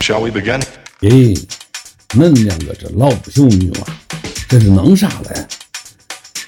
[0.00, 0.62] Shall we begin?
[1.00, 1.46] 咦，
[2.10, 3.86] 恁两个这老不休女娃，
[4.48, 5.46] 这是弄啥嘞？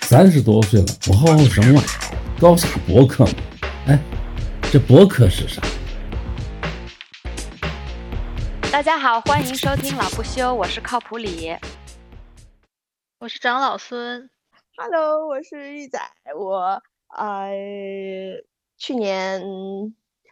[0.02, 1.82] 三十多岁了，不好好生娃，
[2.40, 3.32] 搞啥博客嘛？
[3.86, 3.98] 哎，
[4.72, 5.60] 这博客是啥？
[8.72, 11.54] 大家好，欢迎收听老不休，我是靠谱李。
[13.18, 14.30] 我是长老孙
[14.76, 16.00] ，Hello，我是玉仔，
[16.38, 16.82] 我
[17.14, 17.50] 呃
[18.78, 19.42] 去年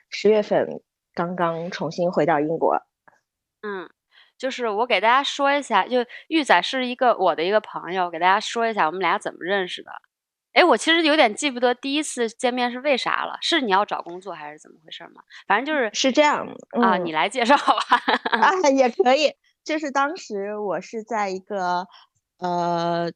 [0.08, 0.80] 十月份
[1.12, 2.82] 刚刚重新回到英国。
[3.62, 3.88] 嗯，
[4.36, 9.90] 就是我给大家说一下，就玉仔是一个我的一个朋友，给大家说一下我们俩怎么认识的。
[10.54, 15.22] 哎，我其实有点记不得第一次见面是为啥了，是你要找工作还是怎么回事吗？
[15.46, 16.46] 反正就是是这样
[16.80, 17.96] 啊，嗯你来介绍吧。
[18.30, 19.32] 啊也可以，
[19.64, 21.86] 就是当时我是在一个
[22.38, 23.10] 呃，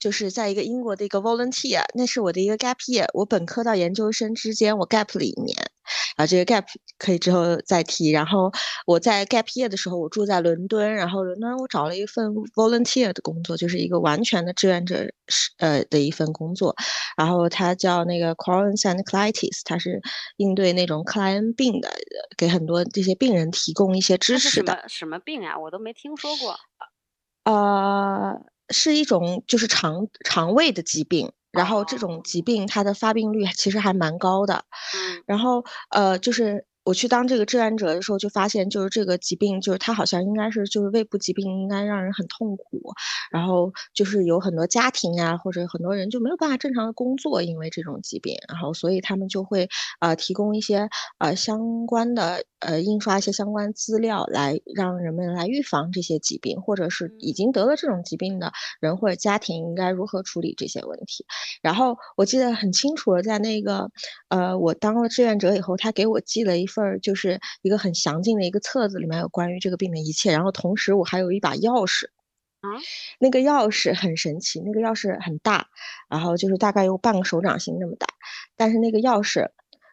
[0.00, 5.54] 就是在一个英国的一个 volunteer，那是我的一个 gap year，我本科到研究生之间我 gap 了一年，
[6.16, 6.64] 啊，这个 gap
[6.98, 8.10] 可以之后再提。
[8.10, 8.50] 然后
[8.86, 16.74] 我在 gap year 的时候，我住在伦敦，然后伦敦我找了一份 volunteer 的工作，就是一个完全的志愿者是呃的一份工作，
[17.16, 20.00] 然后它叫那个 Crohn's and Colitis，它是
[20.38, 21.90] 应对那种克莱恩病的，
[22.38, 24.72] 给很多这些病人提供一些知识的。
[24.72, 25.58] 什么什么病啊？
[25.58, 26.56] 我都没听说过。
[27.44, 28.38] 呃，
[28.70, 34.64] 是一种就是肠肠胃的疾病，然后这种疾病它的发病率其实还蛮高的。
[34.94, 42.64] 嗯然后呃，就是我去当这个志愿者的时候，就发现就是这个疾病，就是它好像应该是就是胃部疾病，应该让人很痛苦。
[43.30, 48.34] 然后就是有很多家庭啊，或者很多人就没有办法正常的工作，因为这种疾病。
[48.48, 49.68] 然后所以他们就会
[50.00, 61.24] 呃提供一些呃相关的呃印刷一些相关资料来让人们来预防这些疾病，或者是已经得了这种疾病的人或者家庭应该如何处理这些问题。
[61.62, 63.88] 然后我记得很清楚的，在那个
[64.28, 70.32] 呃，我当了志愿者以后，他给我寄了一份儿就是一个很详尽的一个册子，里面有关于这个病的一切。
[70.32, 72.06] 然后同时我还有一把钥匙，
[72.60, 72.68] 啊，
[73.18, 75.68] 那个钥匙很神奇，那个钥匙很大，
[76.08, 78.06] 然后就是大概有半个手掌心那么大，
[78.56, 79.48] 但是那个钥匙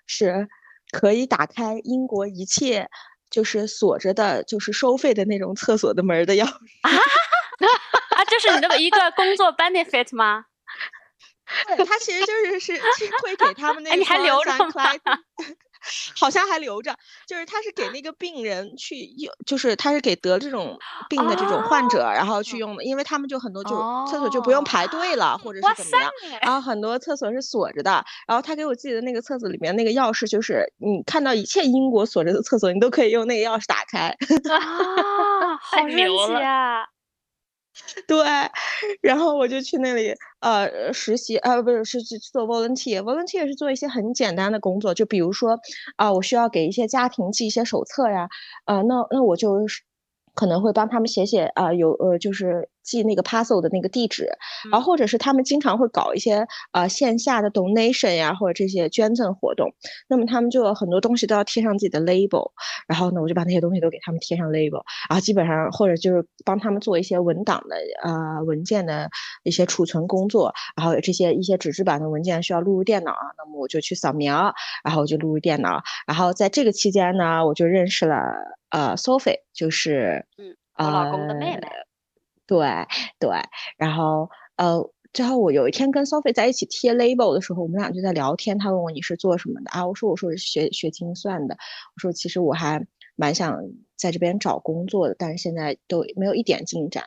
[0.05, 0.47] 是
[0.91, 2.89] 可以打开英国一切
[3.29, 6.55] 就是锁着的，就是收费的那种厕所的门的钥匙。
[6.81, 10.45] 啊， 这是你的一个工作 benefit 吗？
[11.67, 12.81] 对，他其实就是是是
[13.23, 14.51] 会给他们那个哎你还留着
[16.19, 16.95] 好像还留着，
[17.27, 20.77] 就是他是给那个病人去用，就是他是给得这种
[21.09, 23.71] 病的这种患者，然后去用的，因为他们就很多就
[24.09, 26.11] 厕所就不用排队了，或者是怎么样。
[26.41, 34.07] 然后很多厕所是锁着的，然后他给我寄的那个厕所里面那个钥匙，就是你看到一切英国锁着的厕所，你都可以用那个钥匙打开。
[34.49, 36.85] 啊，好 神奇啊！
[38.07, 38.17] 对，
[39.01, 45.59] 然后我就去那里呃实习，呃不是是去做 volunteer，volunteer 是做一些很简单的工作，就比如说
[45.95, 48.27] 啊、我需要给一些家庭寄一些手册呀，
[48.65, 49.59] 呃那那我就
[50.35, 54.29] 可能会帮他们写写啊、有呃就是寄那个 parcel 的那个地址，
[54.71, 59.69] 然后或者是他们经常会搞一些呃线下的 donation 呀或者这些捐赠活动，
[60.07, 62.51] 那么他们就有很多东西都要贴上自己的 label，
[62.87, 64.81] 然后呢我就把那些东西都给他们贴上 label。
[65.09, 69.09] 然后基本上或者就是帮他们做一些文档的呃文件的
[69.43, 78.15] 一些储存工作，然后有这些一些纸质版的文件需要录入电脑啊，那么我就去扫描，然后我就录入电脑，然后在这个期间呢，我就认识了
[78.69, 81.67] 呃 Sophie，就是嗯我老公的妹妹。
[81.67, 81.86] 呃
[82.47, 82.59] 对
[83.19, 83.29] 对，
[83.77, 84.89] 然后呃。
[85.13, 88.59] 最后我有一天跟 Sophie 在一起贴 label 的时候，我们俩就在聊天。
[88.59, 89.87] 他问我你是做什么的啊？
[89.87, 91.55] 我说我说是学学精算的。
[91.95, 93.57] 我说其实我还蛮想
[93.95, 97.05] 在这边找工作的，但是现在都没有一点进展。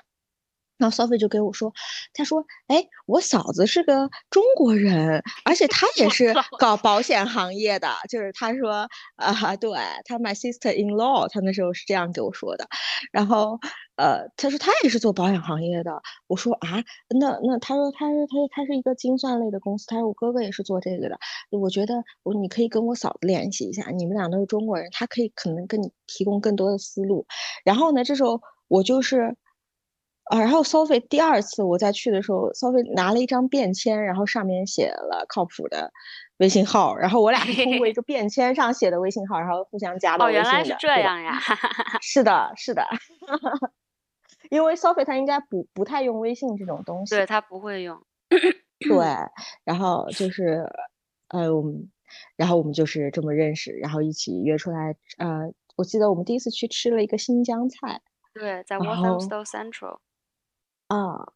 [0.80, 1.72] 然后 Sophie 就给我说，
[2.14, 7.88] 他说：“哎，我嫂子是个中国人，而且她 也是搞保险行业的。
[8.08, 9.70] 就是他说，啊，对，
[10.06, 12.66] 他 my sister in law，他那时候是这样给我说的。
[13.12, 13.58] 然后，
[13.96, 16.00] 呃，他说他也是做保险行业的。
[16.26, 16.82] 我说啊，
[17.20, 21.18] 那那他说他说他说他是一个精算类的公司，他说我哥哥也是做这个的。
[21.50, 27.26] 我觉得我你可以跟我嫂子联系一下，你们俩都是中国人，他可以可能跟你提供更多的思路。
[27.64, 29.36] 然后呢，这时候我就是。
[30.30, 35.90] 啊，然后 Sophie 第二次我再去的时候，Sophie 拿了一张便签，然后上面写了靠谱的
[36.36, 40.50] 微信号，然后我俩是通过一个 便签上写的微信号，然后互相加到哦，微信的。
[40.50, 41.36] 原来是这样呀！
[42.00, 42.86] 是的，是的，
[44.50, 47.16] 因为 Sophie 她应该不不太用微信这种东西。
[47.16, 48.00] 对他不会用。
[48.28, 48.96] 对，
[49.64, 50.64] 然后就是，
[51.30, 51.90] 呃，我们，
[52.36, 58.00] 然后我们就是这么认识，然后一起约出来，呃，我记得我们第一次去吃了一个新疆菜
[58.32, 59.98] 对，在然后 Walthamstow Central。
[60.90, 61.32] 啊，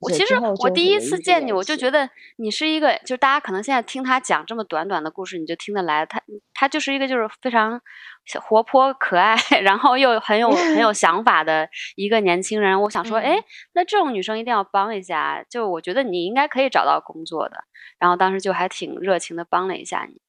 [0.00, 6.04] 我其实我第一次见你，我就觉得得你是一个，就是大家可能现在听他讲这么短短的故事，你就听得来。
[6.04, 6.20] 他
[6.52, 7.80] 他就是一个就是非常
[8.42, 12.82] 活泼可爱， 然后又很有很有 想法的一个年轻人。
[12.82, 15.44] 我想说，哎，那这种女生一定要帮一下。
[15.48, 17.64] 就我觉得你应该可以找到工作的。
[17.98, 20.20] 然后当时就还挺热情的帮了一下你。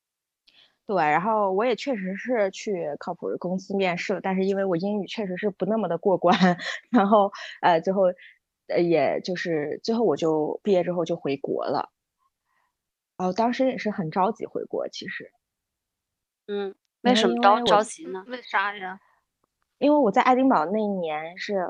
[0.93, 6.37] 对，然后我也确实是去靠谱的公司面试了，但是因为我英语确实是不那么的过关，
[6.91, 8.03] 然后呃最后。
[8.67, 11.89] 呃，也就是最后我就毕业之后就回国了，
[13.17, 15.29] 哦，当时也是很着急回国，其实，
[16.47, 18.23] 嗯，为什么着着急呢？
[18.29, 18.97] 为啥呀？
[19.77, 21.67] 因为我在爱丁堡那一年是，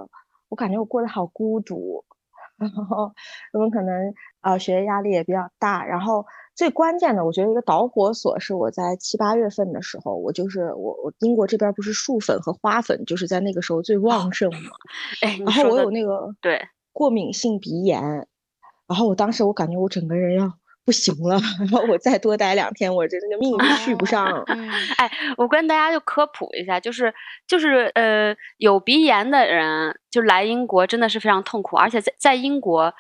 [0.50, 2.06] 我感觉我过得好孤独，
[2.60, 3.12] 然后
[3.54, 6.24] 我们可能呃学业压力也比较大，然后
[6.62, 14.70] 最关键的，我觉得一个导火索是我在七八月份的时候，我就是我我英国这边不是树粉和花粉就是在那个时候最旺盛嘛，
[15.26, 16.62] 哎，然后我有那个对。
[16.94, 18.00] 过敏性鼻炎，
[18.88, 20.54] 然后我当时我感觉我整个人要
[20.86, 24.44] 不行了， 然后我再多待两天，我这个命续不上了。
[25.00, 27.12] 哎，我跟大家就科普一下，就是
[27.48, 32.94] 就是呃，有鼻炎的人就来英国真的是非常痛苦，而且在在英国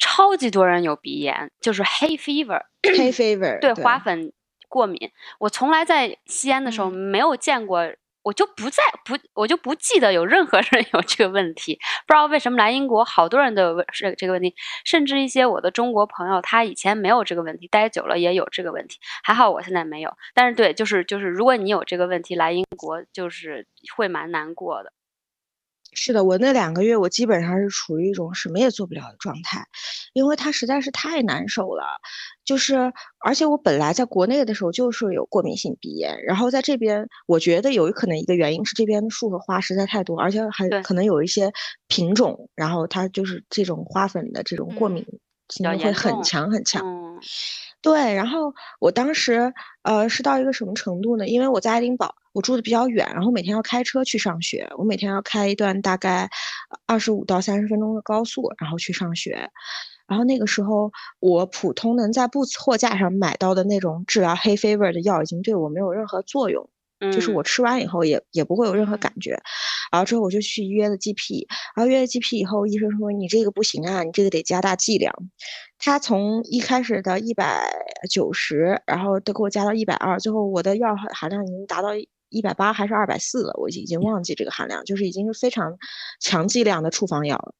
[0.00, 4.32] 超级多人有鼻炎，就是 hay fever，hay fever， 对花粉
[4.68, 4.98] 过敏。
[5.38, 7.92] 我从来在西安的时候没有见过。
[8.22, 11.78] 我就不在不，我就不记得有任何 人有这个问题。
[12.06, 14.54] 不知道为什么来英国，好多人都有问这这个问题，
[14.84, 18.98] 甚至一些我的中国朋友，他以前没有这个问题，待久了也有这个问题。
[19.24, 20.12] 还好我现在没有。
[20.34, 23.66] 但是对，就是就是，如果你有这个问题来英国，就是
[23.96, 24.92] 会蛮难过的。
[25.92, 29.66] 是的，我那两个月我基本上是处于一种什么也做不了的状态，
[30.12, 31.84] 因为它实在是太难受了。
[32.44, 41.52] 就是，而且我本来在国内的时候就是有过敏性鼻炎，然后在这边，我觉得有可能一个原因是这边的树和花实在太多，而且还可能有一些
[41.88, 45.04] 品种，然后它就是这种花粉的这种过敏
[45.48, 46.84] 性会很强很强。
[47.82, 51.26] 对，然后我当时呃是到一个什么程度呢？
[51.26, 52.14] 因为我在爱丁堡。
[52.32, 54.64] 我住的比较远，然后每天要开车去上学。
[54.78, 56.30] 我每天要开一段大概
[56.86, 59.50] 二十五到三十分钟的高速，然后去上学。
[60.06, 66.70] 然后那个时候，我普通能在 Boots 货架上买到的那种治疗黑 fever 的药，已经对我没有任何作用。
[67.12, 69.40] 就是我吃完以后也也不会有任何感觉。
[69.90, 75.14] 然后之后我就去约了 GP，然后约了 GP 以后，医生说你这个不行啊，你这个得加大剂量。
[75.78, 77.72] 他从一开始的一百
[78.10, 81.90] 九十，然后都给我加到一百二，最后我的药含量已经达到。
[82.32, 85.76] 一百八还是二百四了，我已经忘记这个含量，就是已经是非常
[86.20, 87.54] 强剂量的处方药了。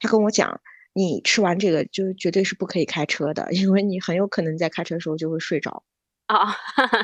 [0.00, 0.60] 他跟我讲，
[0.92, 5.84] 你吃完这个就绝对是不可以开车的，因为你很有可能在开车的时候就会睡着。
[6.28, 6.56] 啊，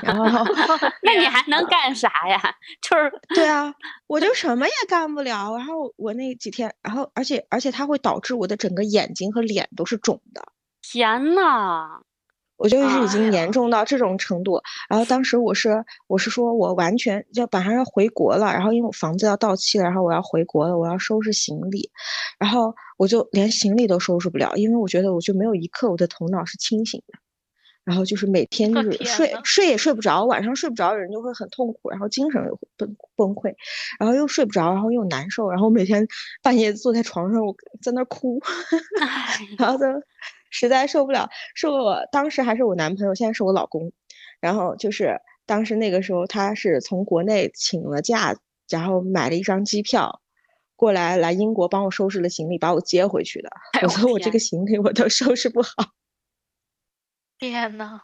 [0.02, 0.24] 然后
[1.02, 2.40] 那你还能干啥呀？
[2.80, 3.74] 就是对啊，
[4.06, 5.56] 我就什么也干不了。
[5.56, 10.42] 然后我那几天，然后而且而且它会导致我的整个眼睛和脸都是肿的。
[10.82, 12.00] 天呐！
[12.56, 21.90] 我就是已经严重到这种程度，然后当时我是我是说我完全要马上要回国了，然后因为我房子要到期了，然后我要回国了，我要收拾行李，
[22.38, 27.18] 然后我就连行李都收拾不了，因为我觉得我就没有一刻我的头脑是清醒的，
[27.84, 33.54] 然后就是每天就是睡睡也睡不着，晚上睡不着人就会很痛苦，然后精神又崩崩溃，
[33.98, 36.06] 然后又睡不着，然后又难受，然后每天
[36.42, 38.40] 半夜坐在床上我在那哭，
[39.58, 39.84] 然后就。
[40.56, 43.90] 实在受不了，是我当时还是我男朋友，现在是我老公。
[44.38, 48.36] 然后就是当时那个时候，他是从国内请了假，
[48.70, 50.20] 然后买了一张机票
[50.76, 53.50] 过来来英国帮我收拾了行李，把我接回去的。
[53.82, 55.70] 我说我这个行李我都收拾不好。
[57.38, 58.02] 天呐，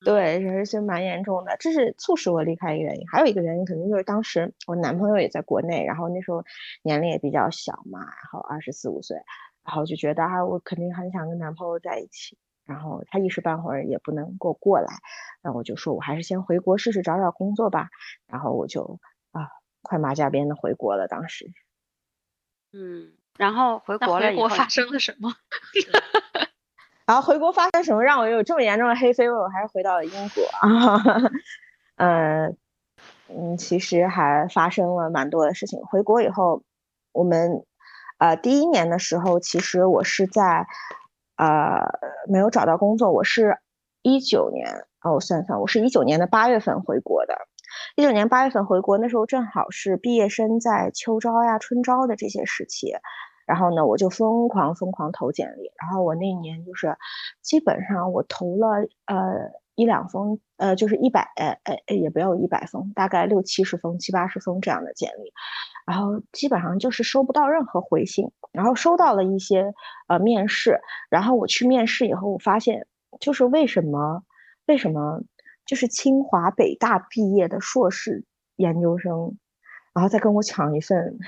[0.00, 3.06] 对，人是蛮严重的，这是促使我离开一个原因。
[3.08, 6.44] 还有一个原因，肯定就是当时我男朋友也在国内，然后那时候
[6.82, 9.16] 年龄也比较小嘛，然后二十四五岁。
[9.64, 14.86] 然后就觉得啊，我肯定很想跟男朋友在一起，然后他一时半会儿也不能够过来，
[15.42, 17.88] 然后我就说我还是先回国试试找找工作吧，
[18.26, 18.98] 然后我就
[19.32, 19.48] 啊
[19.82, 21.06] 快马加鞭的回国了。
[21.06, 21.50] 当时，
[22.72, 25.34] 嗯，然后回国了以后发生了什么？
[27.08, 29.30] 然后回国发生什么让我有这么严重的黑飞？
[29.30, 31.02] 我还是回到了英国啊。
[31.96, 32.56] 嗯
[33.34, 35.80] 嗯，其实还发生了蛮多的事情。
[35.86, 36.62] 回国以后，
[37.12, 37.64] 我们。
[38.18, 40.66] 呃，第一年的时候，其实我是在，
[41.36, 41.86] 呃，
[42.26, 43.12] 没有找到工作。
[43.12, 43.58] 我是
[44.02, 47.38] 一九年，哦，我算算，我是一九年的八月份回国的。
[47.94, 52.92] 一九年八月份回国，那时候正好是毕业生在秋招呀、春招的这些时期。
[53.48, 55.72] 然后呢，我就疯狂疯狂投简历。
[55.80, 56.94] 然后我那年就是，
[57.40, 58.68] 基本上我投了
[59.06, 65.32] 呃一两封，呃，就是一百，呃呃，也不要一百封，大概六七十封、七八十封这样的简历，
[65.86, 69.72] 然后基本上就是收不到任何回信，然后收到了一些
[70.08, 72.86] 呃面试，然后我去面试以后，我发现
[73.18, 74.22] 就是为什么
[74.66, 75.22] 为什么
[75.64, 78.24] 就是清华北大毕业的硕士
[78.56, 79.38] 研究生，
[79.98, 81.18] 然后再跟我抢一份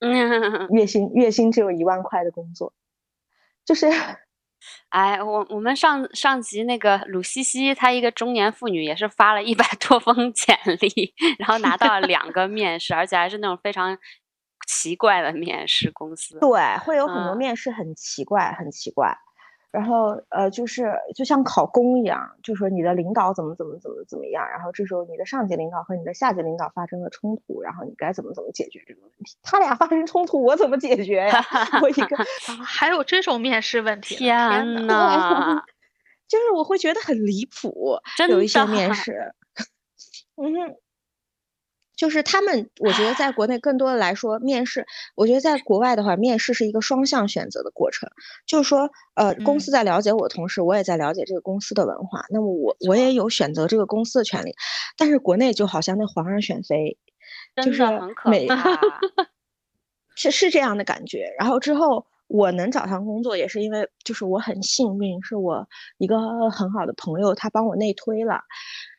[0.74, 2.72] 月薪月薪只有一万块的工作，
[3.64, 3.86] 就是。
[4.88, 13.96] 哎，我我们上上集那个鲁西西，她一个中年妇女，也是发了一百多封 简历，然后拿到了两个面试，而且还是那种非常
[14.66, 16.40] 奇怪的面试公司。
[16.40, 19.16] 对，会有很多面试很奇怪，很奇怪。
[19.72, 29.36] 然后呃，就是就像考公一样，就说你的领导怎么怎么怎么怎么样，然后这时候你的上级领导和你的下级领导发生了冲突，然后你该怎么怎么解决这个问题？
[29.42, 31.44] 他俩发生冲突，我怎么解决呀？
[31.82, 32.16] 我一个
[32.64, 34.16] 还有这种面试问题？
[34.16, 35.62] 天呐，
[36.28, 37.96] 就是我会觉得很离谱，
[38.28, 39.32] 有一些面试，
[40.36, 40.76] 嗯。
[41.96, 48.08] 就是他们，我觉得在国内更多的来说，面试，我觉得在国外的话，面试是一个双向选择的过程。
[48.46, 52.24] 就是说，呃，公司在了解我的同时，我也在了解这个公司的文化。
[52.28, 54.54] 那么我我也有选择这个公司的权利。
[54.96, 56.98] 但是国内就好像那皇上选妃，
[57.64, 57.82] 就是
[58.26, 58.46] 每
[60.14, 61.34] 是是这样的感觉。
[61.38, 65.66] 然后之后我能找上工作，也是因为就是我很幸运，是我
[65.98, 68.42] 一个很好的朋友，他帮我内推了。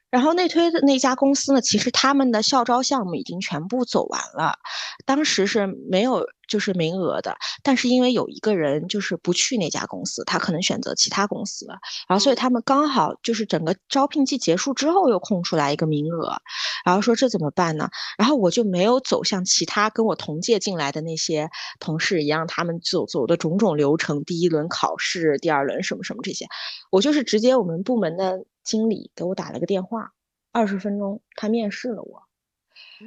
[0.10, 4.58] 然后内推的那家公司呢，其实他们的校招项目已经全部走完了，
[5.06, 11.76] 当时是没有就是名额的，但是因为有一个人就是不去那家公司，他可能选择其他公司了，
[12.08, 16.38] 然后所以他们刚好就是整个招聘季结束之后又空出来一个名额，
[16.86, 17.90] 然后说这怎么办呢？
[18.18, 21.50] 然后我就没有走向其他跟我同届进来的那些
[21.82, 26.46] 同事一样，他们走走的种种流程，第一轮考试，第二轮什么什么这些，
[26.92, 28.46] 我就是直接我们部门的。
[28.68, 30.12] 经理给我打了个电话，
[30.52, 32.24] 二十分钟，他面试了我，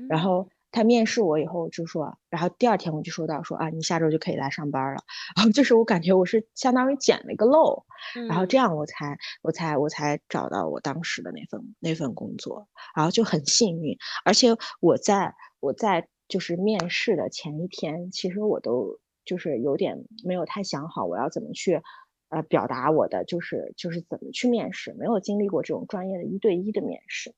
[0.09, 5.03] 然后他面试我以后就说，然后第二天我就收到说啊，你下周就可以来上班了。
[5.37, 7.85] 然后就是我感觉我是相当于捡了一个漏，
[8.27, 13.95] 然后这样我才我才我才找到我当时的那份那份工作，然后就很幸运。
[14.25, 21.83] 而且我在我在就是面试的前一天，其实我都就是有点没有太想好我要怎么去。
[22.31, 27.35] 呃，表达我的就是就是怎么去面试，没有经历过这种专业的一对一的面试，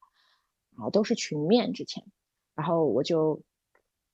[0.76, 2.04] 然后都是群面之前，
[2.54, 3.40] 然后我就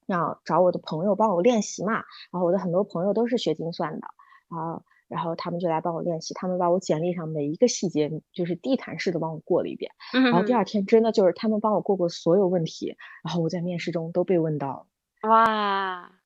[0.07, 1.95] 要找我的朋友帮我练习嘛，
[2.31, 4.07] 然后我的很多朋友都是学精算的，
[4.49, 14.87] 然后然后他们就来帮我练习，他们把我简历上每一个细节就是地毯式的帮我过了一遍，然后第二天真的就是他们帮我过过所有问题，然后我在面试中都被问到
[15.23, 16.18] 了，哇。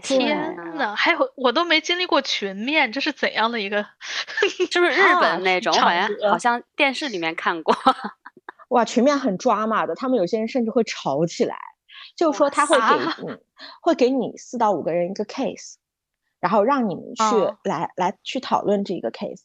[0.00, 3.84] 天呐，还有我都没经历过群面，这是怎样的一个？
[4.70, 5.72] 是不是日本 那种？
[5.74, 7.74] 好像好像电视里面看过。
[8.70, 11.58] 哇，群面很抓马的，他们有些人甚至会吵起来，
[12.16, 13.38] 就是说他会给你
[13.80, 15.74] 会给你四到五个人一个 case，
[16.38, 19.42] 然后让你们去来来去讨论这个 case，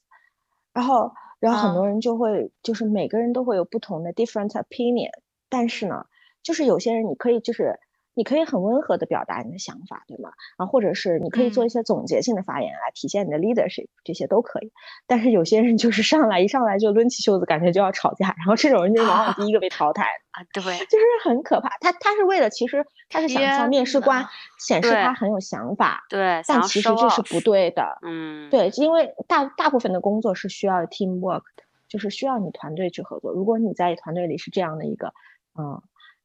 [0.72, 5.10] 然后然后很多人就会就是每个人都会有不同的 different opinion，
[5.50, 6.06] 但是呢，
[6.44, 7.80] 就是有些人你可以就是。
[8.18, 10.32] 你可以很温和的表达你的想法，对吗？
[10.58, 14.72] 然后或者是你可以做一些总结性的发言来体现你的 leadership，这些都可以。
[15.06, 21.70] 但是有些人就是上来一上来就抡起袖子，感觉就要吵架，然后这种人就往往第一个被淘汰啊，对，就是很可怕。
[21.80, 24.26] 他他是为了其实他是想向面试官
[24.58, 33.32] 显示他很有想法，对，但其实这是不对的，嗯，对，因为大大部分的工作是需要 teamwork 的，就是需要你团队去合作。
[33.32, 35.14] 如果你在团队里是这样的一个
[35.60, 35.80] 嗯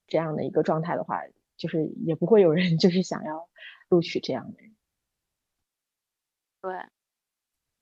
[0.09, 1.21] 这样的一个状态的话。
[1.63, 3.49] 就是也不会有人 就是想要
[3.89, 4.75] 录取这样的人。
[6.61, 6.75] 对，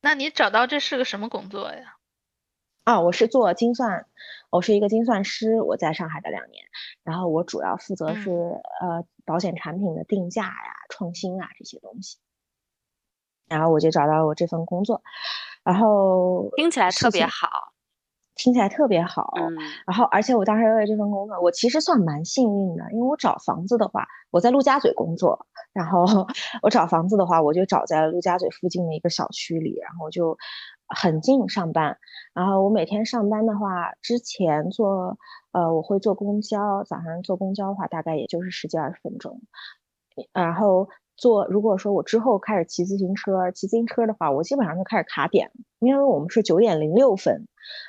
[0.02, 1.96] 那你找到这是个什么工作呀？
[2.84, 4.06] 啊，我是做精算，
[4.50, 6.62] 我是一个精算师，我在上海的两年，
[7.02, 12.18] 然后我主要负责是呃保险产品的定价呀、创新啊这些东西。
[13.48, 15.02] 然后我就找到了我这份工作，
[15.64, 17.69] 然后听起来特别好。
[18.42, 19.34] 听起来特别好，
[19.86, 26.06] 然后而且我当时为这份工作，我其实算蛮幸运的，因为我找房子的话，我在陆家嘴工作，然后
[26.62, 30.38] 我找房子的话，我就找在陆家嘴附近的一个小区里，然后就
[30.88, 31.98] 很近上班。
[32.32, 35.18] 然后我每天上班的话，之前坐
[35.52, 39.42] 呃我会坐公交，早上坐公交的话，大概也就是十几二十分钟，
[40.32, 40.88] 然后。
[41.20, 47.46] 做，如果说我之后开始骑自行车，骑自行车的话，我基本上就开始卡点，因为我们是九点零六分，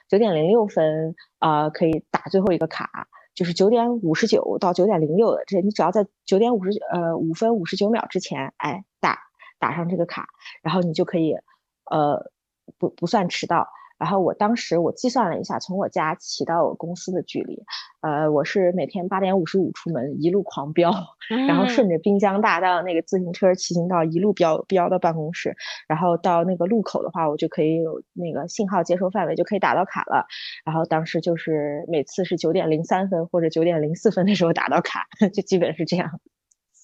[0.09, 9.17] 九点零六分啊可以打最后一个卡，就是九点五十九到九点零六的，这你只要在九点五十呃五分五十九秒之前，哎打
[9.59, 10.27] 打上这个卡，
[10.61, 11.37] 然后你就可以
[11.85, 12.29] 呃
[12.77, 13.69] 不不算迟到。
[14.01, 17.63] 然后我当时我计算了一下，从我家骑到我公司的距离，
[18.01, 20.91] 呃，我是每天八点五十五出门，一路狂飙，
[21.47, 25.55] 然后顺着滨江大道那个自行车骑行道一路飙飙到办公室，
[25.87, 30.25] 然后到那个路口的话，我就可以有那个信号接收范围，就可以打到卡了。
[30.65, 36.19] 然后当时就是每次是九点零三分或者九点零四分的时候打到卡， 就基本是这样。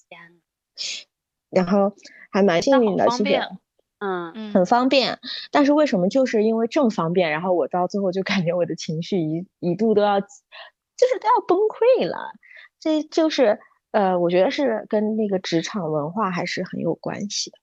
[0.08, 0.20] 天，
[1.50, 1.92] 然后
[2.30, 3.40] 还蛮幸运的，其实
[4.00, 5.18] 嗯，嗯，很方便。
[5.50, 12.16] 但是为什么就是因为这么方便，然后我到最后就感觉我的情绪一一度都要，就是都要崩溃了。
[12.80, 13.58] 这就是
[13.90, 17.58] 呃，我觉得是跟那个职场文化还是很有关系的。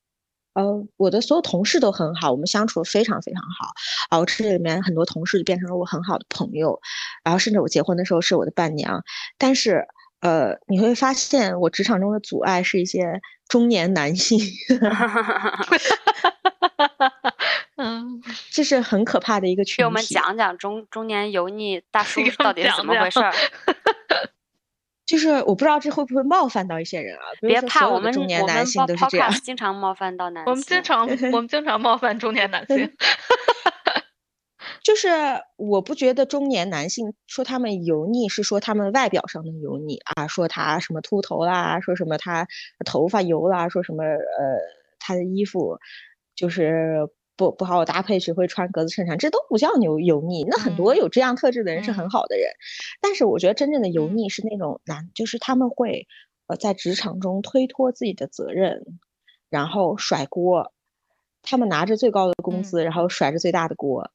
[0.56, 3.72] 呃，我的所有同事都很好，我们相处得非常非常好。
[4.10, 6.80] 啊，我这里面很多同事就变成了我很好的朋友，
[7.24, 9.04] 然后甚至我结婚的时候是我的伴娘。
[9.38, 9.88] 但是，
[10.26, 14.40] 呃，你会发现我职场中的阻碍是一些中年男性，
[17.78, 19.78] 嗯，这是很可怕的一个群体。
[19.78, 23.32] 给我们讲讲中中年油腻大叔到底是怎么回事儿？
[25.06, 27.22] 就是我不知道这会不会冒犯到一些人啊？
[27.40, 29.32] 别怕，我们中年男性都是这样。
[29.44, 30.52] 经常冒犯到男性。
[30.52, 32.92] 我们经常 我们经常冒犯中年男性。
[34.86, 35.08] 就是
[35.58, 42.48] 我不觉得中年男性说他们油腻是说他们外表上的油腻啊，说他什么秃头啦，说什么他
[42.86, 44.20] 头发油啦，说什么呃
[45.00, 45.80] 他的衣服
[46.36, 50.44] 就是不不好搭配，只会穿格子衬衫，这都不叫油油腻。
[50.44, 52.52] 那很多嗯有这样特质的人是很嗯好的人，
[53.02, 56.06] 但是我觉得真正的油嗯腻是那种男，就是他们会
[56.46, 58.86] 呃在职场中推脱自己的责任，
[59.50, 60.72] 然后甩锅，
[61.42, 64.12] 他们拿着最高的工嗯资，然后甩着最大的锅。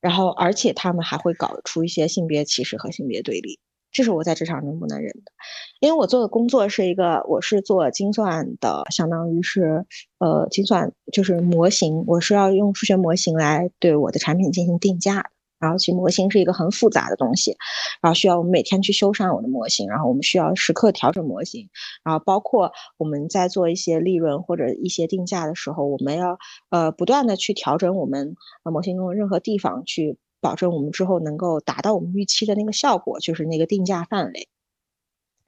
[0.00, 3.58] 然后而且他们还会搞出一些性别歧视和性别对立，
[3.90, 5.32] 这是我在职场中不能忍的。
[5.80, 9.86] 因为我做的工作是一个，我是做精算的，相当于是
[10.18, 15.30] 呃精算就是模型，我是要用数学模型来对我的产品进行定价。
[15.60, 17.56] 然后其实模型是一个很复杂的东西，
[18.00, 21.68] 然后需要我们每天去修缮我们的模型，然后我们需要时刻调整模型，
[22.04, 26.38] 然后包括我们在做一些利润或者一些定价的时候，我们要
[26.70, 34.48] 呃不断的去调整我们模型中的任何地方，去保证我们之后能够达到我们预期的那个效果，就是那个定价范围。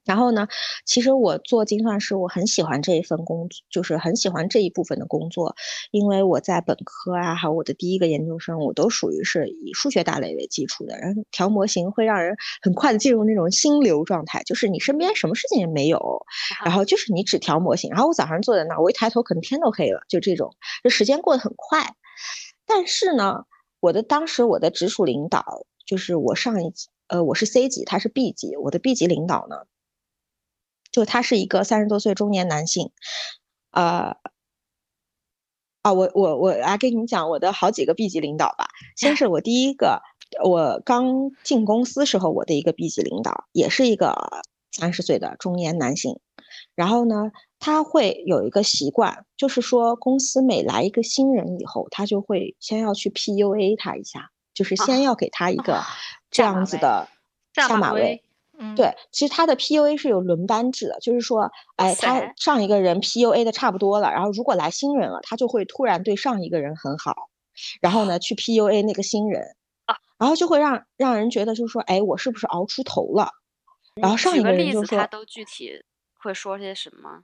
[0.05, 0.47] 然后呢，
[0.85, 5.55] 其实我做精算师，我很喜欢这一份工作，就是很喜欢这一部分的工作，
[5.91, 16.25] 因为我在本科啊，还有我的第一个研究生，我都属于是以数学大类为基础的，然后调模型会让人很快的进入那种心流状态，就是你身边什么事情也没有，
[16.65, 20.51] 然后就是你只调模型，然后我早上坐在那儿，我一抬头可能天都黑了，就这种，
[20.83, 21.95] 这时间过得很快。
[22.65, 23.43] 但是呢，
[23.79, 25.43] 我的当时我的直属领导
[25.85, 29.57] 就是我上一级，呃，我是 C 级，他是 B 级，我的 B 级领导呢。
[30.91, 32.91] 就他是一个三十多岁中年男性，
[33.71, 34.17] 呃，
[35.83, 38.67] 啊，我我我来跟你讲我的好几个 B 级领导吧。
[38.95, 40.01] 先是我第一个，
[40.43, 46.19] 我刚进公司时候我的一个 B 级领导，也是一个三十岁的中年男性。
[46.75, 55.81] 然后呢，他会有一个习惯，就是说公司每来一个新人以后，他就会先要去 PUA 他一下，就是先要给他一个
[56.29, 57.07] 这样子的
[57.53, 58.21] 下马威。
[58.61, 67.13] 嗯，对，其实他的 PUA 是有轮班制的，就是说，哎，他上一个人 PUA 的差不多了，然后如果来新人了，他就会突然对上一个人很好，
[67.81, 69.43] 然后呢去 PUA 那个新人
[69.85, 73.29] 啊，然后就会让让人觉得就是说，哎，我是不是熬出头了？
[73.95, 77.23] 然后上一个个人就例子，他，都具体会说些什么？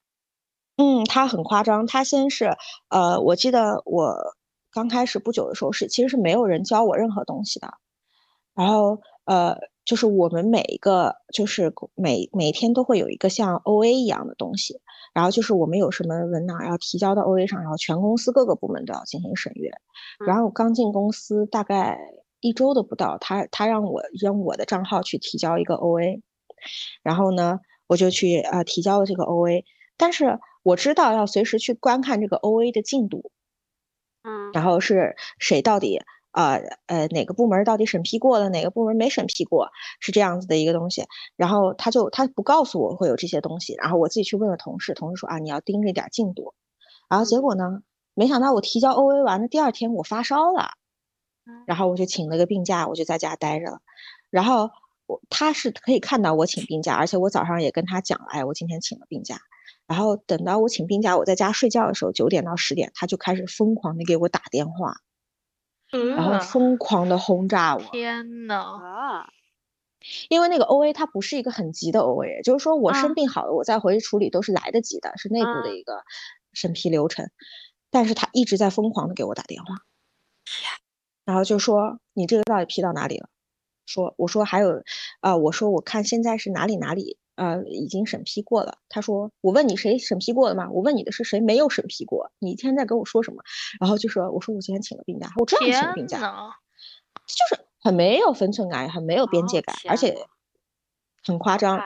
[0.75, 1.87] 嗯，他很夸张。
[1.87, 2.55] 他先是，
[2.89, 4.15] 呃，我记得我
[4.71, 7.67] 刚开始不久的时候是，其实是没有人教我任何东西的。
[8.53, 14.81] 然后，呃，就是我们每一个，就是公每每天都会有一个像 OA 一样的东西。
[15.13, 19.71] 然后就是我们有什么文档要提交到 OA 上，然后全公司各个部门都要进行审阅。
[20.23, 21.97] 然后刚进公司大概
[22.41, 26.21] 一周都不到，他他让我用我的账号去提交一个 OA，
[27.01, 29.63] 然后呢，我就去呃提交了这个 OA，
[29.95, 33.31] 但是我知道要随时去观看这个 OA 的进度，
[34.23, 36.01] 嗯，然后是谁到底
[36.37, 39.69] 呃呃哪个部门到底审批过了，哪个部门没审批过，
[39.99, 41.05] 是这样子的一个东西。
[41.35, 46.53] 然后他就他不告诉我会有这些东西，然后我自己去问了同事，同事说啊你要盯着点进度，
[47.09, 47.81] 然后结果呢，
[48.13, 50.71] 没想到我提交 OA 完的第二天我发烧了。
[51.65, 53.79] 然后我就请了个病假，我就在家待着了。
[54.29, 54.69] 然后
[55.05, 59.39] 我他是可以看到我请病假，而且我早上也跟他讲了，哎，我今天请了病假。
[59.87, 64.97] 然后等到我请病假，我在家睡觉的时候，九点到十点，他就开始疯狂的给我打电话，
[65.91, 67.81] 然后呃疯狂的轰炸我。
[67.91, 69.29] 天呐，啊，
[70.29, 76.03] 因为那个 OA 它不是一个很急的 OA，就是说我生嗯病好了，我再回去处理都是来得及的，是内部的嗯一个
[76.53, 77.29] 审批流程。
[77.89, 79.75] 但是他一直在疯狂的给我打电话。
[81.25, 83.29] 然后就说你这个到底批到哪里了？
[83.85, 84.83] 说我说还有，
[85.21, 88.79] 啊，我说我看现在是哪里哪里，呃，已经审批过了。
[88.89, 90.69] 他说我问你谁审批过了吗？
[90.71, 92.31] 我问你的是谁没有审批过？
[92.39, 93.43] 你一天在跟我说什么？
[93.79, 100.17] 然后就说我说我今天请了病假，我知道你请了病假，就是很没有分寸感，很没有边界感，而且
[101.23, 101.79] 很夸张。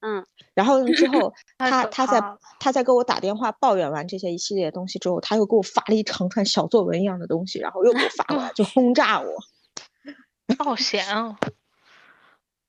[0.00, 2.22] 嗯，然后 之后他他在
[2.60, 9.26] 他在给我打电话抱怨完这些一系列东西之后，他又给我发了一长串小作文一样的东西，然后又给我发过来，就轰炸我。
[10.58, 11.36] 好闲哦，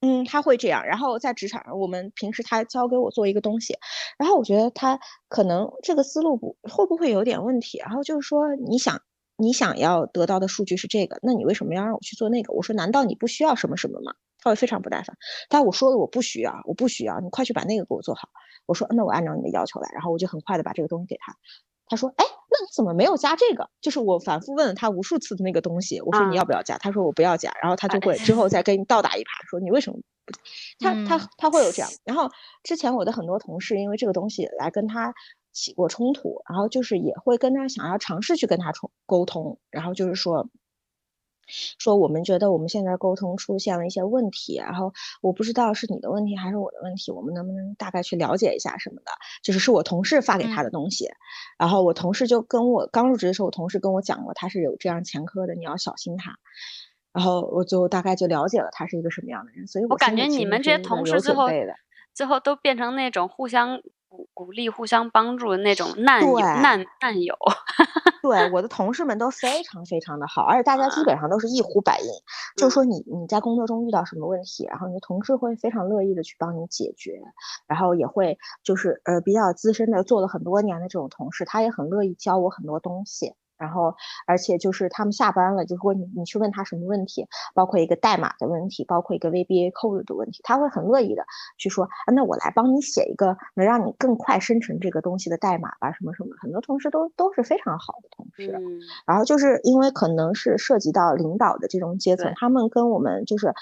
[0.02, 0.86] 嗯，他会这样。
[0.86, 3.76] 然后在职场上，我们平时他教给我做一个东西，
[4.20, 7.80] 然后我觉得他可能这个思路不会不会有点问题。
[7.80, 9.02] 然后就是说，你想
[9.38, 12.54] 你想要得到的数据是这个，那你为什么要让我去做那个？
[12.54, 14.14] 我说，难道你不需要什么什么吗？
[14.40, 15.18] 他会非常不耐烦。
[15.50, 18.30] 但我说了，我不需要，我不需要，你快去把那个给我做好。
[18.68, 19.90] 我说，那我按照你的要求来。
[19.94, 21.36] 然后我就很快的把这个东西给他。
[21.88, 22.26] 他说，哎。
[22.50, 23.70] 那你怎么没有加这个？
[23.82, 26.78] 就是我反复问了他无数次的那个东西，我说你要不要加？
[26.78, 30.34] 他说我不要加，然后他就会之后再给你倒打一耙，说你为什么不？
[30.80, 31.92] 他他他会有这样。
[32.06, 32.32] 然后
[32.64, 35.14] 之前我的很多同事因为这个东西来跟他
[35.52, 40.48] 起过冲突，然后就是也会跟他想要尝试去跟他冲沟通，然后就是说。
[41.48, 49.12] 说我们觉得我们现在沟通出现了一些问题，然后我不知道是你的问题还是我的问题，我们能不能大概去了解一下什么的？
[49.44, 51.10] 就是是我同事发给他的东西，
[51.58, 56.38] 然后我同事就跟我刚入职的时候，我同事跟我讲过他是有这样前科的，你要小心他。
[57.14, 61.48] 然后我就大概就了解了他是一个什么样的人，所以我感觉你们这些同事最后
[62.14, 63.82] 最后都变成那种互相。
[64.18, 67.36] 鼓鼓励、互相帮助的那种难友、难难友。
[68.24, 72.08] 对，我的同事们都非常非常的好，而且大家基本上都是一呼百应。
[72.56, 77.22] 就是说，你你在工作中遇到什么问题，然后你的同事会非常乐意的去帮你解决，
[77.68, 83.36] 然后也会就是呃比较资深的，做了很多年的这种同事，他也很乐意教我很多东西。
[83.58, 91.26] 然后，而且就是他们下班了，就如果你你去问他什么问题，包括一个代码的问题，包括一个 VBA code 的问题，他会很乐意的
[91.58, 98.52] 去说，啊，那我来帮你写一个能让你更快生成这个东西的代码吧，什么什么，很多同事都都是非常好的同事。
[98.58, 98.80] 嗯。
[99.06, 103.54] 然后就是因为可能是涉及到领导的这种阶层，他们跟我们就是。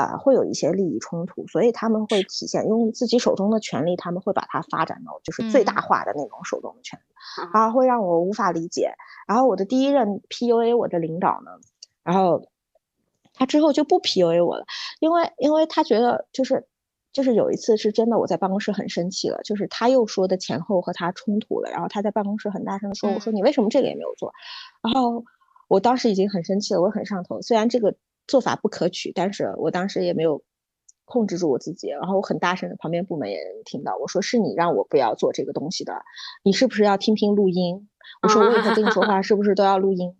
[0.00, 8.94] 啊，会有一些利益冲突，所以他们会体现用自己手中的权利，他们会把它发展到就是最大化的那种手中的权利，然后会让我无法理解。
[9.28, 11.50] 然后我的第一任 PUA 我的领导呢，
[12.02, 12.48] 然后
[13.34, 14.64] 他之后就不 PUA 我了，
[15.00, 16.66] 因为因为他觉得就是
[17.12, 24.32] 就是有一次是真的我在办公室很生气了，就是他又说的前后和他冲突了，然后他在办公室很大声的说，我说你为什么这个也没有做？
[24.82, 25.24] 然后
[25.68, 27.94] 我当时已经很生气了，我很上头，虽然这个。
[28.30, 30.42] 做法不可取，但是我当时也没有
[31.04, 36.02] 控制住我自己，然后我很大声的，旁边部门也听到，我说是你让我不要做这个东西的，
[36.44, 37.88] 你是不是要听听录音？
[38.22, 40.16] 我说我以后跟你说话是不是都要录音？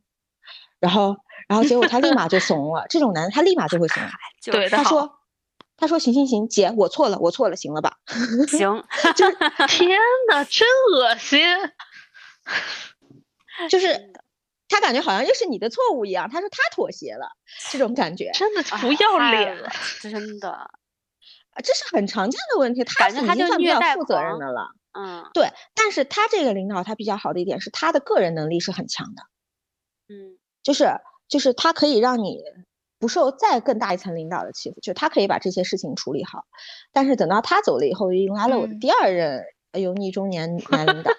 [0.81, 1.17] 然后，
[1.49, 4.03] 然后结果他立马就怂了，这种男的他立马就会怂。
[4.51, 5.13] 对，他说，
[5.77, 7.99] 他说行行行，姐我错了，我错了，行了吧？
[8.49, 9.37] 行，就是
[9.69, 11.41] 天呐，真恶心，
[13.69, 14.13] 就是。
[14.71, 17.29] 他感觉好像又是你的错误一样，他说他妥协了，
[17.71, 19.69] 这种感觉真的不要脸了，
[20.01, 20.71] 真的，
[21.63, 22.83] 这是很常见的问题。
[22.85, 25.51] 他已经算比较负责任的了，嗯，对。
[25.75, 29.23] 但是他这个领导他比较好的一点是他的个人能力是很强的，
[30.09, 30.89] 嗯，就是
[31.29, 32.41] 就是他可以让你
[32.99, 36.45] 不受再更大一层领导的欺负，就他可以把这些事情处理好。
[36.93, 41.11] 但是等到他走了以后，迎来了我的第二任油腻中年男领导。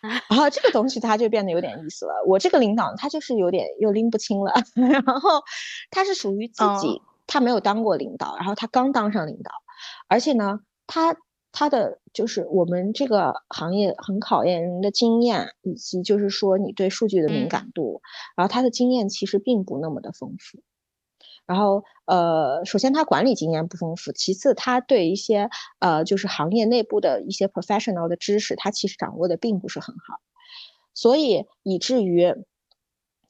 [0.00, 2.12] 然后这个东西他就变得有点意思了。
[2.26, 4.52] 我这个领导他就是有点又拎不清了。
[4.74, 5.42] 然后
[5.90, 9.50] 他是属于自己，他没有当过领导，然后他刚当上领导，
[10.08, 11.16] 而且呢，他
[11.50, 18.00] 他的就是我们这个行业很考验人的经验，以及就是说你对数据的敏感度。
[18.36, 20.62] 然后他的经验其实并不那么的丰富。
[21.48, 30.20] 然后，呃，首先他管理经验不丰富，其次他对一些呃就是行业内部的一些 professional 的知识，他其实掌握的并不是很好，
[30.92, 32.34] 所以以至于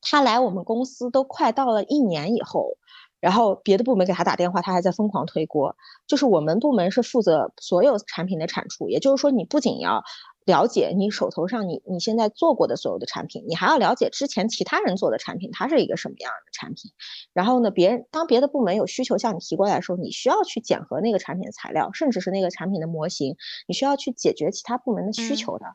[0.03, 2.77] 他来我们公司都快到了一年以后，
[3.21, 5.77] 然后别的部门给他打电话，他还在疯狂推锅，
[6.09, 10.03] 就是我们部门是负责所有产品的产出，也就是说你不仅要。
[10.49, 16.91] 了解你手头上你你现在做过的所有的产品，你还要了解之前其他人做的产品，它是一个什么样的产品。
[17.35, 25.67] 然后呢，别人当别的部门有需求向你提过来的时候，你需要去检核那个产品的材料，甚至是那个产品的模型，你需要去解决其他部门的需求的。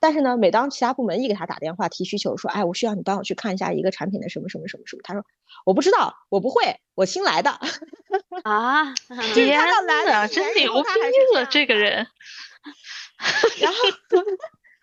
[0.00, 5.22] 但是呢，每当其他部门一给他打电话提需求，说，哎，我需要你帮我去看一下一个产品的什么什么什么什么，他说，
[5.66, 7.50] 我不知道，我不会，我新来的。
[8.42, 8.94] 啊，
[9.34, 9.58] 天
[10.06, 10.88] 哪，真牛逼
[11.34, 12.06] 了这个人。
[13.60, 13.78] 然后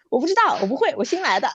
[0.10, 1.50] 我不知道，我不会，我新来的。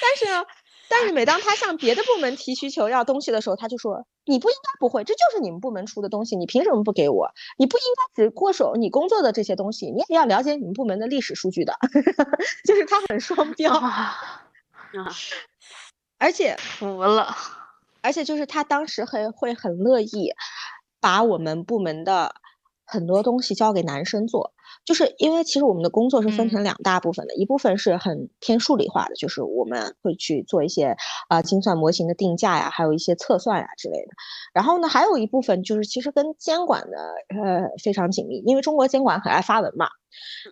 [0.00, 0.44] 但是呢，
[0.88, 7.32] 但是每当他向别的部门提需求要东西的时候，他就说：“你不应该不会，这就是你们部门出的东西，你凭什么不给我？
[7.58, 11.76] 你不应该只过手你工作的这些东西，你也要了解你们部门的历史数据的。
[12.64, 14.16] ”就是他很双标，啊，
[16.18, 17.34] 而且服了。
[18.00, 20.30] 而且就是他当时很会很乐意
[21.00, 22.34] 把我们部门的
[22.84, 24.52] 很多东西交给男生做，
[24.84, 30.96] 就是因为其实我们的工作是分成嗯两大部分的，一部分是很偏数理化的，就是我们会去做一些
[31.28, 34.08] 啊、精算模型的定价呀，还有一些测算呀之类的。
[34.52, 36.96] 然后呢，还有一部分就是其实跟监管的
[37.28, 39.88] 呃非常紧密，因为中国监管很爱发文嘛。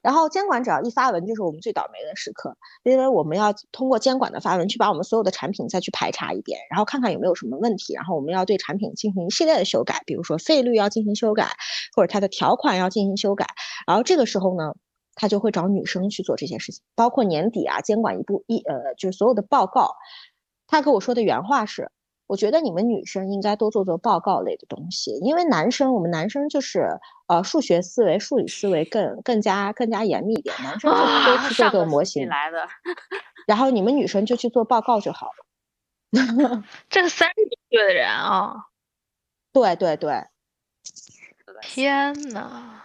[0.02, 11.46] 然后监管只要一发文，就是我们最倒霉的时刻，因为我们要通过监管的发文去把我们所有的产品再去排查一遍，然后看看有没有什么问题，然后我们要对产品进行一系列的修改，比如说费率要进行修改，
[11.94, 13.46] 或者它的条款要进行修改。
[13.87, 14.75] 然后这个时候呢，
[15.14, 19.96] 他就会找女生去做这些事情，包括年底啊，监管一部一呃，就是所有的报告，
[20.66, 21.90] 他跟我说的原话是。
[22.29, 32.66] 我觉得你们女生应该多做做报告类的东西，因为男生我们男生就是呃数学思维、数理思维更更加更加严密一点，男生就多啊去做做模型，来的，
[33.46, 35.44] 然后你们女生就去做报告就好了。
[36.88, 38.55] 这个三十多岁的人啊，
[39.53, 40.25] 对对对，
[41.61, 42.83] 天呐，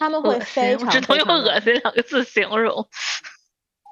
[0.00, 2.88] 他们会非常只能用恶心两个字形容。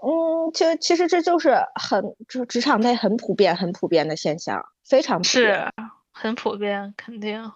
[0.03, 5.33] 嗯，就其实这就是很就职场内很普遍、很普遍的现象，非常普遍。
[5.33, 5.73] 是
[6.11, 7.53] 很普遍，肯定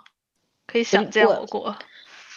[0.67, 1.77] 可以想见我我过。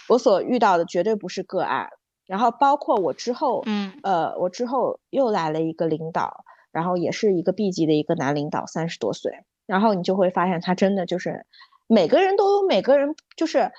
[0.08, 1.90] 我所遇到的绝对不是个案。
[2.26, 9.44] 然后包括我之后，嗯呃，我之后又来了一个领导，然后也是一个 B 级的一个男领导，三十多岁。
[9.66, 11.46] 然后你就会发现，他真的就是
[11.88, 13.72] 每个人都有每个人就是，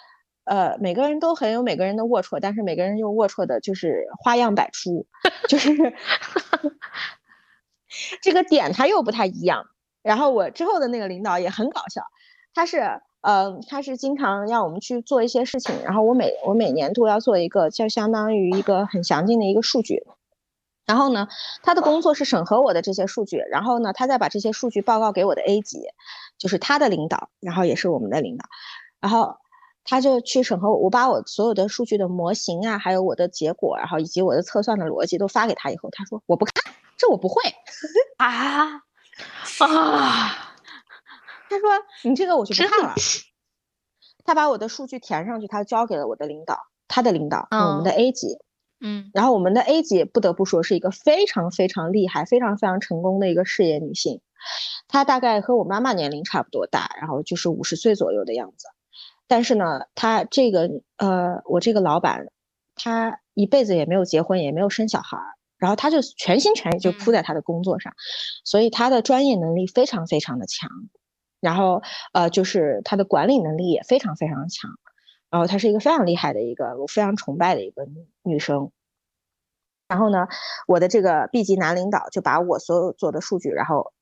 [0.46, 5.06] 呃，每个人都很有每个人的龌龊，但是每个人又龌龊的就是花样百出，
[5.48, 5.70] 就是
[8.22, 9.66] 这个点他又不太一样。
[10.02, 12.02] 然后我之后的那个领导也很搞笑，
[12.54, 20.04] 他是呃，他是经常让我们去做一些事情，然后我每我每年都要做一个，就相当于一个很详尽的一个数据。
[20.86, 21.26] 然后呢，
[21.64, 25.88] 他的工作是审核我的这些数据，然后呢，他再把这些数据报告给我的 A 级，
[26.38, 28.44] 就是他的领导，然后也是我们的领导，
[29.00, 29.38] 然后
[29.86, 37.40] 他就去审核我，我把我所有的数据的模型啊，还有我的结果，然后以及我的测算的逻辑都发给他以后，他说我不看，这我不会。
[38.18, 38.82] 啊，
[39.60, 40.54] 啊，
[41.48, 41.70] 他说
[42.02, 42.94] 你这个我就不看了。
[44.24, 48.38] 他把我的数据填上去，他交给了我的领导，他的领导，我们的嗯 A 级。
[48.78, 54.20] 嗯然后我们的 A 级不得不说是一个非常非常厉害、非常非常成功的一个事业女性，
[54.88, 58.66] 她大概和我妈妈年龄差不多大，然后就是五十岁左右的样子。
[59.28, 62.26] 但是呢，他这个呃，我这个老板，
[62.74, 67.92] 他一辈子也没有结婚，也没有生小孩儿，然后他就全心全意就扑嗯在他的工作上，
[68.44, 70.70] 所以他的专业能力非常非常的强，
[71.40, 74.70] 然后呃，就是他的管理能力也非常非常强。
[75.28, 78.70] 然后她是一个非常厉害的一个，我非常崇拜的一个女女生。
[79.88, 80.28] 然后呢，
[80.68, 83.92] 我的这个 B 级男领导就把我所有做的数据，然后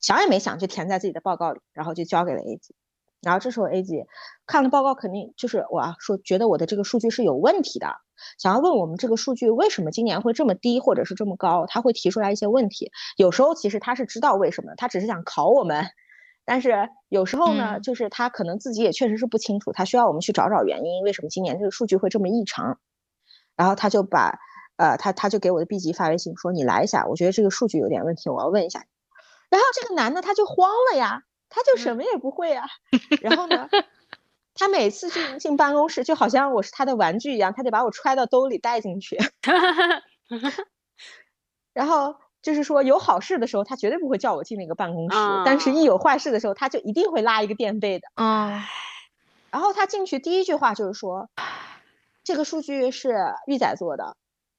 [0.00, 2.74] 想也没想就填在自己的报告里，然后就交给了 A 级。
[3.22, 4.04] 然后这时候 A 级
[4.46, 7.96] 看了报告，肯定就是哇，说觉得我的这个数据是有问题的，
[8.38, 12.90] 想要问我们这个数据为什么今年会这么低，或者是这么高，他会提出来一些问题。
[13.16, 15.86] 有时候其实他是知道为什么，他只是想考我们。
[16.44, 22.78] 但是有时候呢，嗯就是他可能自己也确实是不清楚，他需要我们去找找原因，为什么今年这个数据会这么异常。
[23.56, 24.38] 然后他就把，
[24.76, 28.86] 呃，他他就给我的 B 级发微信说：“你来一下，我觉得这个数据有点问题，我要问一下。”
[29.50, 32.66] 然后这个男的他就慌了呀，他就什么也不会啊。
[33.20, 33.68] 然后呢，
[34.54, 39.18] 他每次进进办公室就好像我是他的玩具一样，他得把我揣到兜里带进去。
[41.72, 48.08] 然后就是说有好事的时候，他绝对不会叫我进那个办公室，但是一有坏事的时候，他就一定会拉一个垫背的。
[48.16, 48.60] 嗯
[49.50, 51.30] 然后他进去第一句话就是说，
[52.22, 54.14] 这个数据是玉仔做的，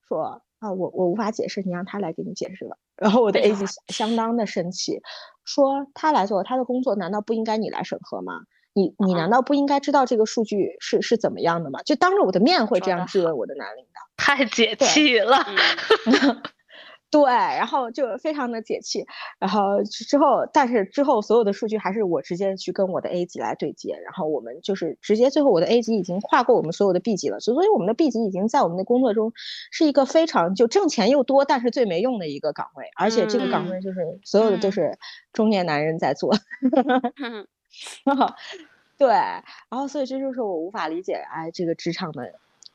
[0.08, 2.76] 说啊我我无法解释，你让他来给你解释吧。
[3.00, 5.02] 然后我的 A 什级相当的生气，
[5.46, 8.42] 说他来做他的工作，难道不应该你来审核吗？
[8.74, 11.82] 你你难道不应该知道这个数据是是怎么样的吗？
[11.84, 14.02] 就当着我的面会这样质问我的男领导。
[14.18, 15.38] 太解气了。
[17.12, 19.04] 嗯对，然后就非常的解气，
[19.40, 29.32] 然后之之后，但是之后所有的数据还是我直接去跟我的 A 级来对接，然后我们就是直接最后我的 A 级已经跨过我们所有的 B 级了，所所以我们的 B 级已经在我们的工作中
[29.72, 33.80] 是一个非常就挣钱又多，但是最没用的一个岗位，而且这个岗嗯位。
[33.82, 34.72] 就是所有的都嗯。
[34.72, 34.98] 是
[35.34, 36.32] 中年男人在做，
[37.18, 37.48] 嗯
[38.98, 42.24] 对，然后所以这就是我无法理解，哎，这个职场的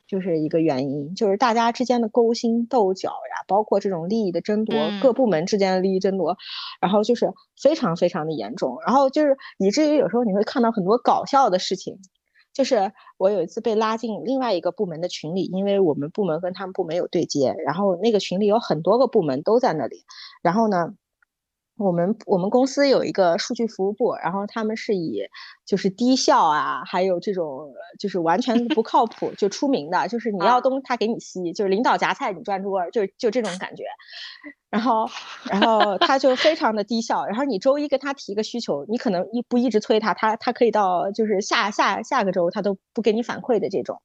[0.07, 6.37] 就是一个原因，就是大家之间的勾心斗角呀，包括这种利益的争夺，各嗯部门之间的利益争夺，
[6.79, 11.97] 然后就是非常非常的严重，然后就是以至于有时候你会看到很多搞笑的事情。
[12.53, 20.05] 就是我有一次被拉进另外一个部门的群里，因为我们部门跟他们部门有对接，然后那个群里有很多个部门都在那里，
[20.41, 20.93] 然后呢，
[21.77, 25.21] 我们我们公司有一个数据服务部，然后他们是以
[25.65, 33.83] 就是低效啊，还有这种呃就是完全不靠谱就出名的，就是你要啊东他给你西，就是领导夹菜你转桌，就就这种感觉。
[34.69, 35.05] 然后，
[35.49, 37.25] 然后他就非常的低效。
[37.25, 44.01] 然后你周一跟他提一个需求，你可能一不一直催他，他他可以到就是下下下个周他都不给你反馈的这种。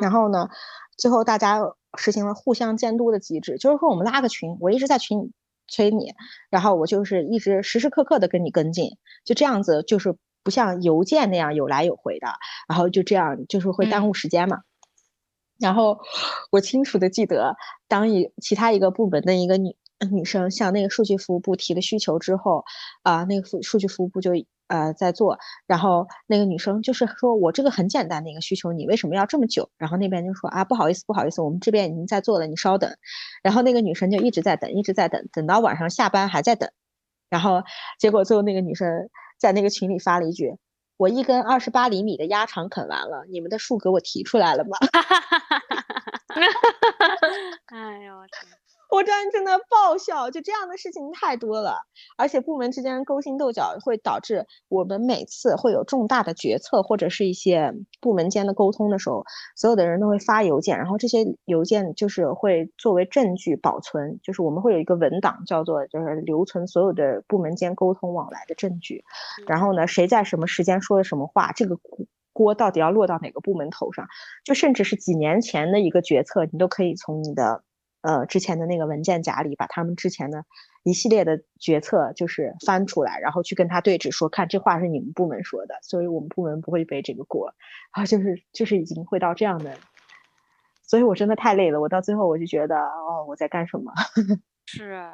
[0.00, 0.48] 然嗯后呢，
[0.96, 1.60] 最后大家
[1.96, 5.32] 实行了互相监督的机制，就是说我们拉个群，我一直在群里
[5.68, 6.12] 催你，
[6.50, 12.28] 然后我就是一直时时刻刻的跟你跟进，就这样子，就是不像邮件那样有来有回的，
[12.68, 14.58] 然后就这样就是会耽嗯误时间嘛。
[15.58, 15.98] 然后
[16.50, 17.56] 我清楚的记得，
[17.88, 19.76] 当一其他一个部门的一个女
[20.10, 22.64] 女生向那个数据服务部提了需求之后，
[23.02, 24.32] 啊、那个数数据服务部就
[24.68, 29.70] 呃在做，然后那个女生就是说我这个很简单的一个需求，你为什么要这么久？
[29.76, 32.94] 然后那边就说啊不好意思不好意思，我们这边已经在做了，你稍等。
[33.42, 36.70] 然后那个女生就一直在等，一直在等，等到晚上下班还在等。
[37.30, 37.62] 然后
[37.98, 40.56] 结果最后那个女生在那个群里发了一句
[40.96, 44.76] ：“我一根二十八厘米的鸭肠啃完了，你们的数给我提出来了吗？”
[47.66, 48.52] 哎呦我天，
[48.90, 51.78] 我当时真的爆笑，就这样的事情太多了，
[52.16, 59.24] 而且部门之间勾心斗角会导致我们每次会有重大的决策或者是一些部门间的沟通的时候，
[59.56, 69.02] 所有的人都会发邮件，然后这些邮件就是会作为证据保存，就是我们会有一个文档叫做就是留存所有的部门间沟通往来的证据，
[69.48, 74.06] 然后呢，谁在什么时间说了什么话，这个锅锅到底要落到哪个部门头上，
[74.44, 77.62] 就甚至是几年前的一个决策，你都可以从你的。
[78.04, 80.44] 呃，之前的那个文件夹里，把他们之前的
[80.82, 87.54] 一系列的决策就是翻出来，然后去跟他对质，说看这话是你们部门说的，所以我们部门不会背这个锅，
[87.92, 89.78] 啊，就是就是已经会到这样的，
[90.82, 93.90] 所以我真的太累了，我到最后我就觉得哦，我在干什么？
[94.66, 95.10] 是，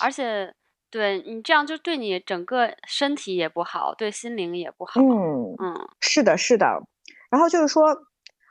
[0.00, 0.54] 而且
[0.90, 4.98] 对你这样就对你整个身体也不好，对心灵也不好。
[5.02, 6.82] 嗯，嗯，是的，是的，
[7.28, 7.94] 然后就是说，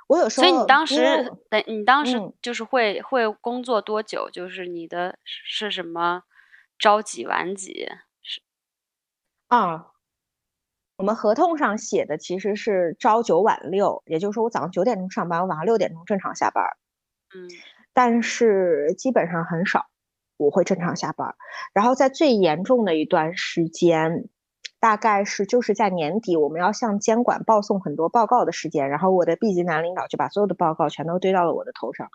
[0.08, 4.30] 我有时候所以你当时等你当时嗯就是会会工作多久？
[4.30, 6.24] 就是你的是什么
[6.78, 7.88] 朝几晚几？
[8.22, 8.42] 是
[9.48, 9.88] 啊，
[10.98, 16.78] 我们合同上写的其实是朝九晚六，也就是说我早上九点钟上班，我晚上六点钟正常下班儿。
[17.34, 17.50] 嗯
[17.94, 19.86] 但是基本上很少
[20.36, 21.36] 我会正常下班儿。
[21.74, 24.28] 然后在最严重的一段时间，
[24.86, 32.08] 大概是就是在年底，我们要向监管报送很多报告的时间，然后我的 B 级男领导就把所有的报告全都堆到了我的头上。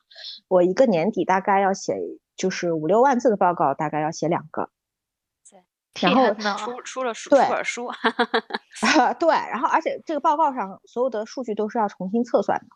[0.47, 1.97] 我一个年底大概要写
[2.37, 4.71] 就是五六万字的报告，大概要写两个。
[6.01, 7.91] 然后出 出了书对出本书，
[9.19, 12.67] 对，然后而且这个报告上所有的数据都是要重新测算的。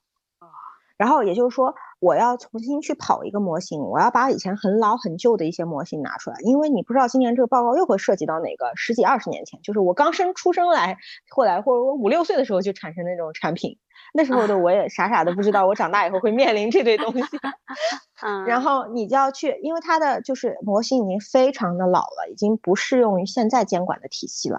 [0.44, 0.50] 哦
[0.96, 1.72] 然后也就是说，
[2.04, 10.98] 我要重新去跑一个模型，我要把以前很老很旧的一些模型拿出来，因为你不知道今年这个报告又会涉及到哪个十几二十年前，就是我刚生出生来，
[11.30, 13.78] 后来或者我五六岁的时候就产生那种产品，
[14.12, 17.22] 那时候的我也傻傻的不知道，我长大以后会面临这堆东西。
[18.22, 24.58] 嗯，然后你就要去，因为它的就是模型已经非常的老了，已经不适用于现在监管的体系了。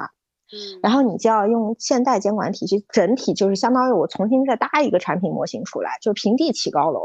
[0.51, 7.01] 嗯然后你就要用现代监管体系，整体就是相当于我重新再搭一个产品模型出来，就平地起高楼。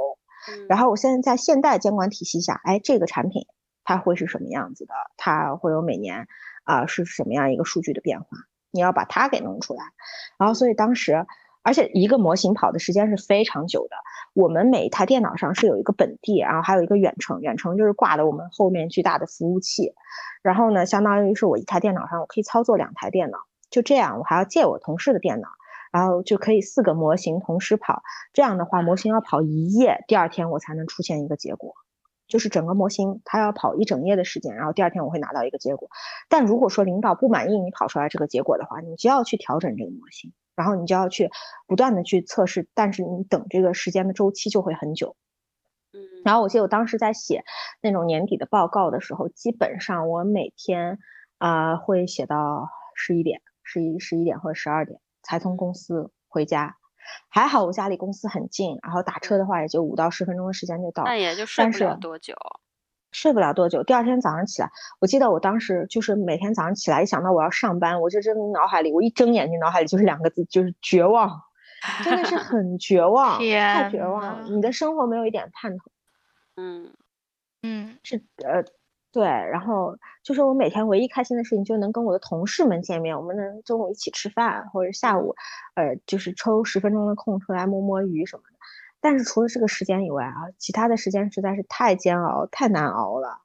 [0.68, 3.46] 然后我现在在现代监管体系下，哎，这个产品
[3.84, 4.94] 它会是什么样子的？
[5.16, 6.26] 它会有每年
[6.64, 8.26] 啊、是什么样一个数据的变化？
[8.70, 9.82] 你要把它给弄出来。
[10.38, 11.26] 然后所以当时，
[11.62, 13.96] 而且一个模型跑的时间是非常久的。
[14.32, 19.92] 我们每一台电脑上是有一个本地，然后还有一个远程，远程就是挂的我们后面巨大的服务器。
[20.42, 23.38] 然后呢，相当于是我一台电脑上我可以操作两台电脑，
[23.70, 25.48] 就这样，我还要借我同事的电脑。
[25.90, 31.74] 然后就可以四个模型同时跑，这样的话，模型要跑一夜，第二天我才能出现一个结果。
[32.28, 35.88] 就是整个模型它要跑一整夜的时间，然后第二天我会拿到一个结果。
[36.28, 41.28] 但如果说领导不满意你跑出来这个结果的话，你就要去调整这个模型，然后你就要去
[41.66, 45.16] 不断的去测试，但是你等这个时间的周期就会很久。
[45.92, 47.42] 嗯然后我记得我当时在写
[47.82, 50.98] 那种年底的报告的时候，基本上我每天
[51.38, 55.00] 啊、会写到十一点、十一、十一点或者十二点
[55.30, 56.76] 才从公司回家。
[57.28, 61.04] 还好我家离公司很近，然后打车的话也就五到十分钟的时间就到。
[61.04, 62.34] 那也就睡不了多久。
[63.12, 64.70] 睡不了多久，第二天早上起来，
[65.00, 71.42] 我记得我当时就是每天早上起来一想到我要上班，我就真的脑海里，我一睁眼睛脑海里就是两个字，就是绝望。
[72.04, 74.48] 真的是很绝望，太绝望了。
[74.48, 75.84] 你的生活没有一点盼头，
[76.56, 76.92] 嗯
[77.62, 78.64] 嗯，是呃，
[79.12, 79.24] 对。
[79.24, 85.34] 然后就是我每天唯一开心的事情，就能跟我的同事们见面，我们能中午一起吃饭，或者下午，
[85.74, 88.58] 呃，就是抽十分钟的空出来摸摸鱼什么的。
[89.00, 93.40] 但是除了这个时间以外啊，其他的时间实在是太煎熬、太难熬了。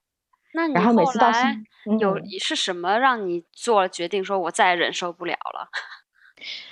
[0.53, 1.57] 那你然后每次到来
[1.99, 5.69] 有嗯是什么让你做了决定，说我再也忍受不了了？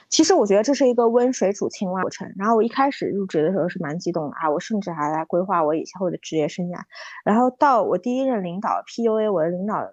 [0.09, 2.31] 其实我觉得这是一个温水煮青蛙过程。
[2.37, 6.81] 然后我一开始入职的时候是蛮激动的啊，我甚至还来规划我以后的职业生涯。
[7.25, 9.89] 然后到我第一任领导 PUA 我的领导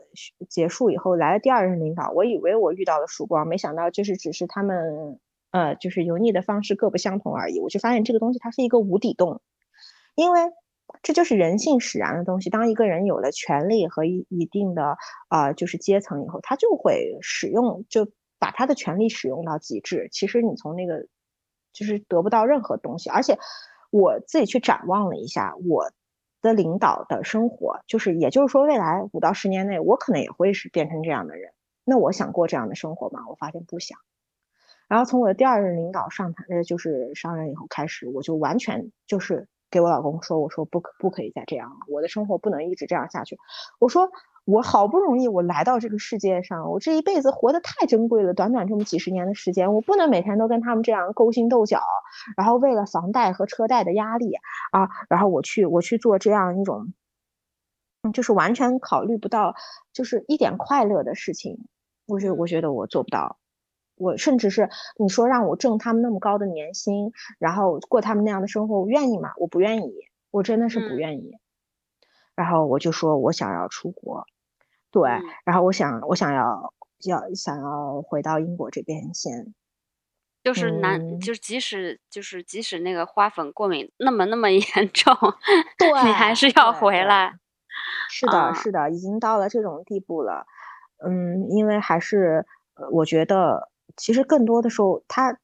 [0.49, 5.19] 结束以后，来了第二任领导，我以为我遇到了曙光，没想到就是只是他们
[5.53, 7.61] 呃就是油腻的方式各不相同而已。
[7.61, 9.41] 我就发现这个东西它是一个无底洞，
[10.17, 10.41] 因为
[11.03, 12.51] 这就是人性使然的东西。
[12.51, 14.99] 当一个人有了权利和一一定的
[15.29, 18.09] 啊、呃就是阶层以后，他就会使用就
[18.41, 20.09] 把他的权利使用到极致。
[20.11, 21.07] 其实你从那个
[21.73, 23.39] 就是得不到任何东西，而且
[23.91, 25.93] 我自己去展望了一下我
[26.43, 31.53] 的领导的生活，就是也就是说未来五到十年内，我可能也会是变成这样的人。
[31.85, 33.29] 那我想过这样的生活吗？
[33.29, 33.99] 我发现不想。
[34.89, 43.39] 然后从我的第二任领导上台，呃，就是上任以后开始，我就完全就是给我老公说，我说不可不可以再这样了，我的生活不能一直这样下去。
[43.79, 44.11] 我说
[44.51, 51.81] 我好不容易我来到这个世界上，我这一辈子活得太珍贵了，短短这么几十年的时间，我不能每天都跟他们这样勾心斗角，
[52.37, 54.33] 然后为了房贷和车贷的压力
[54.73, 56.93] 啊，然后我去我去做这样一种，
[58.03, 59.55] 嗯就是完全考虑不到，
[59.93, 61.67] 就是一点快乐的事情，
[62.07, 63.39] 我觉得我觉得我做不到。
[63.97, 69.33] 我甚至是你说让我挣他们那么高的年薪，然后过他们那样的生活，我愿意吗？
[69.37, 69.93] 我不愿意，
[70.31, 71.39] 我真的是不嗯愿意。
[72.35, 74.25] 然后我就说我想要出国，
[74.91, 76.73] 对，嗯然后我想我想要
[77.07, 79.55] 要想要回到英国这边先，
[80.43, 84.63] 就是难，嗯就是即使就是即使那个花粉过敏那么那么严
[84.93, 85.15] 重，
[85.79, 87.35] 对你还是要回来。
[88.11, 90.45] 是的，啊是的，已经到了这种地步了。
[90.99, 95.39] 嗯，因为还是，呃，我觉得其实更多的时候，它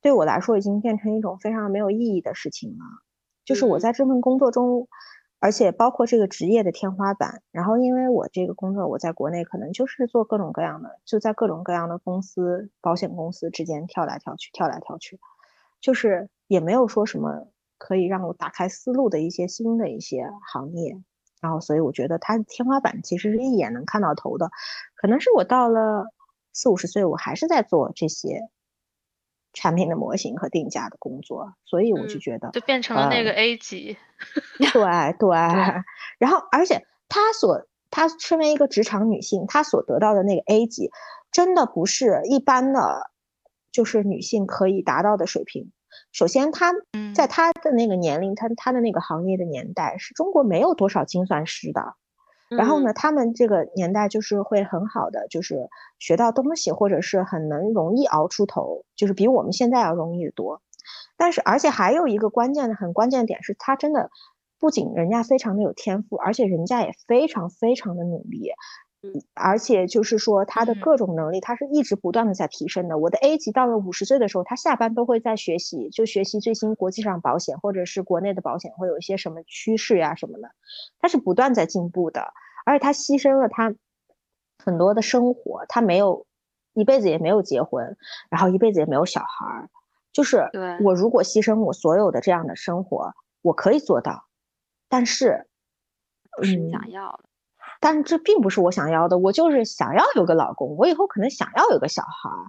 [0.00, 2.84] 对我来说已经变成一种非常没有意义的事情了。
[3.44, 4.88] 就是我嗯在这份工作中，
[5.40, 7.42] 而且包括这个职业的天花板。
[7.50, 15.18] 然后，因为我这个工作，我在国内可能就是做各种各样的，就在各种各样的公司、保险公司之间跳来跳去，跳来跳去，
[15.80, 20.96] 就是也没有说什么可以让我打开思路的一些新的一些行业。
[21.40, 24.50] 然后，所以我觉得它的天花板其实是一眼能看到头的。
[24.96, 26.06] 可能是我到了
[26.52, 28.48] 四五十岁，我还是在做这些
[29.52, 33.96] 产品的模型和定价的工作，所以我就嗯觉得，就变成了那个呃 A 级。
[34.58, 35.28] 对对，
[36.18, 40.90] 然后而且她所她身为一个职场女性，她所得到的那个 A 级，
[41.30, 43.10] 真的不是一般的，
[43.70, 45.70] 就是女性可以达到的水平。
[46.12, 46.72] 首先，她
[47.14, 51.94] 在嗯她的那个年龄，她她的那个行业的年代，是中国没有多少精算师的。
[52.56, 55.68] 然后呢，嗯他们这个年代就是会很好的，就是
[55.98, 60.62] 学到东西，或者是很能容易熬出头，就是比我们现在要容易得多。
[61.16, 64.10] 但是，而且还有一个关键的、很关键的点是，他真的
[64.58, 68.52] 不仅人家非常的有天赋，而且人家也非常非常的努力。
[69.02, 72.98] 嗯而且就是说，他的嗯各种能力，他是一直不断的在提升的。
[72.98, 80.50] 我的 A 级到了五十岁的时候，他下班都会在学习，就学习最新国际上保险或者是国内的保险会有一些什么趋势呀、什么的，
[80.98, 82.32] 他是不断在进步的。
[82.66, 83.72] 而且他牺牲了他
[84.58, 86.26] 很多的生活，他没有
[86.74, 87.96] 一辈子也没有结婚，
[88.30, 89.70] 然后一辈子也没有小孩儿。
[90.12, 90.48] 就是
[90.82, 94.24] 我如果牺牲我所有的这样的生活，我可以做到，
[94.88, 95.46] 但是，
[96.36, 97.24] 不是你想嗯要的。
[97.80, 102.46] 但是这并不是我想要的，我就是想要有个老公，我以后可能想要有个小孩儿，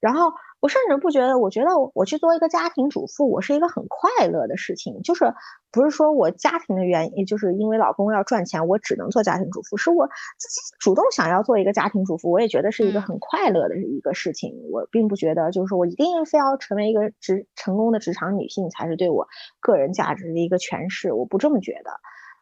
[0.00, 5.32] 然后我甚至不觉得，我觉得我我去做一个家庭主妇，我是一个很快乐的事情，就是
[5.70, 10.06] 不是说我家庭的原因，就是因为老公要赚钱，我只能做家庭主妇，是我
[10.38, 13.02] 自己主动想要做一个家庭主妇，我也觉得是一个嗯。
[13.02, 19.26] 很快乐的一个事情，我并不觉得就是说我一定非要成为一个职成功的职场女性才是对我
[19.60, 21.92] 个人价值的一个诠释，我不这么觉得。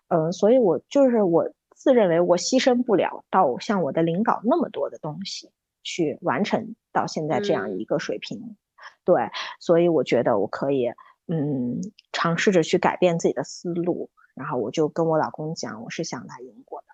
[0.09, 1.49] 嗯，所以我就是我
[1.81, 5.51] 自认为我牺牲不了到像我的领导那么多的东西
[5.83, 7.78] 去完成到现在这样嗯。
[7.78, 8.59] 一个水平，
[9.03, 10.93] 对，所以我觉得我可以，
[11.26, 11.81] 嗯，
[12.12, 16.87] 尝试着去改变自己的思路，然后我就跟我老公讲，我是想来英国的，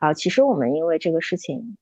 [0.00, 1.76] 啊，其实我们因为这个事情，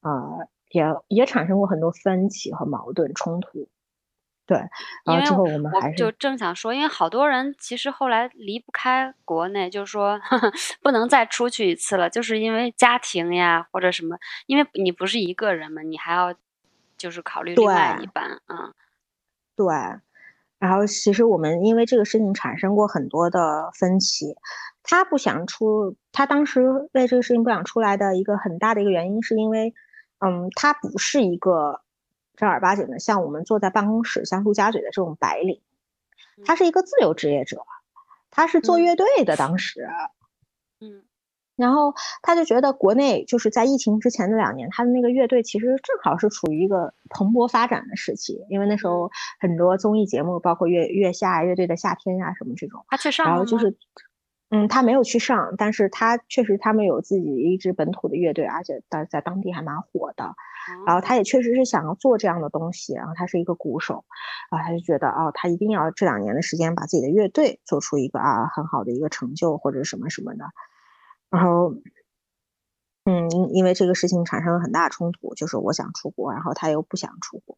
[0.00, 0.36] 啊、
[0.70, 3.70] 也也产生过很多分歧和矛盾冲突，
[4.46, 4.56] 对，
[5.04, 14.16] 然后之后我们还是就正想说，因为好多人其实后来离不开国内，就是说呵呵 不能再出去一次了，就是因为家庭呀或者什么，
[14.46, 16.32] 因为你不是一个人嘛，你还要
[16.96, 18.72] 就是考虑另外对一半，嗯，
[19.56, 19.66] 对，
[20.58, 24.34] 然后其实我们因为这个事情产生过很多的分歧。
[24.88, 29.74] 他不想出，他当时为这个事情不想出来的一个很大的一个原因，是因为，
[30.20, 31.80] 嗯，他不是一个
[32.36, 35.60] 正儿八经的像我们坐在办公室像陆家嘴的这种白领，
[36.44, 37.64] 他是一个自由职业者，
[38.30, 39.88] 他是做乐队的，当时，
[40.80, 41.02] 嗯。
[41.56, 49.10] 然后他就觉得国内就是在疫情之前的两年，他的那个乐队其实正好是处于一个蓬勃发展的时期，因为那时候
[49.40, 53.74] 很多综艺节目，包括《月月下》《乐队的夏天》呀什么这种，他去上然后就是，
[54.50, 60.34] 嗯，他没有去上，但是他确实他们有自己一支本土的乐队，而且在在当地还蛮火的。
[60.86, 64.04] 然后他也确实是想要做这样的东西，然后他是一个鼓手，
[64.50, 70.44] 啊，他就觉得哦，他一定要这两年的时间把自己的乐队做出一个啊很好的一个成就或者什么什么的。
[71.30, 71.74] 然后，
[73.04, 77.56] 嗯，因因为这个事情产生了很大冲突，就是我想出国，然后他又不想出国，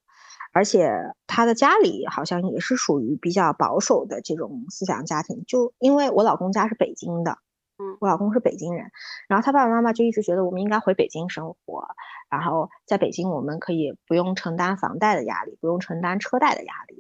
[0.53, 0.91] 而且
[1.26, 7.39] 他的家里好像也是属于比较保守的这种思想家庭，就因为我老公家是北京的，
[7.78, 8.91] 嗯，我老公是北京人，
[9.28, 11.89] 然后他爸爸妈妈就一直觉得我们应该回北京生活，
[12.30, 16.97] 然后在北京我们可以不用承担房贷的压力，不用承担车贷的压力，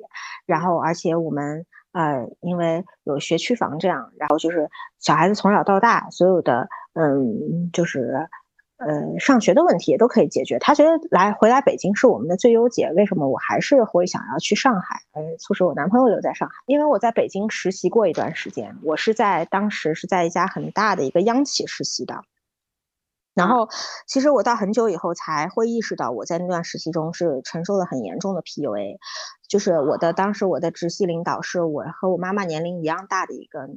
[0.46, 1.66] 然后而且我们。
[1.90, 4.68] 呃，因为有学区房这样，然后就是
[5.00, 8.28] 小孩子从小到大所有的，嗯，就是
[8.78, 10.58] 呃上学的问题也都可以解决。
[10.58, 12.90] 他觉得来回来北京是我们的最优解。
[12.96, 15.02] 为什么我还是会想要去上海？
[15.12, 22.22] 呃，促使我男朋友留在上海，因为我在北京实习过一段时间，我是在当时是在一家很大的一个央企实习的。
[23.34, 23.68] 然后，
[24.06, 28.96] 其实我到很久以后才会意识到，我在那段实习中是承受了很严重的 PUA。
[29.48, 33.68] 就是我的当时我的直系领导是我和我妈妈年龄一样大的一个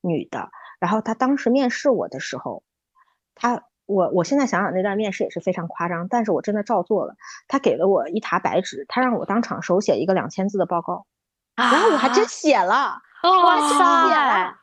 [0.00, 0.50] 女的。
[0.80, 2.64] 然后她当时面试我的时候，
[3.36, 7.14] 她我我现在想想那段面试也是非常夸张，但是我真的照做了。
[7.48, 11.06] 他给了我一沓白纸，他让我当场手写一个两千字的报告，
[11.56, 14.56] 然后我还真写了，哇塞啊！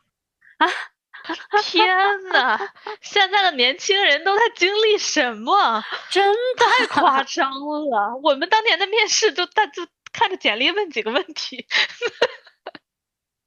[1.62, 1.86] 天
[2.32, 2.58] 呐，
[3.02, 5.84] 现在的年轻人都在经历什么？
[6.10, 8.18] 真太夸张了！
[8.22, 11.66] 我们当年的面试就大就看着简历问几个问题，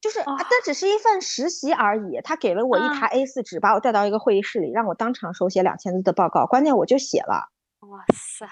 [0.02, 2.20] 就是啊，这只是一份实习而已。
[2.24, 6.48] 他给了我一沓 A 四纸，把我带到一个会议室里，让我当场手写两千字的报告。
[6.48, 7.50] 关键我就写了。
[7.88, 8.48] 哇塞，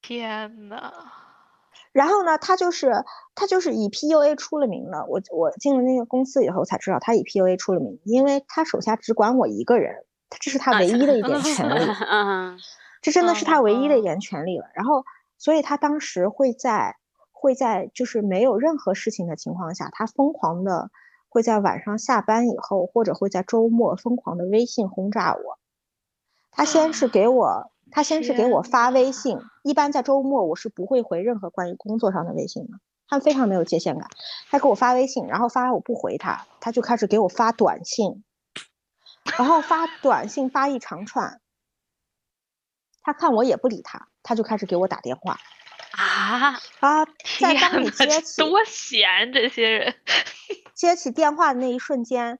[0.00, 0.92] 天呐！
[1.92, 3.04] 然后呢，他就是
[3.34, 5.04] 他就是以 PUA 出了名的。
[5.06, 10.04] 我我进了那个公司以后才知道，他以 PUA 出了名，因为他手下只管我一个人，
[10.40, 11.84] 这是他唯一的一点权利。
[12.08, 12.56] 嗯，
[13.02, 14.66] 这真的是他唯一的一点权利了。
[14.74, 15.04] 然后，
[15.36, 16.94] 所以他当时会在
[17.40, 20.90] 会在就是没有任何事情的情况下，他疯狂的
[21.28, 25.58] 会在晚上下班以后，或者会在周末疯狂的微信轰炸我。
[26.50, 27.72] 他先是给我。
[27.92, 32.78] 他先是给我发微信，一般在周末我是不会回任何关于工作上的微信的，
[33.08, 34.06] 他非常没有界限感。
[34.48, 38.22] 他给我发微信，然后发完我不回他，他就开始给我发短信，
[39.36, 41.40] 然后发短信发一长串。
[43.02, 45.38] 他看我也不理他，他就开始给我打电话。
[46.20, 47.04] 啊啊！
[47.40, 49.94] 在当你接起多闲这些人，
[50.74, 52.38] 接起电话的那一瞬间，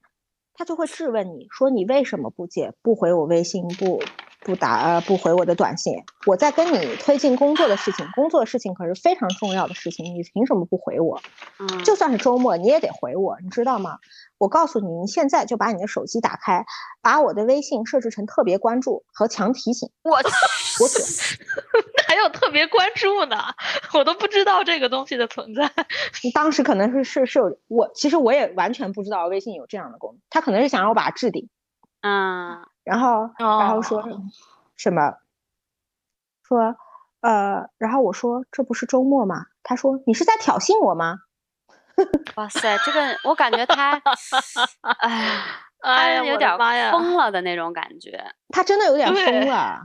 [0.54, 4.02] 他就会质问你说你为什么不接不回我微信不？
[4.42, 5.94] 不打呃不回我的短信，
[6.26, 11.20] 我在跟你推进工作的事情，工作的事情可是非常重要的事情，你凭什么不回我？
[11.58, 13.98] 嗯，就算是周末你也得回我，你知道吗？
[14.38, 16.64] 我告诉你，你现在就把你的手机打开，
[17.02, 19.90] 把我的微信设置成特别关注和强提醒。
[20.02, 20.22] 我我
[20.88, 21.44] 去，
[22.08, 23.36] 还有特别关注呢，
[23.92, 25.70] 我都不知道这个东西的存在。
[26.32, 31.50] 当时可能是是是有我，其实我也完全不知道微信有这样的功能，他可能是想让我把它置顶。
[32.00, 32.64] 嗯。
[32.84, 34.02] 然后，然后说
[34.76, 35.18] 什么？
[36.42, 36.76] 说，
[37.20, 39.46] 呃，然后我说这不是周末吗？
[39.62, 41.18] 他说你是在挑衅我吗？
[42.36, 44.00] 哇塞，这个我感觉他，
[44.98, 45.44] 哎呀，
[45.80, 46.50] 他有点
[46.90, 48.24] 疯了的那种感觉。
[48.48, 49.82] 他真的有点疯了，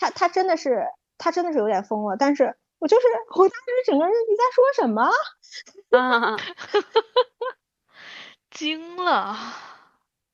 [0.00, 0.86] 他他真的是
[1.16, 2.16] 他真的是有点疯了。
[2.18, 5.08] 但是我就是我当时整个人你在说什么？
[5.98, 6.36] 啊，
[8.50, 9.36] 惊了。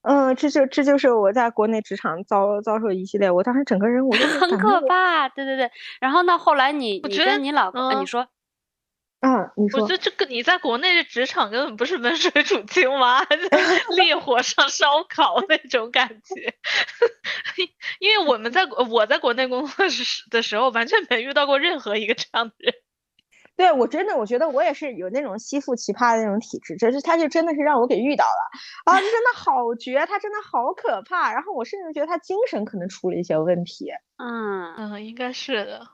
[0.03, 5.71] 嗯，这就这就是我在国内职场遭遭受一系列，我当时整个人我就很可怕，对对对。
[6.01, 8.27] 然后呢，后来你我觉得你老公，你说，
[9.21, 13.23] 嗯，你说，我觉得这个你在国内的职场根本不是温水煮青蛙，
[13.95, 16.55] 烈火上烧烤那种感觉。
[18.01, 22.75] 因为我们在我在国内工作时的时候，完全没遇到过任何一个这样的人。
[23.61, 31.31] 对我真的，我觉得我也是有那种吸附奇葩的那种体质，这是他就真的是让我给遇到了啊，真的好绝，他真的好可怕。
[31.31, 33.91] 然后我甚至觉得他精神可能出了一些问题。
[34.17, 35.87] 嗯嗯，应该是的。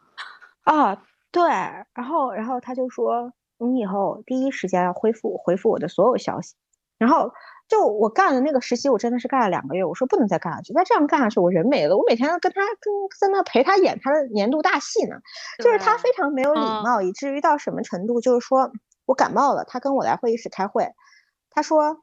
[0.62, 1.02] 啊，
[1.32, 6.54] 对，然后然后他就说，你以后第一时间要恢复回复我的所有消息。
[6.98, 7.32] 然后
[7.68, 11.96] 就我干的那个实习，我真的是干了两个月，我说不能再干下去，再这样干下去我人没了。
[11.96, 15.16] 我每天跟他跟在那陪他演他的年度大戏呢，
[15.62, 18.70] 就是他非常没有礼貌，以至于到什么程度，就是说
[19.04, 20.92] 我感冒了，他跟我来会议室开会，
[21.50, 22.02] 他说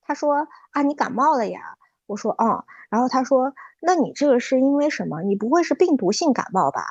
[0.00, 1.60] 他说啊你感冒了呀，
[2.06, 3.52] 我说嗯，然后他说
[3.82, 5.22] 那你这个是因为什么？
[5.22, 6.82] 你不会是病毒性感冒吧？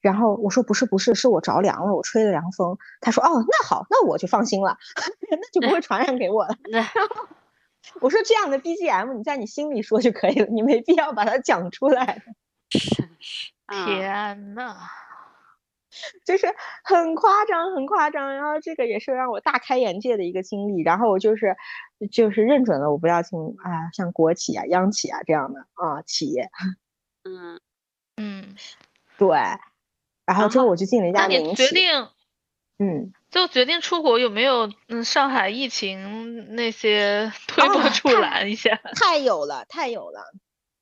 [0.00, 2.76] 然后我说不是不是，是我着凉了，我吹了凉风。
[3.00, 4.76] 他说哦，那好，那我就放心了，
[5.30, 6.54] 那就不会传染给我了。
[8.00, 12.22] 我说这样的 BGM 你在你心里说就可以了，你没必要把它讲出来。
[13.68, 14.76] 天呐，
[16.24, 16.46] 就是
[16.84, 18.34] 很夸张，很夸张。
[18.34, 20.82] 然后这个也是让我大开眼界的一个经历。
[20.82, 21.56] 然后我就是
[22.10, 26.50] 就是认准了，我不要进啊，像国企啊、央企啊这样的啊企业。
[27.24, 27.60] 嗯
[28.16, 28.54] 嗯，
[29.16, 29.38] 对。
[30.32, 31.56] 然后之后我就进了一家民企。
[31.56, 32.08] 决定，
[32.78, 38.80] 嗯，就决定出国有没有嗯上海疫情那些推波助澜一下？
[38.94, 40.22] 太有了，太有了，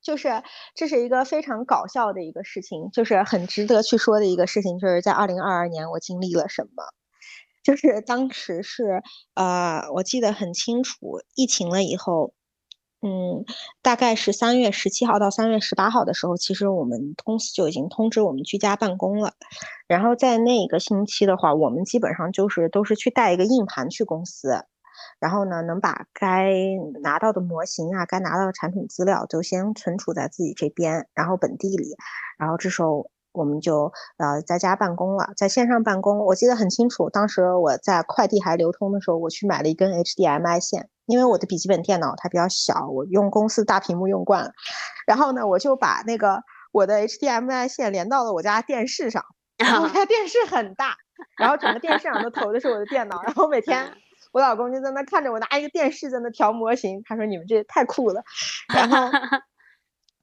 [0.03, 0.43] 就是
[0.75, 6.85] 这是一个非常搞笑的一个事情，就是很值得去说的一个事情，就是在二零二二年我经历了什么，
[7.65, 9.03] 就是当时是
[9.35, 12.35] 呃我记得很清楚，疫情了以后。
[13.01, 13.45] 嗯，
[13.81, 19.35] 大概是三月十七号到三月十八号的时候，其实我们公司就已经通知我们居家办公了。
[19.87, 24.65] 然后在那个星期的话，我们基本上就是都是去带一个硬盘去公司，
[25.21, 26.53] 然后呢，能把该
[27.01, 31.95] 拿到的模型啊，该拿到的产品资料就先存储在自己这边，然后本地里。
[32.37, 36.19] 然后这时候我们就呃在家办公了，在线上办公。
[36.19, 40.91] 我记得很清楚，当时我在快递还流通的时候，我去买了一根 HDMI 线。
[41.07, 44.53] 因为我的笔记本电脑它比较小，我用公司大屏幕用惯了，
[45.07, 49.25] 然后呢，我就把那个我的 HDMI 线连到了我家电视上，
[49.83, 50.97] 我家电视很大，
[51.41, 53.91] 然后整个电视上都投的是我的电脑，然后每天
[54.33, 58.23] 我老公就在那看着我拿一个电视在那调模型，他说你们这太酷了。
[58.75, 59.11] 然后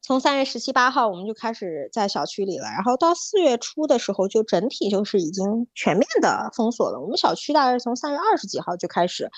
[0.05, 6.99] 从三月十七八号我们就开始在小区里了，然后到四月初的时候就整体就是已经全面的封锁了。
[6.99, 9.31] 我们小区大概是从三月二十几号就开始。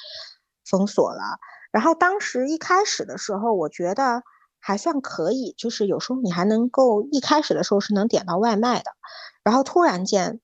[0.70, 1.22] 封锁了，
[1.72, 4.22] 然后当时一开始的时候，我觉得
[4.60, 8.92] 还算可以，就是有时候你还能够一开始的时候是能点到外卖的，
[9.46, 10.42] 然后突然间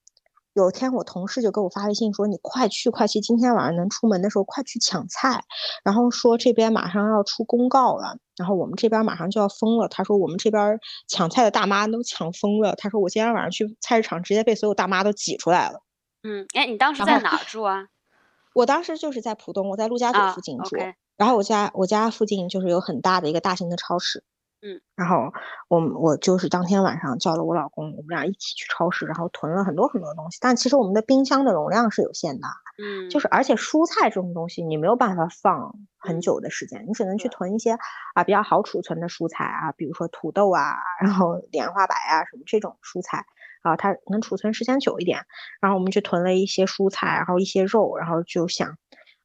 [0.54, 5.44] 有一天我同事就给我发微信说：“你快去快去，今天晚上能出门的时候快去抢菜。”
[5.84, 9.88] 然后说这边马上要出公告了，然后我们这边马上就要封了。
[9.88, 12.76] 他说我们这边抢菜的大妈都抢疯了。
[12.76, 15.82] 他说我今天晚上去菜市场，直接被所有大妈都挤出来了。
[16.22, 17.88] 嗯，哎，你当时在哪住啊？
[18.54, 20.78] 我当时就是在浦东，我在陆家嘴附近住，
[21.18, 24.24] 然后我家我家附近就是有很大的一个大型的超市，
[24.64, 25.32] 嗯，然后
[25.68, 32.48] 我我就是当天晚上叫了我老公，我们俩一起去超市，然后囤了很多很多东西，但其实我们的冰箱的容量是有限的，
[32.78, 37.78] 嗯，就是而且蔬菜这种东西你没有办法放很久的时间，你只能去囤一些
[38.14, 43.26] 啊比较好储存的蔬菜啊，比如说土豆啊，然后莲花白啊什么这种蔬菜。
[43.64, 45.26] 啊，它能储存时间久一点，
[45.62, 48.78] 然后我们去囤了一些蔬菜，然后一些肉，然后就想，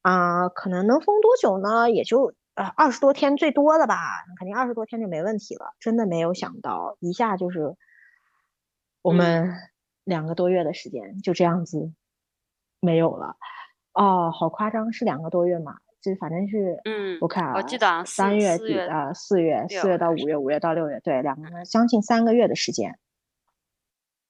[0.03, 1.91] 啊，可能能封多久呢？
[1.91, 5.77] 也就呃二十多天最多了吧，肯定二十多天就没问题了。
[5.79, 7.77] 真的没有想到，一下就是
[9.01, 9.55] 我们
[10.03, 11.93] 两个多月的时间就这样子
[12.81, 13.37] 没有了。
[13.93, 15.77] 哦，好夸张，是两个多月嘛？
[16.01, 22.99] 就反正是，嗯，我看啊，我记得三月底啊，四月，四月到五月，五月到六月，对，两个将近三个月的时间。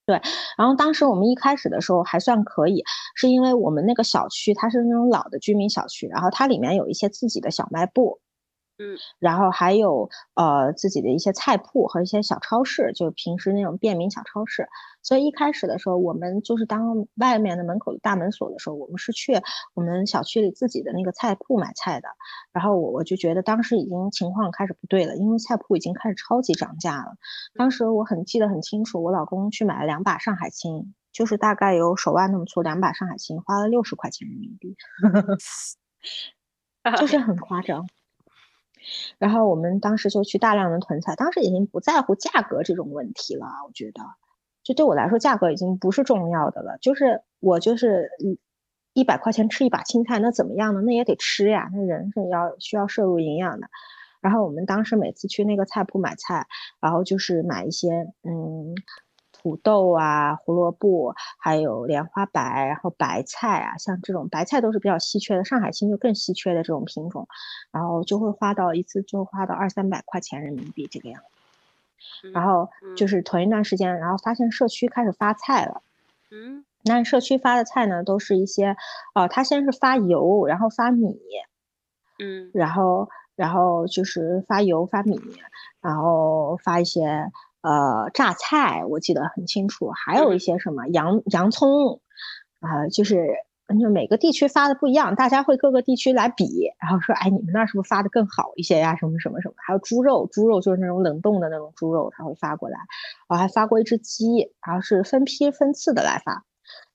[0.09, 0.19] 对，
[0.57, 2.83] 然后当时我们一开始的时候还算可以，
[3.15, 8.19] 是因为我们那个小区它是那种老的居民小区，然后它里面有一些自己的小卖部。
[8.79, 14.69] 嗯，然后还有呃自己的一些菜铺和一些小超市，就平时那种便民小超市。
[15.03, 19.33] 所以一开始的时候，我们就是当外面的门口的大门锁的时候，我们是去
[19.75, 22.09] 我们小区里自己的那个菜铺买菜的。
[22.53, 27.17] 然后我我就觉得当时已经情况开始不对了，因为菜铺已经开始超级涨价了。
[27.55, 34.77] 当时我很记得很清楚，我老公去买了两把上海青，就是大概有手腕那么粗两把上海青，花了六十块钱人民币，
[37.01, 37.89] 就是很夸张。
[39.19, 43.47] 然后我们当时就去大量的囤菜，当时已经不在乎价格这种问题了。
[43.67, 44.03] 我觉得，
[44.63, 46.79] 就对我来说，价格已经不是重要的了。
[46.81, 48.11] 就是我就是
[48.93, 50.81] 一百块钱吃一把青菜，那怎么样呢？
[50.83, 53.69] 那也得吃呀，那人是要需要摄入营养的。
[54.21, 56.47] 然后我们当时每次去那个菜铺买菜，
[56.81, 57.89] 然后就是买一些
[58.23, 58.75] 嗯。
[59.41, 67.29] 土豆啊，胡萝卜，还有莲花白，然后白菜啊，像这种白菜都是比较稀缺的，上海青就更稀缺的这种品种，
[67.71, 75.83] 然后就会花到一次就花到二三百块钱人民币这个样子，然后就是囤一段时间，然后发现社区开始发菜了，
[76.31, 78.77] 嗯，那社区发的菜呢，都是一些，
[79.15, 81.17] 呃，他先是发油，然后发米，
[82.19, 82.51] 嗯。
[82.53, 85.21] 然后然后就是发油发米，
[85.81, 87.31] 然后发一些
[87.63, 92.01] 呃榨菜，我记得很清楚，还有一嗯些什么洋洋葱，
[92.61, 93.29] 啊、就是
[93.81, 98.97] 就每个地区发的不一样，大家会各个地区来比，然后说，哎，你们那儿是不是发的更好一些呀？
[98.97, 102.79] 什么什么什么，还有猪肉，猪肉就是那种冷冻的那种猪肉，他会发过来，
[103.29, 106.45] 我还发过一只鸡，然后是分批分次的来发。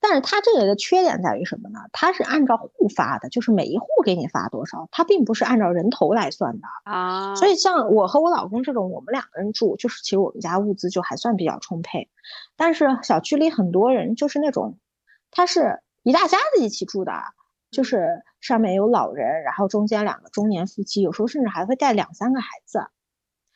[0.06, 1.80] 但是它这个的缺点在于什么呢？
[1.94, 6.68] 它是按照户发的，就是每一户给你发多少，它并不是按照人头来算的。
[6.84, 12.10] 啊，所以像我和我老公这种，我们两个人住，就是其实我们家物资就还算比较充沛。
[12.58, 14.78] 但是小区里很多人就是那种，
[15.32, 17.14] 他是一大家子一起住的，
[17.72, 22.80] 就是上面有老人，然后中间两个中年夫妻，有时候甚至还会带两三个孩子。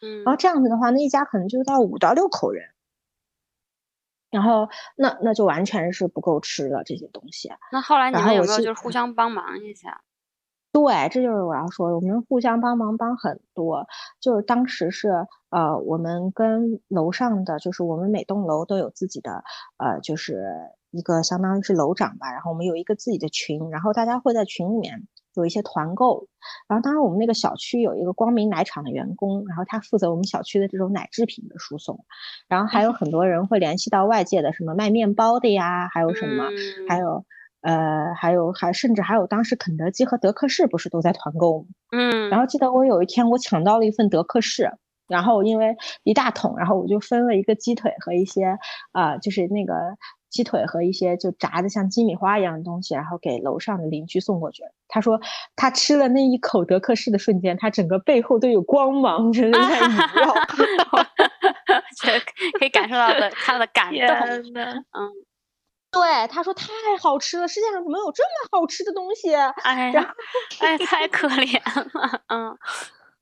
[0.01, 2.69] 嗯然后这样子的话，那一家可能就到五到六口人。
[4.29, 7.49] 然后那那就完全是不够吃了这些东西。
[7.71, 10.01] 那后来你们有没有就是互相帮忙一下？
[10.73, 13.87] 对，这就是我要说的，我们互相帮忙帮很多。
[14.19, 15.09] 就是当时是
[15.49, 19.43] 呃，我们跟楼上的，就是我们每栋楼都有自己的
[19.77, 20.43] 呃，就是
[20.91, 25.07] 一个相当于是楼长吧，然后我们有一个自己的群，然后大家会在群里面
[25.41, 26.27] 有一些团购。
[26.67, 32.05] 然后当时我们那个小区有一个光明奶厂的员工，然后他负责我们小区的这种奶制品的输送，
[32.47, 36.49] 然后还有很多人会联系到外界的什么卖面包的呀，还有什么。
[36.49, 37.25] 嗯还有
[37.61, 41.65] 呃，还有还甚至还有当时肯德基和德克士不是都在团购吗？
[41.91, 44.71] 嗯，然后记得我有一天我抢到了一份德克士，
[45.07, 48.57] 然后因为一大桶，然后我就分了一个鸡腿和一些
[48.93, 49.73] 啊、就是那个
[50.29, 54.63] 鸡腿和一些就炸的像鸡米花一样的东西，然后给楼上的邻居送过去。
[54.87, 55.19] 他说
[55.55, 60.33] 他吃了那一口德克士的瞬间，他整个背后都有光芒，真的在萦绕。
[62.59, 64.05] 可以感受到的他的感动。
[64.05, 65.11] 嗯，
[65.91, 66.67] 对，他说太
[67.01, 69.33] 好吃了，世界上怎么有这么好吃的东西？
[69.35, 70.13] 哎然呀，
[70.59, 72.21] 哎，太可怜了。
[72.27, 72.57] 嗯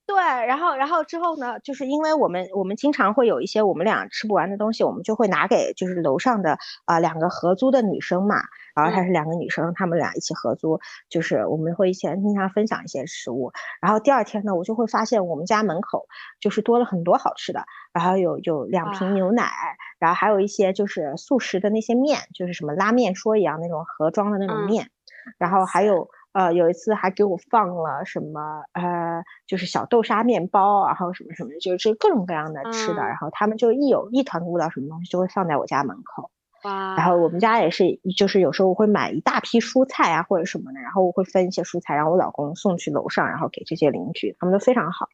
[0.07, 8.35] 对，然后，然后之后呢，就是因为我们我们经常会有一些我们俩吃不完的东西，我们就会拿给就是楼上的啊、两个合租的女生嘛，
[8.75, 10.79] 然后她是两个女生，她们俩一起合租，
[11.09, 13.51] 就是我们会一起经常分享一些食物。
[13.81, 16.05] 然后第二天呢，我就会发现我们家门口
[16.39, 19.49] 就是多了很多好吃的，然后有有两瓶牛奶，
[19.97, 24.65] 然后还有一些就是速食的那些面，就是什么拉面说一样那种盒装的那种嗯。
[24.65, 24.91] 面，
[25.39, 33.07] 然后还有呃有一次还给我放了什么呃就是小豆沙面包，然后什么什么，就是各种各样的吃的，嗯。
[33.07, 36.29] 然后他们就一有一团鼓捣什么东西就会放在我家门口，
[36.65, 37.85] 哇，然后我们家也是
[38.17, 45.07] 就是有时候我会买一大批蔬菜啊或者什么的，然后我会分一些蔬菜，然后我老公送去楼上，然后给这些邻居，他们都非常好。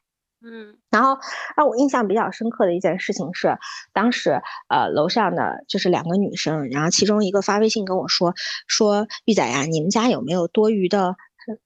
[0.44, 0.76] 嗯。
[0.90, 1.18] 然后
[1.56, 3.56] 让我印象比较深刻的一件事情是，
[3.92, 8.34] 当时呃楼上的就是两个女生，然后其中一个发微信跟我说
[8.66, 11.16] 说玉仔呀，你们家有没有多余的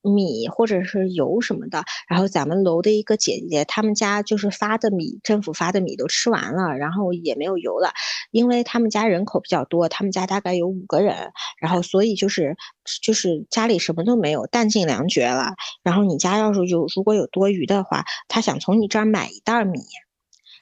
[0.01, 1.83] 米或者是油什么的？
[2.07, 7.91] 然后咱们楼的一个姐姐，他们家就是发的米，政府发的米都吃完了，然后也没有油了，
[8.31, 12.55] 因为他们家人口比较多，他们家大概有五个人，然后所以就是
[13.03, 15.53] 就是家里什么都没有，弹尽粮绝了。
[15.83, 19.79] 然后你家要是有如果有多余的话，他想从你这儿买一袋儿米。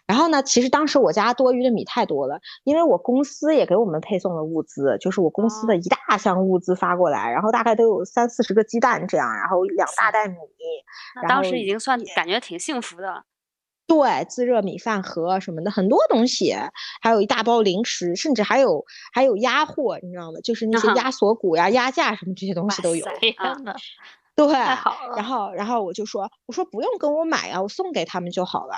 [0.07, 10.35] 然后呢，其实当时我家多余的米太多了，因为我公司也给我们配送了物资，就是我公司的哦一大箱物资发过来，然后大概都有三四十个鸡蛋这样，然后两大袋米，
[11.21, 13.23] 那当时已经算感觉挺幸福的。
[13.87, 16.55] 对，自热米饭盒什么的很多东西，
[17.01, 18.83] 还有一大包零食，甚至还有
[19.13, 20.39] 还有鸭货，你知道吗？
[20.43, 23.05] 就是那些啊 鸭锁骨呀、鸭架什么这些东西都有。
[24.35, 25.15] 对，太好了。
[25.15, 28.73] 然后然后我就说，我说不用跟我买啊，我送给他们就好了。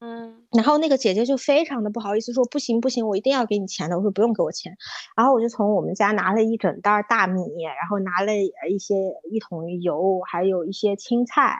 [0.00, 3.96] 嗯然后那个姐姐就非常的不好意思说，不行不行，我一定要给你钱的。
[3.96, 4.76] 我说不用给我钱。
[5.16, 8.94] 然后我就从我们家拿了一整袋大米，然后拿了一些
[9.30, 11.56] 一桶油，还有一些青菜，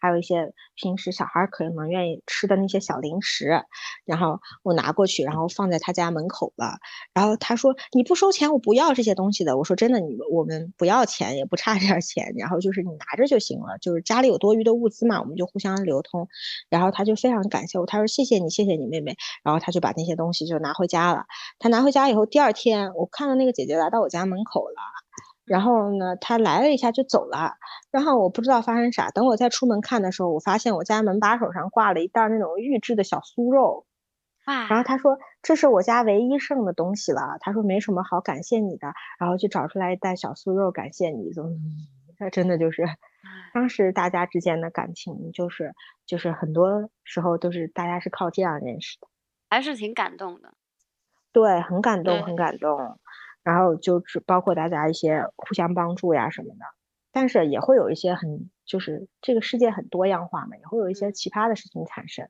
[0.00, 3.62] 还有一些平时小孩可能愿意吃的那些小零食。
[4.06, 6.78] 然后我拿过去，然后放在他家门口了。
[7.12, 9.58] 然后他说你不收钱，我不要这些东西的。
[9.58, 13.76] 我说真的，你我们不要钱，也不差这点钱，然后就是你拿着就行了。
[13.80, 16.28] 就是家里有多余的物资嘛，我们就互相流通。
[16.70, 19.16] 然后他就非常感谢我，他说谢谢你，谢谢你妹妹。
[19.42, 21.24] 然后他就把那些东西就拿回家了。
[21.58, 24.76] 他拿回家以后，第二天我看到那个姐姐来到我家门口了，
[25.44, 27.54] 然后呢，她来了一下就走了。
[27.90, 33.86] 然后我不知道发生啥，等我再出门看的时候，我发现我家门把手上挂了一袋那种预制的小酥肉。
[34.44, 37.36] 然后，他说这是我家唯一剩的东西了。
[37.40, 41.30] 他说没什么好感谢你的，然后就找出来一袋小酥肉感谢你。
[41.36, 41.60] 嗯，
[42.18, 42.84] 那真的就是
[43.52, 45.74] 当时大家之间的感情，就是
[46.08, 49.06] 就是很多时候都是大家是靠这样认识的。
[49.48, 50.54] 还是挺感动的。
[51.30, 52.98] 对，很感动，很感动。
[53.44, 56.64] 然后就是包括大家一些互相帮助呀什么的，
[57.12, 62.28] 但是也会有一些很就是这个世界很多样化嘛，也会有一些奇葩的事情产生，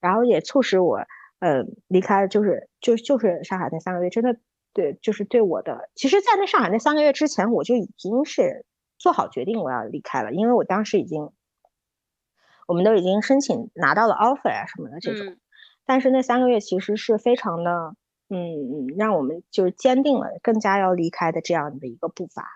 [0.00, 1.04] 然后也促使我
[1.38, 4.36] 呃离开，就是就就是上海那三个月真的
[4.74, 8.66] 对，就是对我的，其实，在那上海那三个月之前，我就已经是
[8.98, 11.30] 做好决定我要离开了，因为我当时已经
[12.68, 15.36] 我们都已经申请拿到了 offer 啊什么的这种，
[15.84, 17.96] 但是那三个月其实是非常的。
[18.30, 22.46] 嗯嗯，让我们就是坚定了更加要离开的这样的一个步伐，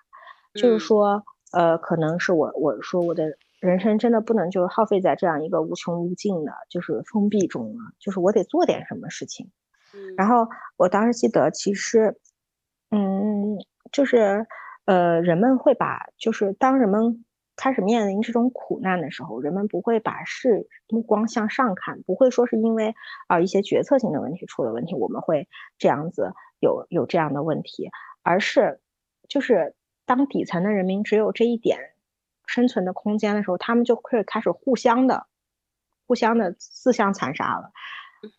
[0.52, 9.50] 就是说，呃，可能是我我说我的人生真的不能就是耗费在这样一个无穷无尽的，就是封闭中了，就是我得做点什么事情。
[10.14, 10.46] 然后
[10.76, 12.18] 我当时记得，其实，
[12.90, 13.56] 嗯，
[13.90, 14.46] 就是
[14.84, 17.24] 呃，人们会把就是当人们。
[17.62, 22.96] 开始面临这种苦难的时候，人们不会把视目光向上看，不会说是因为
[23.28, 25.48] 啊一些决策性的问题出了问题，我们会
[25.78, 27.88] 这样子有有这样的问题，
[28.24, 28.80] 而是
[29.28, 31.78] 就是当底层的人民只有这一点
[32.46, 35.28] 生存的空间的时候，他们就会开始互相的
[36.08, 37.70] 互相的自相残杀了，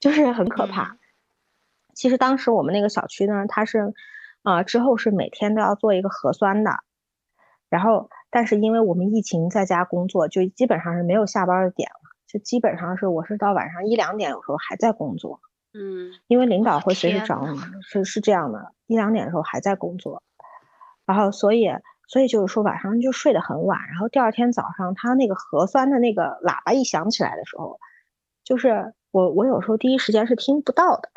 [0.02, 0.98] 就是很可怕。
[1.96, 3.94] 其实当时我们那个小区呢，它是
[4.42, 6.72] 啊之后是每天都要做一个核酸的，
[7.74, 8.10] 然后。
[8.36, 15.40] 但是因为我们疫情在家工作，就基本上是没有下班的点了，就基本上是我是到晚上一两点，有时候还在工作。
[15.72, 20.24] 嗯，因为领导会随时找你，是是这样的，一两点的时候还在工作，
[21.06, 21.70] 然后所以
[22.08, 27.80] 所以就是说晚上就睡得很晚，然后第二天早上他那个核酸的那个喇叭一响起来的时候，
[28.44, 31.12] 就是我我有时候第一时间是听不到的。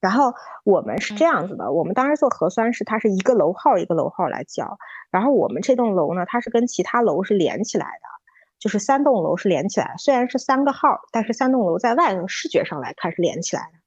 [0.00, 0.32] 然后
[0.64, 4.78] 我们是这样子的，我们当时做核酸是它是一个楼号一个楼号来叫，
[5.10, 8.08] 然后我们这栋楼呢，它是跟其他楼是连起来的，
[8.58, 13.78] 就是三栋楼是连起来，虽然是三个号，但是三栋楼在外头视觉上来看是连起来的。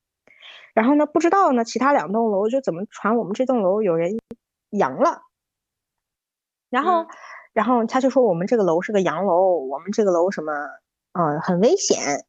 [0.76, 4.20] 然后呢，不知道呢，其他两栋楼就怎么传我们这栋楼有人
[4.70, 5.24] 阳了，
[6.70, 7.08] 然后
[7.54, 10.54] 然后他就说我们这个楼是个阳楼，我们这个楼什么
[11.14, 12.24] 呃很危险，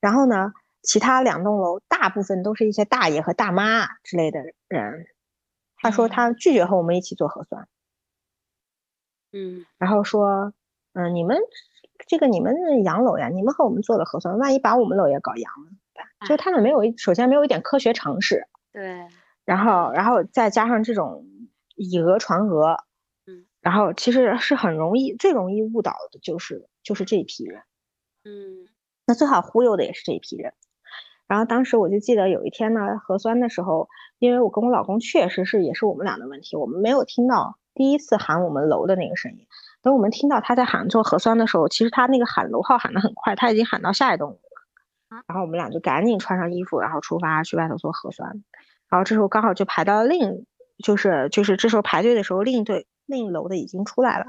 [0.00, 0.52] 然后呢。
[0.86, 5.08] 其他两栋楼大部分都是一些大爷和大妈之类的人，
[5.76, 7.68] 他说他拒绝和我们一起做核酸，
[9.32, 10.52] 嗯，然后说，
[10.92, 11.38] 嗯，你们
[12.06, 19.08] 这个你们养老呀，你们和我们做了核酸，万一把我们老爷搞阳了，就他们没有一首先没有一点科学常识，对，
[19.44, 21.26] 然后然后再加上这种
[21.74, 22.78] 以讹传讹，
[23.26, 27.62] 嗯，然后其实是很容易最容易误导的就是就是这一批人，
[28.24, 28.68] 嗯，
[29.04, 30.54] 那最好忽悠的也是这一批人。
[31.26, 39.46] 然后当时我就记得有一天呢，核酸的时候，因为我跟我老公确实是也是我们俩的问题，我们没有听到第一次喊我们楼的那个声音。
[39.82, 45.22] 等我们听到他在喊做核酸的时候，其实他那个喊楼号喊得很快，他已经喊到下一栋楼了。
[45.26, 48.42] 然后我们俩就赶紧穿上衣服，然后出发去外头做核酸。
[48.88, 50.46] 然后这时候刚好就排到另，
[50.84, 54.26] 就是就是这时候排队的时候，另一队另一楼的已经出来了。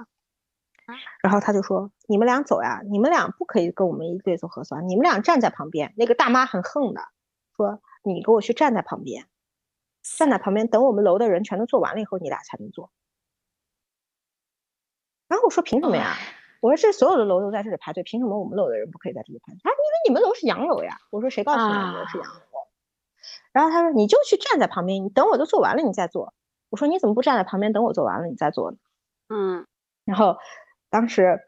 [1.22, 7.02] 然后他就说：“你们俩走呀，你们俩不可以跟我们一队做核酸，你们俩站在旁边。”那个大妈很横的
[7.56, 9.26] 说：“你给我去站在旁边，
[10.18, 12.90] 站在旁边，等我们楼的人全都做完了以后，你俩才能做。”
[15.28, 16.16] 然后我说：“凭什么呀？”
[16.62, 20.98] 我说：“这所有的楼都在这里排队，凭什么我们楼的人不可以在这里排队？”啊，因为你们楼是洋楼呀。
[21.12, 22.42] 我说：“谁告诉你们楼是洋楼？”
[23.52, 26.34] 然后他说：“你就去站在旁边，你等我都做完了你再做。”
[26.70, 28.78] 我说：“你怎么不站在旁边等我做完了你再做呢？”
[29.30, 29.68] 嗯，
[30.06, 30.38] 然后。
[30.90, 31.40] 当时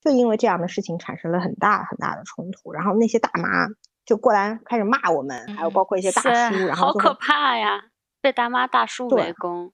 [0.00, 3.68] 就因为这样的事情产生了很大很大的冲突，然后那些大妈
[4.04, 6.28] 就过来开始骂我们，还有包括一些大叔，
[6.66, 7.90] 然后好可怕呀，
[8.20, 9.72] 被大妈大叔围攻。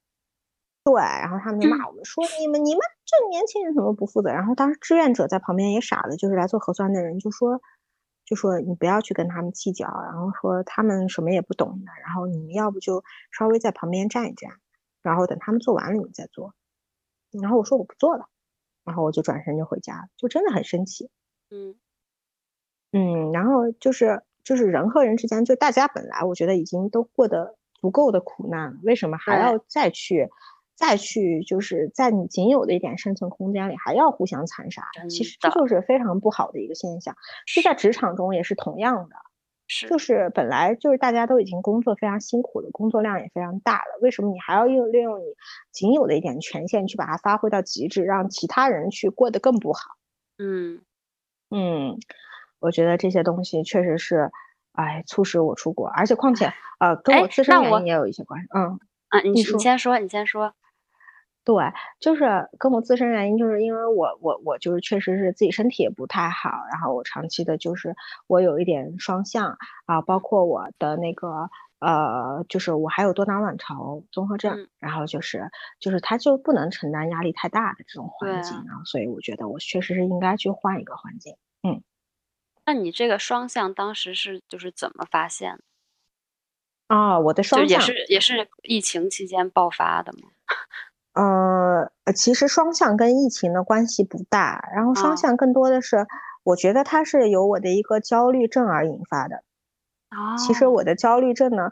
[0.83, 4.31] 对，然后他们就骂我们说你们你们这年轻人怎么不负责？
[4.31, 7.61] 然后当时志愿者在旁边也傻了，就是来做核酸的人就说
[8.25, 14.51] 就说你不要去跟他们计较，然后说他们什么也不懂的，然后你们要不就稍微在旁边站一站，
[15.03, 16.53] 然后等他们做完了你们再做。
[17.41, 18.29] 然后我说我不做了，
[18.85, 21.11] 然后我就转身就回家了，就真的很生气。
[21.51, 21.75] 嗯
[22.93, 30.29] 嗯，然后就是就是人和人之间，就大家本来我觉得已经都过得足够的苦难了，为什么还要再去
[30.75, 34.83] 再去就是在你仅有的一点生存空间里还要互相残杀？
[35.11, 37.15] 其实这就是非常不好的一个现象。
[37.55, 39.17] 就在职场中也是同样的。
[39.69, 45.25] 是，就是本来就是大家都已经工作非常辛苦了，工作量也非常大了，为什么你还要用利用你
[45.73, 49.81] 仅有的一点权限去把它发挥到极致，让其他人去过得更不好？
[50.39, 50.81] 嗯
[51.51, 51.97] 嗯，
[52.61, 54.31] 我觉得这些东西确实是，
[54.73, 58.49] 哎，促使我出国，而且况且呃，跟我自身原因也有一些关系。
[58.55, 60.55] 嗯啊，你你先说，你先说。
[61.47, 67.95] 对，就是跟我自身原因，就是因为我我我就是确实是自己身体也不太好，然后我长期的就是
[68.27, 81.37] 我有一点双向啊，包括我的那个呃，就是我还有多囊卵巢综合症，嗯然后就是就是他就不能承担压力太大的这种环境啊境，然后所以我觉得我确实是应该去换一个环境。
[81.63, 81.81] 嗯
[82.65, 85.63] 那你这个双向当时是就是怎么发现的？
[86.89, 90.31] 啊，我的双向，也是也是疫情期间爆发的吗？
[91.17, 96.07] 呃，呃其实双向跟疫情的关系不大，然后啊双向更多的是，
[96.45, 99.43] 我觉得它是由我的一个焦虑症而引发的。
[100.13, 101.71] 哦，其实我的焦虑症呢，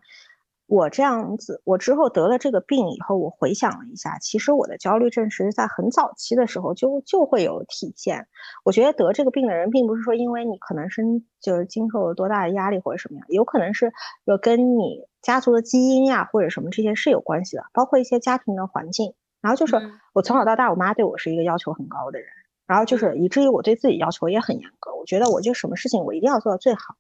[0.67, 8.27] 我这样子，我之后得了这个病以后，我回想了一下，其实我的焦虑症是在很早期的时候就就会有体现。
[8.65, 11.03] 我觉得得这个病的人，并不是说因为你可能是
[11.43, 13.93] 就是经受了多大的压力或者什么样，有可能是
[14.25, 19.15] 有跟你家族的基因呀、或者什么这些是有关系的，包括一些家庭的环境。
[19.45, 22.29] 然后就是嗯我从小到大，我妈对我是一个要求很高的人，
[22.67, 24.95] 然后就是嗯以至于我对自己要求也很严格。
[24.95, 26.95] 我觉得我就什么事情我一定要做到最好，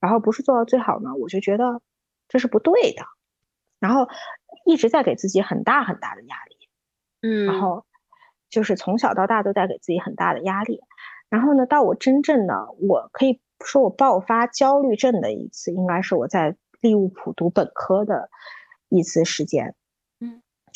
[0.00, 1.80] 然后不是做到最好呢，我就觉得
[2.28, 3.02] 这是不对的，
[3.80, 4.06] 然后
[4.66, 6.68] 一直在给自己很大很大的压力，
[7.22, 7.86] 嗯，然后
[8.50, 10.82] 就是从小到大都在给自己很大的压力。
[11.30, 18.28] 然后呢，到我真正的我可以说我爆发焦虑症的一次，应该是我在利物浦读本科的
[18.90, 19.74] 一次时间。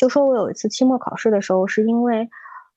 [0.02, 2.28] 嗯，就说我有一次期末考试的时候，是因为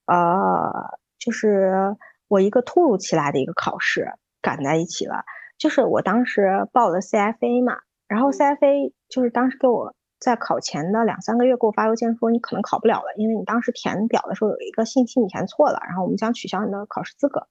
[0.05, 0.71] 呃，
[1.17, 1.95] 就是
[2.27, 5.23] 我一个突如其来的一个考试赶在一起了。
[5.57, 17.47] 就是我当时报了 CFA 嘛，然后嗯 CFA 就是当时给我在考前的两三个月给我发邮件说你可能考不了了，因为你当时填表的时候有一个信息你填错了，然后我们将取消你的考试资格。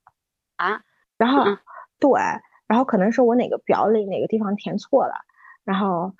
[0.56, 0.82] 啊，
[1.18, 1.58] 然后嗯
[1.98, 2.12] 对，
[2.68, 5.14] 然后可能是我哪个表里哪个地方填错了，
[5.64, 6.14] 然后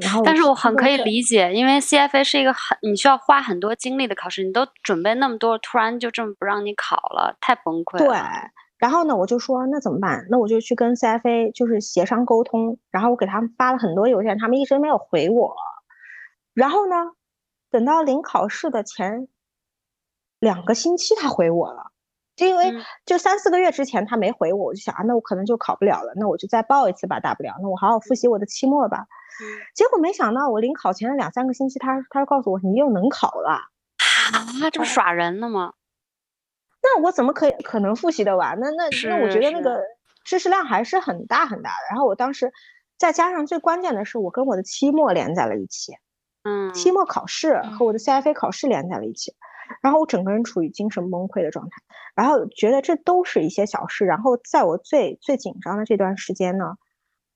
[0.00, 0.96] 然后但是我很可以。
[0.96, 8.18] 理解，因为 CFA 是一个很你需要花很多精力的考试，你都准备那么多，突然就这么不让你考了，太崩溃了对。，
[8.78, 10.26] 然后呢，我就说那怎么办？
[10.30, 15.54] 那我就去跟 CFA 就是协商沟通，然后我给他们发了很多邮件，他们一直没有回我。
[16.54, 16.96] 然后呢，
[17.70, 19.28] 等到临考试的前
[20.40, 21.92] 两个星期，他回我了。
[22.36, 29.06] 就因为嗯就三四个月之前他没回我，我就想啊，那我可能就考不了了，那我就再报一次吧，大不了，那我好好复习我的期末吧。
[29.40, 33.50] 嗯结果没想到我临考前的两三个星期，他他就告诉我你又能考了。
[33.50, 35.72] 啊，这不耍人呢吗？
[36.82, 38.58] 那我怎么可以可能复习的完？
[38.60, 39.82] 那那那我觉得那个
[40.24, 41.76] 知识量还是很大很大的。
[41.90, 42.52] 然后我当时
[42.96, 45.92] 再加上最关键的是，我跟我的期末连在了一起，
[46.44, 49.34] 嗯，期末考试和我的 CFA 考试连在了一起，
[49.82, 51.82] 然后我整个人处于精神崩溃的状态，
[52.14, 54.04] 然后觉得这都是一些小事。
[54.04, 56.76] 然后在我最最紧张的这段时间呢，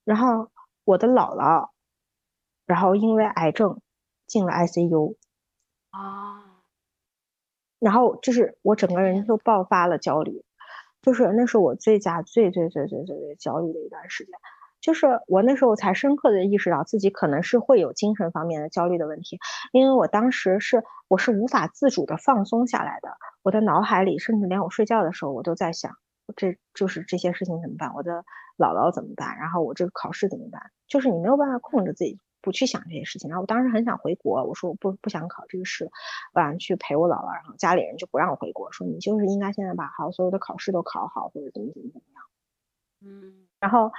[0.04, 0.50] 然后
[0.84, 1.70] 我的姥姥，
[2.66, 3.80] 然后因为癌症
[4.26, 5.16] 进了 ICU。
[5.90, 6.62] 啊，
[7.80, 10.44] 然后就是我整个人就爆发了焦虑，
[11.02, 14.32] 就是那是我最佳最最最最最最焦虑的一段时间，
[14.80, 19.38] 就是我那时候才深刻的意识到自己可能是会有精神方面的焦虑的问题，
[19.72, 23.10] 因为我当时是我是无法自主的放松下来的，
[23.42, 25.92] 我的脑海里甚至连我睡觉的时候我都在想，
[26.36, 28.24] 这就是这些事情怎么办，我的
[28.58, 32.18] 姥姥怎么办，然后我这个考试怎么办，就是你没有办法控制自己。
[32.42, 35.90] 不去想这些事情，然后我当时很想回国，我说我不不想考这个试，
[36.32, 42.29] 我想去陪我姥姥，然后家里人就不让我回国，说你就是应该现在把好所有的考试都考好，或者怎么怎么怎么样。
[43.02, 43.90] 嗯然后，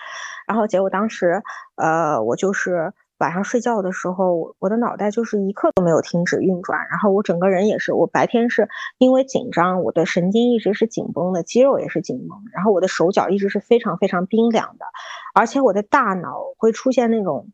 [0.48, 1.44] 然后结果当时，
[1.76, 14.86] 呃，我就是晚上睡觉的时候，我的脑袋就是一刻都没有停止运转，然后我整个人也是，我白天是因为紧张，我的神经一直是紧绷的，肌肉也是紧绷，然后我的手脚一直是非常非常冰凉的，
[15.36, 17.52] 而且我的大脑会出现那种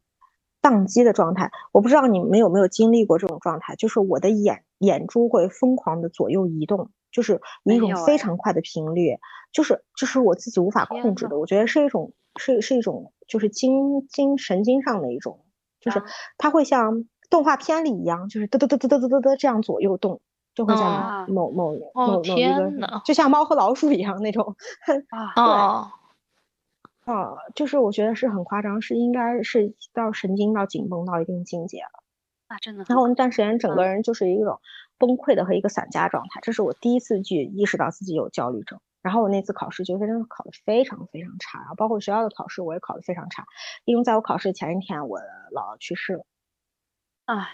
[0.62, 1.52] 宕机的状态。
[1.74, 9.18] 我不知道你们有没有经历过这种状态，就是我的眼眼珠会疯狂的左右移动，就是以一种非常快的频率，
[9.58, 11.40] 就是这、就是我自己无法控制的。
[11.40, 15.40] 我觉得是一种是是一种就是精精神经上的一种，
[15.80, 16.04] 就是
[16.38, 20.22] 它会像动画片里一样，就是嘚嘚嘚嘚嘚嘚嘚嘚这样左右动，
[20.54, 21.92] 就会像某、某某
[22.22, 24.56] 某一个，就像猫和老鼠一样那种。
[25.10, 25.34] 啊，
[27.06, 32.04] 对，啊，就是我觉得是很夸张，是应该是到神经到紧绷到一定境界了。
[32.48, 32.86] 啊，真的！
[32.88, 34.60] 然后那段时间，整个人就是一种
[35.00, 36.40] 崩溃的和一个散架状态。
[36.44, 38.80] 这是我第一次去意识到自己有焦虑症。
[39.08, 43.46] 然后我那次考试就真的考得非常非常差，然后包括学校的考试我也考得非常差，
[43.86, 46.26] 因为在我考试前一天我姥姥去世了，
[47.24, 47.48] 哎，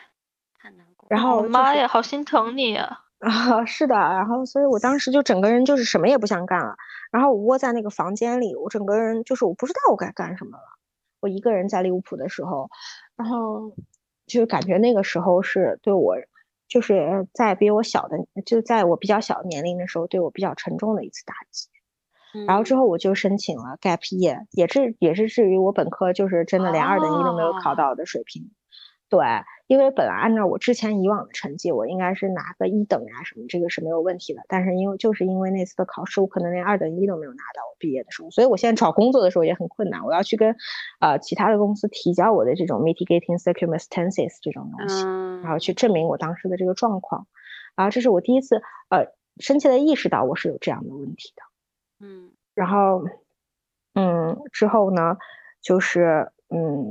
[0.60, 1.06] 太难过。
[1.12, 3.02] 然后就是我妈呀，好心疼你啊！
[3.22, 6.76] 啊，是的，然后所以我当时就整个人就是什么也不想干了，
[7.12, 10.64] 然后我窝在那个房间里，我整个人就是我不知道我该干什么了。
[11.20, 12.70] 我一个人在利物浦的时候，
[13.16, 13.76] 然后
[14.26, 16.18] 就是感觉那个时候是对我，
[16.68, 21.70] 就是在比我小的，就在我比较小年龄的时候，对我比较沉重的一次打击。
[22.48, 28.50] 然后之后我就申请了 gap year，也是也是至于我本科就是真的连二等一都没有考到的水平。
[29.08, 29.20] 对，
[29.68, 34.42] 因为本来按照我之前以往的成绩，我应该是拿个一等呀什么，这个是没有问题的。
[34.48, 37.62] 但是因为就是因为那次的考试，我可能连二等一都没有拿到。
[37.72, 40.06] 我毕业的时候，所以我现在找工作的时候也很困难。
[40.06, 40.56] 我要去跟
[41.00, 45.06] 呃其他的公司提交我的这种 mitigating circumstances 这种东西，
[45.42, 47.26] 然后去证明我当时的这个状况。
[47.76, 52.06] 然后这是我第一次呃深切的意识到我是有这样的问题的。
[52.06, 53.06] 嗯，然后
[53.96, 55.18] 嗯之后呢，
[55.62, 56.90] 就是嗯。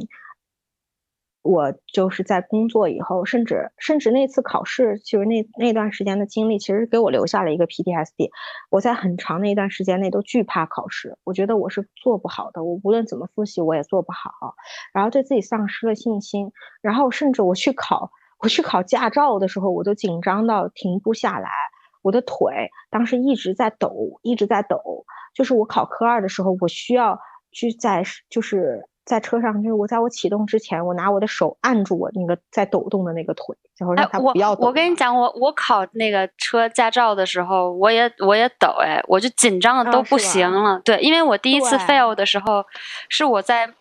[1.43, 8.31] 我就是在工作以后，甚至甚至那次考试，就是那那段时间的经历，其实给我留下了一个 PTSD。
[8.71, 14.55] 我在很长的一段时间内都惧怕考试，我觉得我是做不好的，我无论怎么复习我也做不好，
[14.95, 16.53] 然后对自己丧失了信心。
[16.81, 21.51] 然后甚至我去考我去考驾照的时候，我都紧张到停不下来，
[22.03, 25.05] 我的腿当时一直在抖，一直在抖。
[25.35, 27.19] 就是我考科二的时候，我需要
[27.51, 28.87] 去在就是。
[29.05, 34.67] 在车上，就是我在我启动之前，我拿我的手按住我那个在抖动的那个腿，然后让它不要抖。
[34.67, 40.81] 我跟你讲，我我考那个车驾照的时候，我也我也抖哎，我就紧张的都不行了。
[40.85, 42.65] 对，因为我第一次 fail 的时候，
[43.09, 43.75] 是我在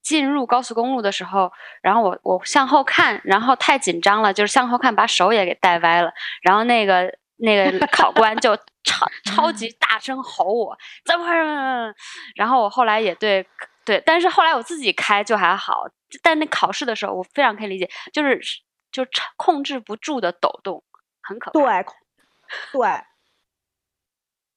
[0.00, 1.50] 进入高速公路的时候，
[1.82, 6.12] 然后我我向后看，然后太紧张了，就是向后看，把手也给带歪了，
[6.42, 11.26] 然后那个那个 考官就超超级大声吼我，怎么？
[12.36, 13.44] 然后我后来也对。
[13.88, 15.84] 对，但是后来我自己开就还好，
[16.22, 18.38] 但那考试的时候我非常可以理解，就是
[18.92, 19.06] 就
[19.38, 20.84] 控制不住的抖动，
[21.22, 21.58] 很可怕。
[21.58, 21.86] 对，
[22.70, 22.88] 对，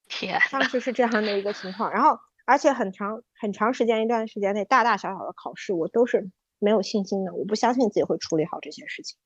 [0.10, 1.90] 天，当时是这样的一个情况。
[1.92, 6.30] 然后，而且很长很长时间一段时间内，大大小小的考试我都是
[6.60, 9.18] 没有信心的，我不相信自己会处理好这些事情。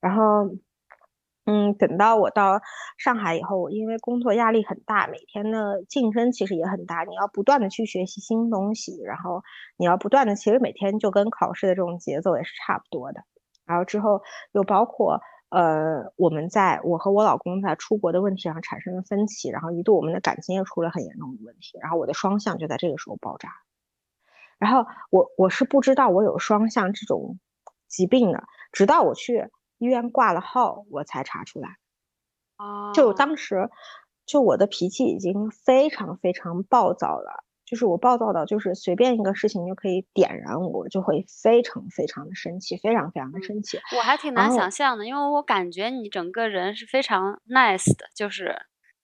[0.00, 0.50] 然后。
[1.50, 2.60] 嗯，等到我到
[2.98, 9.42] 上海以后，因为工作压力很大，每天的竞争其实也很大，你要不断的去学习新东西，然后
[9.78, 13.22] 你要不断的，其实每天就跟考试的这种节奏也是差不多的。
[13.64, 14.20] 然后之后
[14.52, 23.48] 又包括呃，我们在我和我老公在出国的问题上产生了分歧，然后一度我们的感情也出了很严重的问题，然后我的双向就在这个时候爆炸。
[24.58, 27.38] 然后我我是不知道我有双向这种
[27.88, 29.48] 疾病的，直到我去。
[29.78, 31.78] 医院挂了号，我才查出来。
[32.56, 33.70] 啊，就当时，
[34.26, 43.78] 就我的脾气已经非常非常暴躁了，就是我暴躁到就是随便一个事情就可以点燃我，就会非常非常的生气，非常非常的生气。
[43.96, 48.60] 我还挺难想象的，因为我感觉你整个人是非常 nice 的，就是，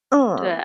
[0.08, 0.56] 嗯，对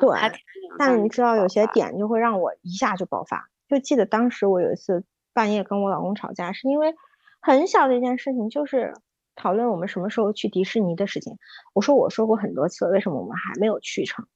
[0.00, 0.42] 对。
[0.78, 3.48] 但是你知道，有些点就会让我一下就爆发。
[3.66, 6.94] 就记得当时我有一次半夜跟我老公吵架，是因为
[7.40, 8.92] 很小的一件事情，就是。
[9.36, 11.36] 讨论我们什么时候去迪士尼的事情，
[11.74, 14.26] 我说我说过很多次，为什么我们还没有去成？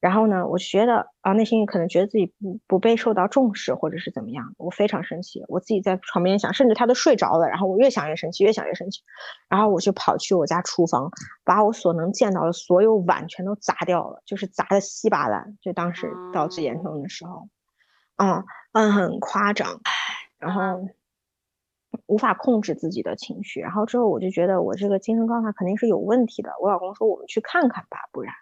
[0.00, 5.42] 然后呢，我觉得啊，内心可能觉得自己不不被受到重视，或者是怎么样，我非常生气。
[5.48, 9.02] 我自己在床边想，甚至他都睡着了，然后我越想越生气，越想越生气。
[9.48, 11.10] 然后我就跑去我家厨房，
[11.44, 15.58] 把我所能见到的所有碗全都砸掉了，就是砸的稀巴烂。
[15.60, 17.48] 就当时到最严重的时候，
[18.18, 19.80] 嗯嗯，很夸张。
[20.38, 20.88] 然后。
[22.08, 26.50] 无法控制自己的情绪，然后之后我就觉得我这个精神状态肯定是有问题的。
[26.60, 28.34] 我老公说我们去看看吧，不然。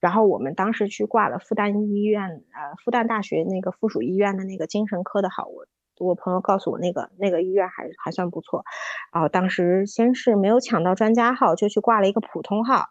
[0.00, 2.22] 然后我们当时去挂了复旦医院，
[2.52, 5.46] 呃，复旦大学那个附属医院的那个精神科的号。
[5.46, 5.66] 我
[5.98, 8.64] 我朋友告诉我那个那个医院还还算不错。
[9.12, 12.90] 然后当时先是没有抢到专家号，就去挂了一个普通号，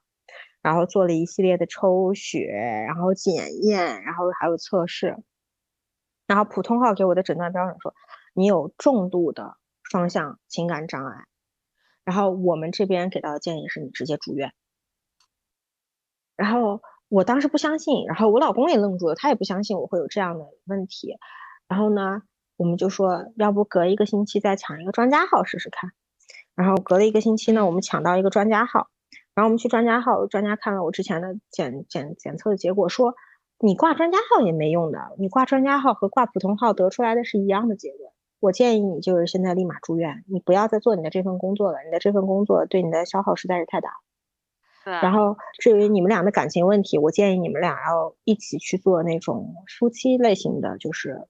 [0.61, 2.47] 然后做了一系列的抽血，
[2.87, 5.15] 然后检验，然后还有测试。
[6.27, 7.93] 然后普通号给我的诊断标准说
[8.33, 9.55] 你有重度的。
[9.93, 11.25] 双向情感障碍，
[12.03, 14.51] 然后我们这边给到的建议是你直接住院。
[16.35, 21.15] 然后我当时不相信，然后我老公也愣住了，他也不相信我会有这样的问题。
[21.67, 22.23] 然后呢，
[22.55, 25.91] 我们就说要不隔一个星期再抢一个专家号试试看。
[26.55, 28.87] 然后隔了一个星期呢，我们抢到一个专家号，
[29.35, 33.13] 然后我们去专家号，专家看了我之前的检检检测的结果，说
[33.59, 38.12] 你挂专家号也没用的，你挂专家号和挂普通号得出来的是一样的结果。
[38.43, 43.89] 我建议你就是现在立马住院，你不要再做你的这份工作了，你的这份工作对你的消耗实在是太大。
[44.83, 44.91] 对。
[44.95, 51.25] 然后至于你们俩的感情问题，我建议你们俩要一起去做那种夫妻类型的，就是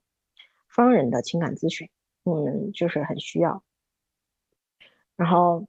[0.66, 1.88] 双人的情感咨询，
[2.24, 3.62] 嗯，就是很需要。
[5.14, 5.68] 然后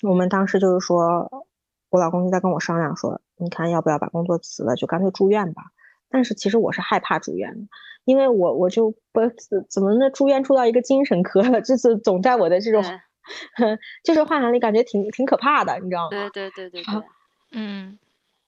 [0.00, 1.46] 我们当时就是说，
[1.90, 5.72] 我老公就在跟我商量说，你看要不要把工作辞了，就干脆住院吧。
[6.12, 7.66] 但是其实我是害怕住院的。
[8.04, 12.82] 因为我我就不怎怎么能住院住到一个精神科了， 就是总在我的这种，
[14.04, 16.10] 就是幻想里感觉挺挺可怕的，你知道吗？
[16.10, 17.02] 对对对对 对，
[17.52, 17.98] 嗯。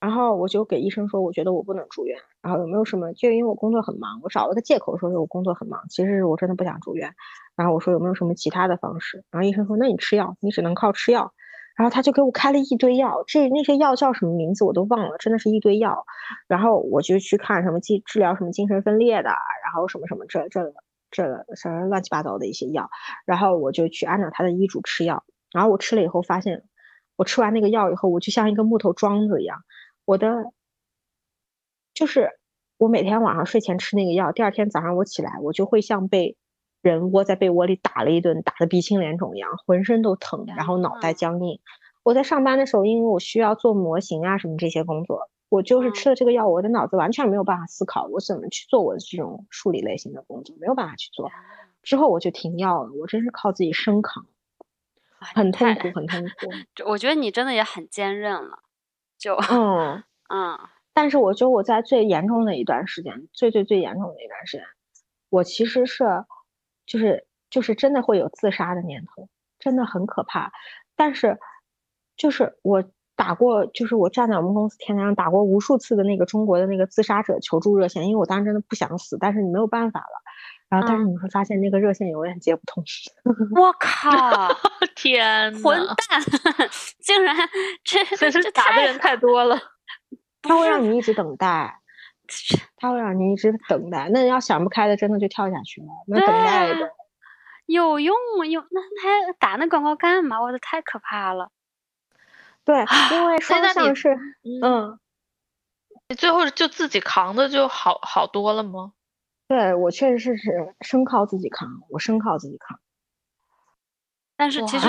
[0.01, 3.13] 然后我就给医生说，我觉得我不能住院，然后有没有什么？
[3.15, 7.15] 就因为我工作很忙，我找了个借口说是我工作很忙，其实我真的不想住院。
[7.57, 9.25] 然后我说有没有什么其他的方式？
[9.31, 11.33] 然后医生说，那你吃药，你只能靠吃药。
[11.77, 16.05] 然后他就给我开了一堆药，这那些药叫什么名字我都忘了，真的是一堆药。
[16.47, 20.73] 然后我就去看什么治治疗什么精神分裂的，然后什么什么这这
[21.11, 22.89] 这什么乱七八糟的一些药。
[23.27, 25.25] 然后我就去按照他的医嘱吃药。
[25.53, 26.63] 然后我吃了以后发现，
[27.17, 29.59] 我吃完那个药以后，我就像一个木头桩子一样。
[30.05, 30.53] 我的
[31.93, 32.31] 就是
[32.79, 36.37] 我每天晚上睡前吃那个药，第二天早上我起来，我就会像被。
[36.91, 41.59] 人窝在被窝里打了一顿，打得鼻青脸肿一样，浑身都疼，然后脑袋僵硬。
[42.03, 51.31] 我在上班的时候，因为我需要做模型啊什么这些工作，我就是吃了这个药，我的脑子完全没有办法思考，我怎么去做我的这种数理类型的工作，没有办法去做。
[51.83, 54.27] 之后我就停药了，我真是靠自己生扛，
[55.19, 56.91] 很痛苦，很痛苦。
[56.91, 58.59] 我觉得你真的也很坚韧了，
[59.19, 60.59] 就嗯 嗯。
[60.93, 64.67] 但是我觉得我在最严重的一段时间，最最最严重的一段时间，
[65.31, 66.05] 我其实是。
[66.87, 69.29] 就是就是真的会有自杀的念头，
[69.59, 70.53] 真的很可怕。
[70.97, 71.39] 但是，
[72.17, 72.85] 就是我
[73.17, 80.23] 打过，就是我站在我们公司天台上打过无数次的那个中国的那个自杀者求助热线，因为我当时真的不想死，但是你没有办法了。
[80.69, 82.83] 然后，但是你会发现那个热线永远接不通。
[83.55, 84.49] 我靠！
[84.97, 86.21] 天，混蛋！
[87.01, 87.37] 竟然
[87.85, 89.61] 这这打的人太多了，
[90.43, 91.81] 他会让你一直等待。
[92.77, 95.87] 他会让你一直等待，那要想不开的，真的就跳下去了。
[96.07, 96.91] 那等待的
[97.67, 98.47] 有用吗？
[98.47, 100.41] 有那还打那广告干嘛？
[100.41, 101.51] 我的太可怕了。
[102.65, 104.19] 对，因为双向是
[104.63, 104.99] 嗯，
[106.09, 108.93] 你最后就自己扛的就好好多了吗？
[109.47, 112.81] 对我确实是是生靠自己扛，我生靠自己扛。
[114.37, 114.89] 但是其实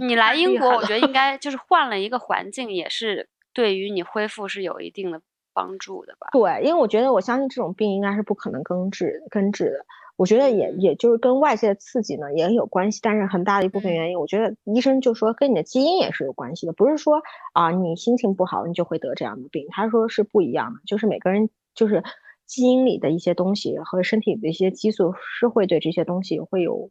[0.00, 5.22] 你来英国，我觉得应该就是换了一个环境，也是对于你恢复是有一定的。
[5.60, 9.86] 帮助的吧，对，因为我觉得我相信这种病应该是不可能根治根治的。
[10.16, 17.22] 我觉得也也就是跟外界的刺激呢也有关系，但是很大的一部分原因，我觉得医生就说跟你的基因也是有关系的，不是说
[17.54, 22.04] 啊你心情不好你就会得这样的病，他说是不一样的，就是每个人就是
[22.44, 26.90] 基因里的一些东西和身体的一些激素是会对这些东西会有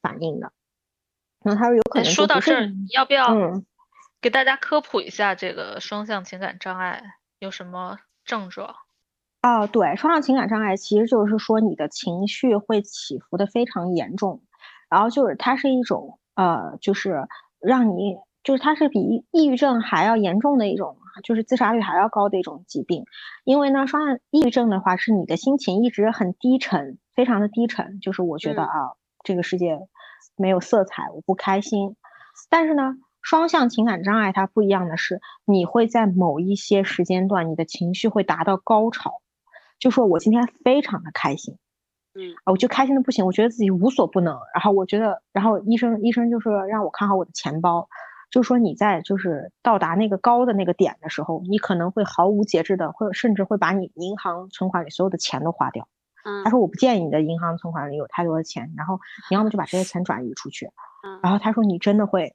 [0.00, 0.52] 反应的。
[1.44, 3.66] 那他说有可能说到这儿，要不要嗯
[4.20, 7.02] 给大家科普一下这个双向情感障碍？
[7.42, 8.72] 有什么症状？
[9.42, 14.42] 哦，对，双向情感障碍其实就是说你的情绪会起伏的非常严重，
[14.88, 17.26] 然后就是它是一种呃，就是
[17.58, 23.06] 让你就是它是比抑郁症还要严重的一种，就是自杀率还要高的一种疾病。
[23.42, 28.92] 因为呢，双向抑郁症的话是你的心情一直很低沉，非常的低沉，就是我觉得啊，
[29.24, 29.80] 这个世界
[30.36, 31.96] 没有色彩，我不开心。
[32.48, 32.94] 但是呢。
[33.22, 39.22] 双向情感障碍，它不一样的是，你会在某一些时间段，你的情绪会达到高潮。
[39.78, 41.56] 就说我今天非常的开心，
[42.14, 44.38] 嗯，我就开心的不行，我觉得自己无所不能。
[44.54, 47.88] 然后我觉得，然后医生医生就说让我看好我的钱包，
[48.30, 55.88] 就说你在就是到达那个高的那个点的时候，你可能会毫无节制的，会甚至会把你银行存款里所有的钱都花掉。
[56.24, 59.00] 嗯，他说我不建议你的银行存款里有太多的钱，然后
[59.30, 60.66] 你要么就把这些 钱转移出去。
[61.04, 62.34] 嗯，然后他说你真的会。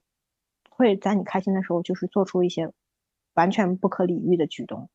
[0.77, 2.71] 会在你开心的时候，就是做出一些
[3.33, 4.89] 完全不可理喻的举动，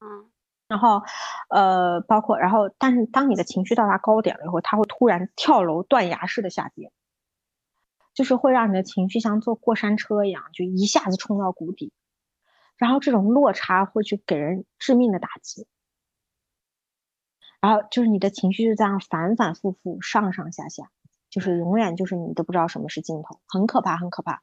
[0.00, 0.30] 嗯，
[0.68, 1.02] 然后，
[1.48, 6.92] 呃，包括，然后，但是当你的情绪到达高点了以后，他会突然跳楼断崖式的下跌，
[8.14, 11.92] 就是会让你的情绪像坐过山车一样，就一下子冲到谷底，
[12.76, 15.66] 然后这种落差会去给人致命的打击，
[17.60, 20.90] 然后就是你的情绪就这样反反复复上上下下，
[21.30, 24.40] 就是永远就是你都不知道什么是尽头，很可怕，很可怕。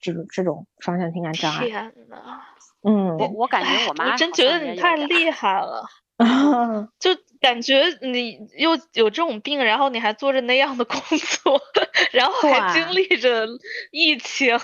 [0.00, 2.40] 这种这种双向情感障碍，天呐，
[2.82, 5.84] 嗯，我我感觉我 妈，我真觉得你太厉害了
[6.98, 7.10] 就
[7.40, 11.60] 感觉你又有这种病，然后你还做着那样的工作，
[12.12, 13.46] 然后还经历着
[13.90, 14.58] 疫情，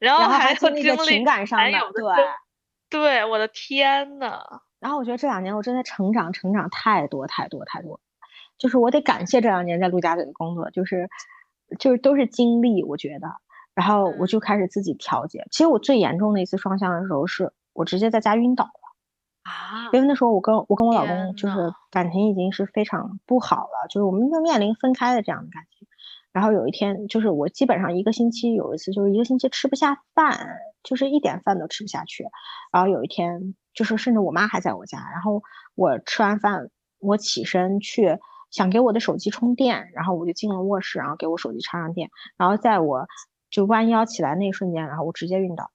[0.00, 4.42] 然后还经历情感上的，对，对，我的天呐。
[4.80, 8.00] 然后我觉得这两年我真的成长成长太多太多太多，
[8.58, 11.08] 就是我得感谢这两年在陆家嘴的工作，就是
[11.78, 13.28] 就是都是经历，我觉得。
[13.74, 15.46] 然后我就开始自己调节。
[15.50, 18.70] 其实我最严重的一次双向的时候，是我直接在家晕倒了
[19.42, 19.90] 啊！
[19.92, 21.56] 因为那时候我跟我跟我老公就是
[21.90, 25.88] 感情已经是非常不好了，就是我们就面临分开的这样的感情。
[26.32, 30.48] 然后有一天，就是我基本上一个星期有一次，就是一个星期吃不下饭，
[30.82, 32.24] 就是一点饭都吃不下去。
[32.72, 35.42] 然后有一天，就是甚至我妈还在我家，然后
[35.74, 38.18] 我吃完饭，我起身去
[38.50, 43.06] 想给我的手机充电，然后我就进了卧室，然后给我手机插上电，然后在我。
[43.54, 45.70] 就弯腰起来那一瞬间，然后我直接晕倒。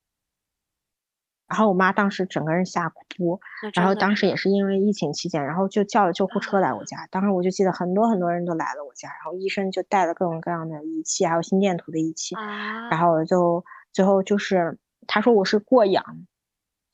[1.48, 3.40] 然后我妈当时整个人吓哭，
[3.74, 7.08] 然后当时也是因为疫情期间，然后就叫了救护车来我家。
[7.10, 12.36] 当时我就记得很多很多人都来了我家，然后医生就带了各种各样的仪器，还有心电图的仪器。
[12.92, 14.78] 然后就最后就是
[15.08, 16.04] 他说我是过氧，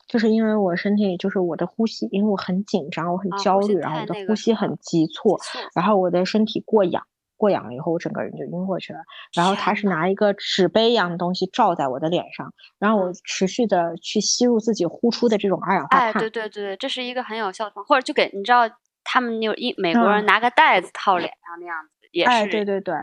[0.06, 5.36] 就是因为我身体就是我的呼吸，因为我很紧张，我很焦虑，然后我的呼吸很急促，
[5.74, 7.04] 然后我的身体过氧。
[7.36, 8.98] 过氧了以后，我整个人就晕过去了。
[9.34, 16.08] 然后他是拿一个纸杯一样的东西罩在我的脸上，然后我持续的去吸入自己呼出的这种二氧化碳。
[16.08, 17.88] 哎，对对对，这是一个很有效的方法。
[17.88, 18.68] 或者就给你知道，
[19.04, 22.30] 他们有一美国人拿个袋子套脸上那样子，也是。
[22.30, 22.94] 哎，对对对。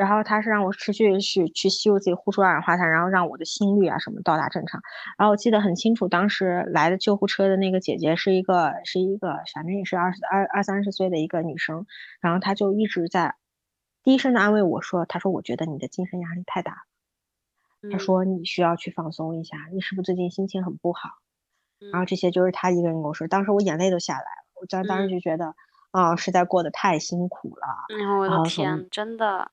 [0.00, 4.80] 然后他是让我持续去去吸入自己呼出二氧化碳，然后让我的心率啊什么到达正常。
[5.18, 11.84] 然后我记得很清楚，当时来的救护车的那个姐姐是一个是一个，反正也是二十二二三十岁的一个女生。
[12.22, 13.34] 然后她就一直在
[14.02, 16.78] 低声的安慰我说：“她说我觉得你的精神压力太大了，
[17.92, 21.10] 她说你需要去放松一下，你是不是最近心情很不好？”
[21.92, 25.54] 然后这些就是她一个人跟我说，当时我眼泪都下来了，我当当时就觉得
[25.90, 27.66] 啊，实在过得太辛苦了。
[28.18, 29.50] 我的天，真的。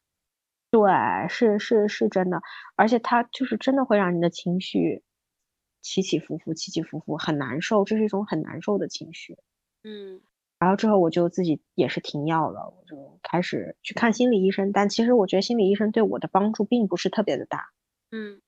[0.73, 0.81] 对，
[1.29, 2.41] 是是是真的，
[2.75, 5.03] 而且它就是真的会让你的情绪
[5.81, 9.37] 起起伏伏，起起伏伏，很难受，这是一种很难受的情绪。
[9.83, 10.21] 嗯，
[10.59, 17.69] 然后之后我就自己也是停药了，我就开始去看心理医生，但其实我觉得心理医生对我的帮助并不是特别的大。
[18.11, 18.41] 嗯。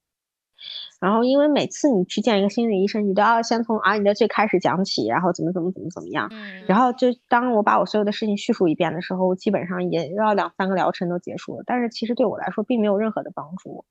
[1.00, 6.28] 然后，因为每次你去见一个心理医生，你都要先从啊你的最开始讲起，然后怎么怎么怎么怎么样。
[6.32, 6.66] 嗯。
[6.68, 11.64] 然后就当我把我所有的事情叙述一遍的时候，基本上也要两三个疗程都结束了。
[11.66, 13.86] 但是其实对我来说并没有任何的帮助。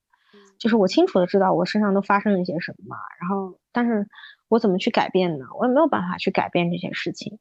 [0.58, 4.06] 就是我清楚的知道我身上都发生了一些什么，然后但是
[4.48, 5.46] 我怎么去改变呢？
[5.58, 7.38] 我也没有办法去改变这些事情。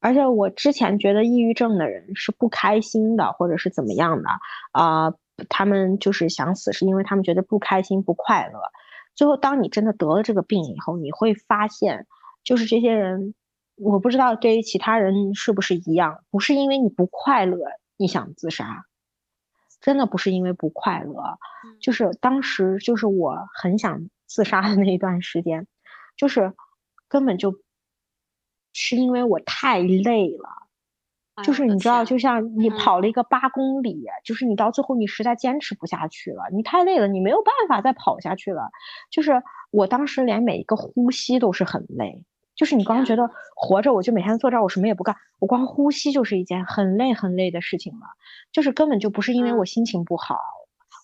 [0.00, 4.28] 而且我之前觉得抑郁症的人是不开心的，或者是怎么样的
[4.72, 5.12] 啊？
[5.48, 8.60] 他们就是想死，是因为他们觉得不开心、不快乐。
[9.14, 12.06] 最后，当你真的得了这个病以后，你会发现，
[12.42, 13.34] 就是这些人，
[13.76, 17.58] 我不知道对于其他人是不是一样，不是因为你不快乐
[17.96, 18.86] 你想自杀，
[19.80, 21.38] 真的不是因为不快乐，
[21.80, 25.66] 就是当时就是我很想自杀的那一段时间，
[26.16, 26.52] 就是
[27.08, 27.54] 根本就，
[28.72, 30.63] 是因为我太累了。
[31.42, 38.70] 就是你知道，就像你跑了一个八公里，就是你到最后你实在坚持不下去了，你太累了，你没有办法再跑下去了。
[39.10, 39.42] 就是
[39.72, 42.22] 我当时连每一个呼吸都是很累，
[42.54, 48.06] 就是你刚觉得活着我就每天坐这儿我什么也不干，我光呼吸就是一件很累很累的事情了。
[48.52, 50.38] 就是根本就不是因为我心情不好，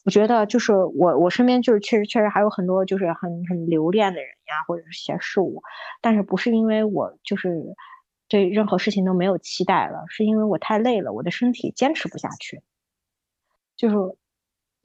[0.04, 5.60] 我觉得就是我我身边就是确实确实还有很多就是很很留恋的人呀，或者是些事物，
[6.00, 7.74] 但是不是因为我就是。
[8.30, 12.62] 对任何事情都没有期待了，是因为我太累了，我的身体坚持不下去。
[13.76, 13.96] 就是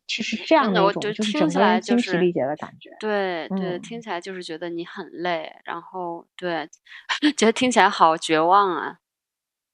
[0.07, 2.89] 其实这样的一种，就是整个人精疲力竭的感觉。
[2.99, 6.67] 对对，听起来就是觉得你很累，然后对，
[7.37, 8.97] 觉得听起来好绝望啊。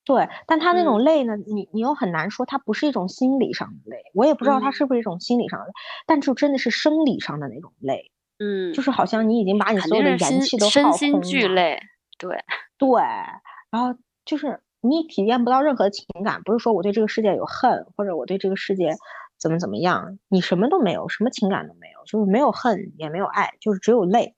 [0.04, 5.72] 对，但他那种累呢，你你又很难说，他不是一种心理上的累，我也不知道他是不是一种心理上的累，
[6.08, 8.12] 但就真的是生理上的那种累。
[8.40, 10.98] 嗯，就是好像你已经把你所有的元气都耗空了。
[10.98, 11.80] 身心俱累。
[12.18, 12.44] 对
[12.78, 12.90] 对。
[13.72, 18.96] 然后就是你体验不到任何情感，不是说我对这个世界有恨，或者我对这个世界
[19.40, 24.36] 怎么怎么样，你什么都没有，什么情感都没有，就是没有恨也没有爱，就是只有累，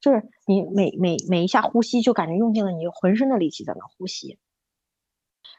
[0.00, 4.38] 就是你每每每一下呼吸就感觉用尽了你浑身的力气在那呼吸。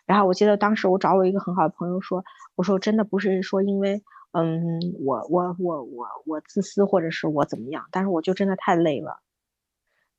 [0.06, 2.24] 然后我记得当时我找我一个很好的朋友说，
[2.56, 4.04] 我说真的不是说因为
[4.34, 9.22] 嗯我我我我我自私或者是我怎么样，但是我就真的太累了。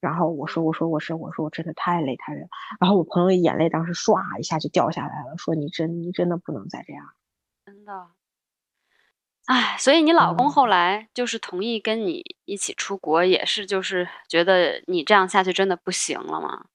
[0.00, 2.48] 然后我说，我说，我是，我说，我真的太累太累了。
[2.80, 7.04] 然后我朋友眼泪当时唰一下就掉下来了，说你真你真的不能再这样，
[7.64, 8.08] 真的。
[9.46, 16.66] 哎，所以你老公后来就是同意跟你一起出国，也是就是觉得你这样下去真的不行了吗？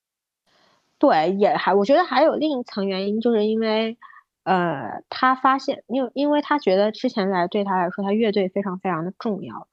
[0.98, 3.98] 对，也还我觉得还有另一层原因，就是因为
[4.44, 9.68] 呃，他发现，因为因为他觉得之前来对他来说，他乐队非常非常的重要。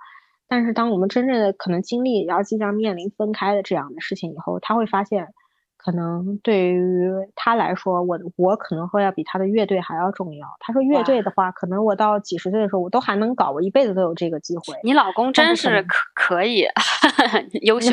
[0.49, 5.29] 但是，当我们真正的可能经历然后即将面临分开的这样的事情以后，他会发现，
[5.77, 10.49] 可能对于他来说，我我可能会要比他的乐队还要重要。
[10.61, 14.75] 他说，乐队的话，可能我到几十岁的时候，我都还能搞，我一辈子都有这个机会。
[14.83, 16.66] 你老公真是可可以
[17.62, 17.93] 优秀，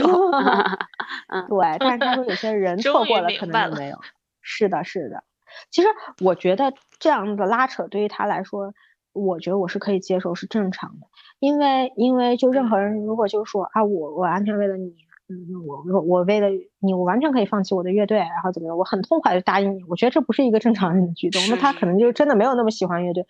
[1.27, 1.77] 嗯，对。
[1.80, 3.98] 但是他说，有些人 错过了，可能就没有。
[4.41, 5.23] 是的，是的。
[5.72, 5.88] 其实
[6.23, 8.73] 我觉得这样的拉扯对于他来说。
[9.18, 11.07] 我觉得我是可以接受，是正常的，
[11.40, 14.94] 因为因为就任何人如果就说啊，我我完全为了你，
[15.30, 15.36] 嗯，
[15.68, 16.48] 我我我为了
[16.80, 19.84] 你，我完全可以放弃我的乐队，然后怎么样，我很痛快的答应你。
[19.90, 23.26] 我觉得这不是一个正常人的举动，那他可能就真的没有那么喜欢乐队。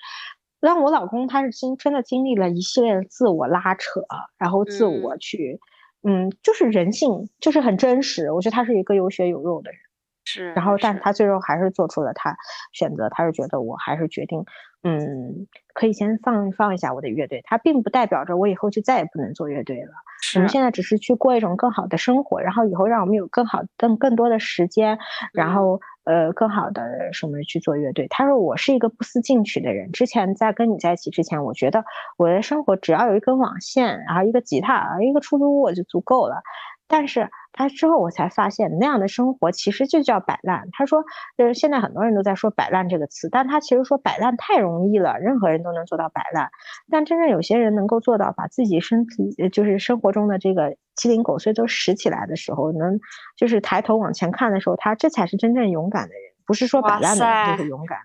[0.61, 4.01] 但我老公他是经真的经历了一系列的自我拉扯，
[4.37, 5.59] 然后自我去
[6.01, 8.31] 嗯，就是人性，就是很真实。
[8.31, 9.79] 我觉得他是一个有血有肉的人。
[10.25, 12.35] 是，然后，但是他最终还是做出了他
[12.73, 14.43] 选择，他是觉得我还是决定，
[14.83, 19.91] 嗯，可以先放放一下我的乐队，他并不代表着我以后就再也不能做乐队了。
[20.33, 24.97] 我们现在只是去过一种更好的生活，然后以后让我们有更好、更更多的时间，
[25.31, 28.07] 然嗯后呃更好的什么去做乐队。
[28.09, 31.83] 他说我是一个不思进取的人，之前在跟你在一起之前，我觉得
[32.17, 36.41] 我的生活只要有一根网线，然后一个吉他，一个出租屋我就足够了。
[36.87, 40.67] 但是他之后我才发现，那样的生活其实就叫摆烂。
[40.73, 41.05] 他说，
[41.37, 46.49] 就是现在很多人都在说“摆烂”这个词，但他其实说摆烂太容易了，任何人都能做到摆烂。
[46.91, 52.99] 但真正有些人能够做到把自己身体，就是生活中的这个鸡零狗碎都拾起来的时候，能
[53.37, 57.99] 就是抬头往前看的时候，他这才是真正勇敢的人，不是说摆哇烂的人就勇敢。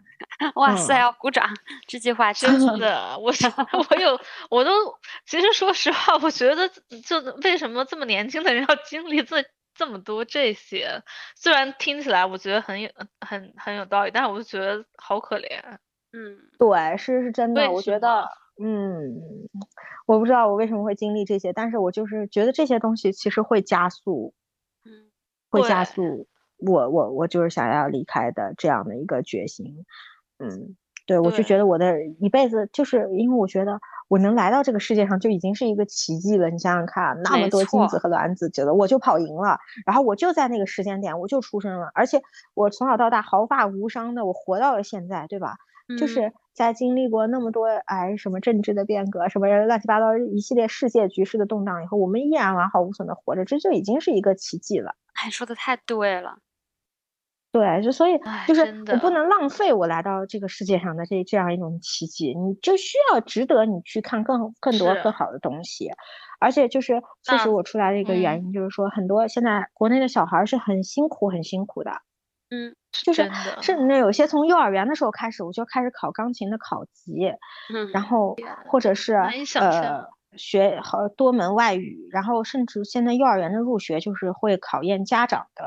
[0.55, 1.47] 哇塞，嗯要鼓掌！
[1.87, 4.19] 这句话真真的，我是我有，
[4.49, 4.71] 我都
[5.27, 6.69] 其实说实话，我觉得
[7.05, 9.45] 就为什么这么年轻的人要经历这
[9.75, 11.03] 这么多这些？
[11.37, 12.91] 虽然听起来我觉得很有
[13.21, 15.61] 很很有道理，但是我就觉得好可怜。
[16.13, 18.29] 嗯，对，是是真的，我觉得，
[18.63, 19.21] 嗯，
[20.07, 24.35] 我不知道我为什么会经历这些，但是我就是觉得这些东西其实会加速，
[24.85, 25.11] 嗯，
[25.51, 26.27] 会加速
[26.61, 29.85] 我我我就是想要离开的这样的一个决心，
[30.39, 30.77] 嗯，
[31.07, 42.23] 对，我就觉得我的一辈子就是因为我觉得我能来到这个世界上就已经是一个奇迹了，你想想看，那么多精子和卵子，觉得我就跑赢了，然后我就在那个时间点我就出生了，而且
[42.55, 45.57] 我从小到大毫发无伤的我活到了现在，对吧？
[45.99, 54.95] 就嗯是在经历过那么多哎什么政治的变革，什么乱七八糟一系列世界局势的动荡以后，我们依然完好无损的活着，这就已经是一个奇迹了。
[55.15, 56.39] 哎，说的太对了。
[57.53, 59.29] 对，就所以哎就是真我不能。
[59.31, 65.89] 浪费我来到这个世界上的这这样一种奇迹，你就需要值得你去看更更多更好的东西，
[66.41, 68.45] 而且就是促使我出来的一个原嗯。
[68.45, 71.93] 因，就是说很多现在国内的小孩儿是很辛苦很辛苦的，
[72.51, 72.75] 嗯
[73.05, 73.31] 就是
[73.63, 74.11] 甚至有。
[74.11, 77.33] 些从幼儿园的时候开始，我就开始考钢琴的考级，
[77.73, 78.37] 嗯，然后
[78.69, 80.05] 或者是呃
[80.37, 85.65] 学好多门外语，然后甚至现在幼儿园的入学就是会考验家长的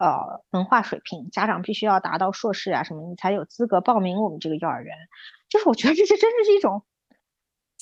[0.00, 4.96] 呃文化水平，家长必须要达到硕士啊什么，你才有资格报名我们这个幼儿园。
[5.48, 6.82] 就是我觉得这这真的是一种。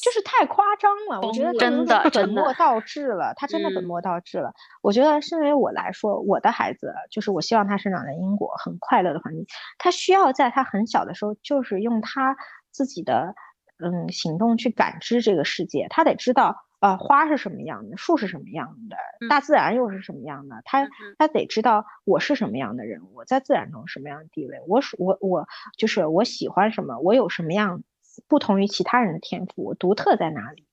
[0.00, 4.54] 就是太夸张了，我觉得真的本末倒置了，他 真的本嗯末倒置了。
[4.80, 9.44] 我觉得身为我来说，我的孩子就是我希望他生长在英国很快乐的环境，
[9.76, 12.36] 他需要在他很小的时候，就是用他
[12.70, 13.34] 自己的
[13.78, 15.88] 嗯行动去感知这个世界。
[15.90, 20.62] 他得知道，呃，花是什么样的，树是什么样的，嗯大自然又是什么样的。
[20.64, 20.88] 他
[21.18, 25.46] 他得知道我是什么样的人，我在自然中什么样的地位，我属我我
[25.76, 27.82] 就是我喜欢什么，我有什么样
[28.28, 30.64] 不同于其他人的天赋，我独特在哪里。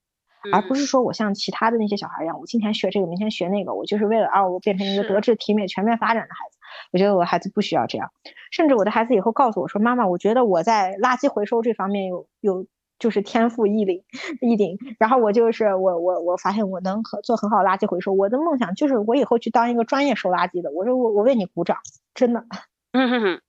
[0.51, 6.59] 而不嗯是说我像其他的那些小孩一样，我今天学这个，明天学那个，我就是为了啊，我变成一个德智体美全面发展的孩子。
[6.91, 8.11] 我觉得我的孩子不需要这样，
[8.51, 12.67] 甚至我的孩子以后告诉我说：“妈妈，我觉得我在垃圾回收这方面有有
[12.99, 14.03] 就是天赋异禀
[14.41, 20.71] 异禀。”然后我就是我我我发现我能很做很好的垃圾回收，我的梦想就是我以后去当一个专业收垃圾的。
[20.71, 21.77] 我说我我为你鼓掌，
[22.13, 22.45] 真的。
[22.91, 23.41] 嗯哼哼，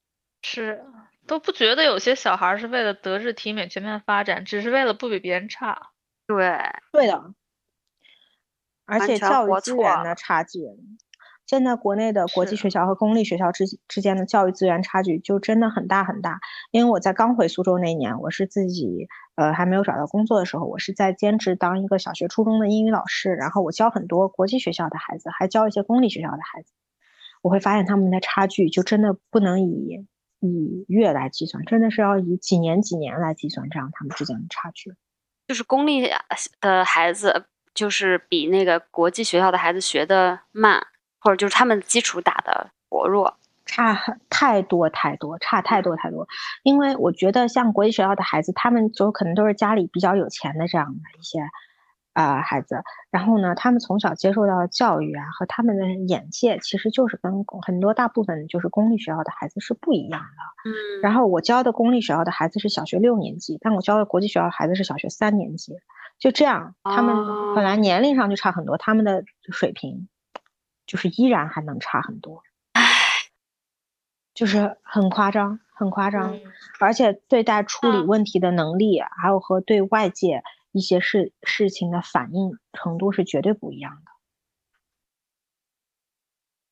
[0.43, 0.85] 是
[1.27, 5.90] 都不觉得有些小孩儿是为了德智体美全面发展，只是为了不比别人差。
[6.27, 6.59] 对，
[6.93, 7.35] 对的，
[8.85, 10.60] 而且教育资活错了源的差距，
[11.47, 16.40] 现在国内的国际学校和公立学校之之间的教育资源差距就真的很大很大。
[16.73, 19.06] 因为我在刚回苏州那一年，我是自己
[19.36, 26.73] 呃还没有找到工作的时候，我是在兼职当一个小学、初中的英语老师，然后我教很多国际学校的孩子，还教一些公立学校的孩子。
[27.43, 30.05] 我会发现他们的差距就真的不能以
[30.40, 34.93] 以月来计算，真的是要以几年几年来计算，这样他们之间的差距。
[35.47, 36.10] 就是公立
[36.60, 40.85] 的孩子，就是比那个国际学校的孩子学的慢，
[41.27, 43.36] 或者就是他们基础打的薄弱。
[43.69, 46.28] 差很太多太多，差太多太多。
[46.62, 51.40] 因为我觉得像国际学校的孩子，他们就可能都是家里比较有钱的这样的一些
[52.12, 52.81] 啊、呃孩子，
[53.11, 60.70] 然后呢，他们从小接受到的教育啊和他们的眼界，其实就是跟很多大部分就是公立学校的孩子是不一样的。
[60.70, 65.74] 嗯，然后我教的公立学校的孩子是小学六年级，但我教的国际学校的孩子是小学三年级，
[66.20, 67.16] 就这样，他们
[67.57, 70.09] 本来哦年龄上就差很多，他们的水平
[70.86, 72.42] 就是依然还能差很多，
[72.72, 72.82] 唉
[74.34, 76.42] 就是很夸张，很夸张，嗯
[76.80, 80.42] 而且对待处理嗯问题的能力，还有和对外界
[80.72, 84.12] 一些事事情的反应程度是绝对不一样的。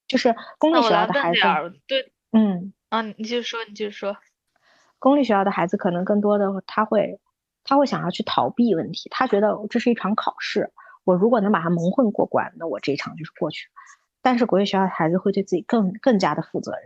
[0.07, 2.73] 就是公立学校的孩子对嗯。
[2.91, 4.17] 啊，你继续说，你继续说。
[5.01, 7.19] 公立学校的孩子可能更多的他会，
[7.65, 10.73] 他会想要去逃避问题，他觉得这是一场考试，
[11.03, 13.73] 我如果能把它蒙混过关，那我这一场就是过去了。
[14.25, 16.83] 但是国际学校的孩子会对自己更更加的负责任。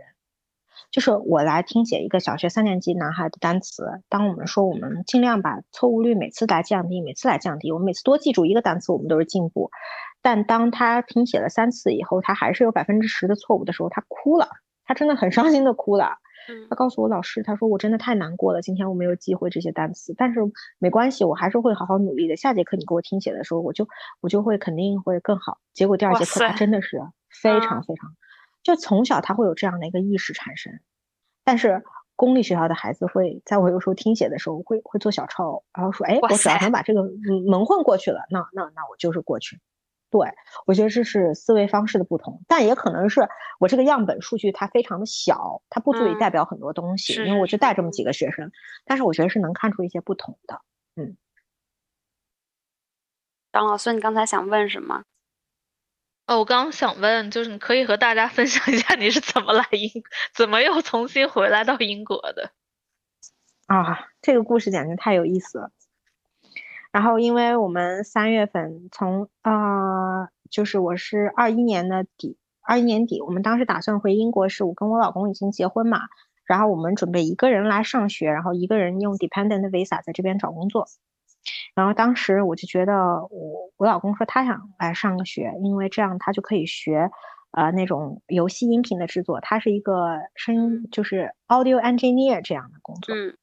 [0.91, 9.71] 就是我来听写一个小学三年级男孩的单词，当我们说我们尽量把错误率每次来降低，每次来降低，我们每次多记住一个单词，我们都是进步。
[10.21, 14.49] 但当他听写了三次以后，他还是有百分之十的错误的时候，他哭了，
[14.83, 16.17] 他真的很伤心的哭了。
[16.69, 20.39] 他告诉我老师，他说我真的太难过了，今天我没有记会这些单词，但是
[20.79, 22.35] 没关系，我还是会好好努力的。
[22.35, 23.87] 下节课你给我听写的时候，我就
[24.19, 25.59] 我就会肯定会更好。
[25.73, 26.99] 结果第二节课他真的是
[27.29, 28.15] 非常非常。
[28.63, 30.79] 就从小他会有这样的一个意识产生，
[31.43, 31.83] 但是
[32.15, 37.03] 公立学校的孩子会在我有时候听写的时候会会做小抄，然后说，哎，我只要能把这个
[37.47, 39.59] 蒙混过去了，那那那我就是过去。
[40.11, 40.27] 对
[40.65, 43.29] 我觉得这是思维方式的不同，但也可能是
[43.59, 48.51] 我这个样本数据它非常的小，它不足以代表很多东西，因为我就带这么几个学生，
[48.85, 50.61] 但是我觉得是能看出一些不同的。
[50.95, 51.15] 嗯，
[53.53, 55.03] 张老师，你刚才想问什么？
[56.29, 59.89] 哦，我刚刚想问，就是你可以和大家分享一下你是怎么来英，
[60.31, 62.51] 怎么又重新回来到英国的？
[63.65, 65.71] 啊，这个故事简直太有意思了。
[66.91, 76.01] 然后，因为我们三月份从啊，就是我是二一年的底，二一年底，我们当时打算回英国，是我跟我老公已经结婚嘛，
[76.45, 80.85] 然后我们准备一个人来上学，然后一个人用 dependent visa 在这边找工作。
[81.75, 82.93] 然后当时我就觉得，
[83.29, 87.09] 我我老公说他想来上个学，因为这样他就可以学，
[87.51, 89.39] 呃，那种游戏音频的制作。
[89.39, 93.15] 他是一个声，就是 audio engineer 这样的工作。
[93.15, 93.37] 嗯。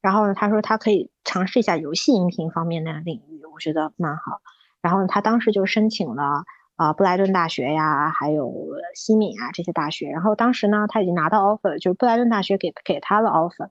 [0.00, 4.40] 然后呢，他说他可以尝试一下游戏音频方面的领域，我觉得蛮好。
[4.82, 6.44] 然后呢，他当时就申请了
[6.76, 8.52] 啊布莱顿大学呀，还有
[8.94, 10.10] 西敏啊这些大学。
[10.10, 13.70] 然后当时呢，他已经拿到 offer，就是布莱顿大学给给他了 offer。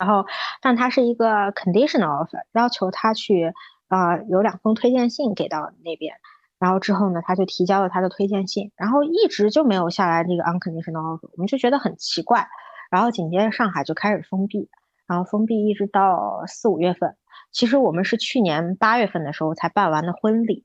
[0.00, 0.24] 然后，
[0.62, 3.52] 但他是一个 conditional offer，要求他去，
[3.88, 6.14] 呃，有两封推荐信给到那边。
[6.58, 12.48] 然后之后呢，他就提交了他的推荐信，然后一直就没有下来这个 unconditional offer，我们就觉得很奇怪。
[12.90, 14.70] 然后紧接着上海就开始封闭，
[15.06, 17.16] 然后封闭一直到四五月份。
[17.52, 20.64] 其实我们是去年八月份的时候才办完的婚礼，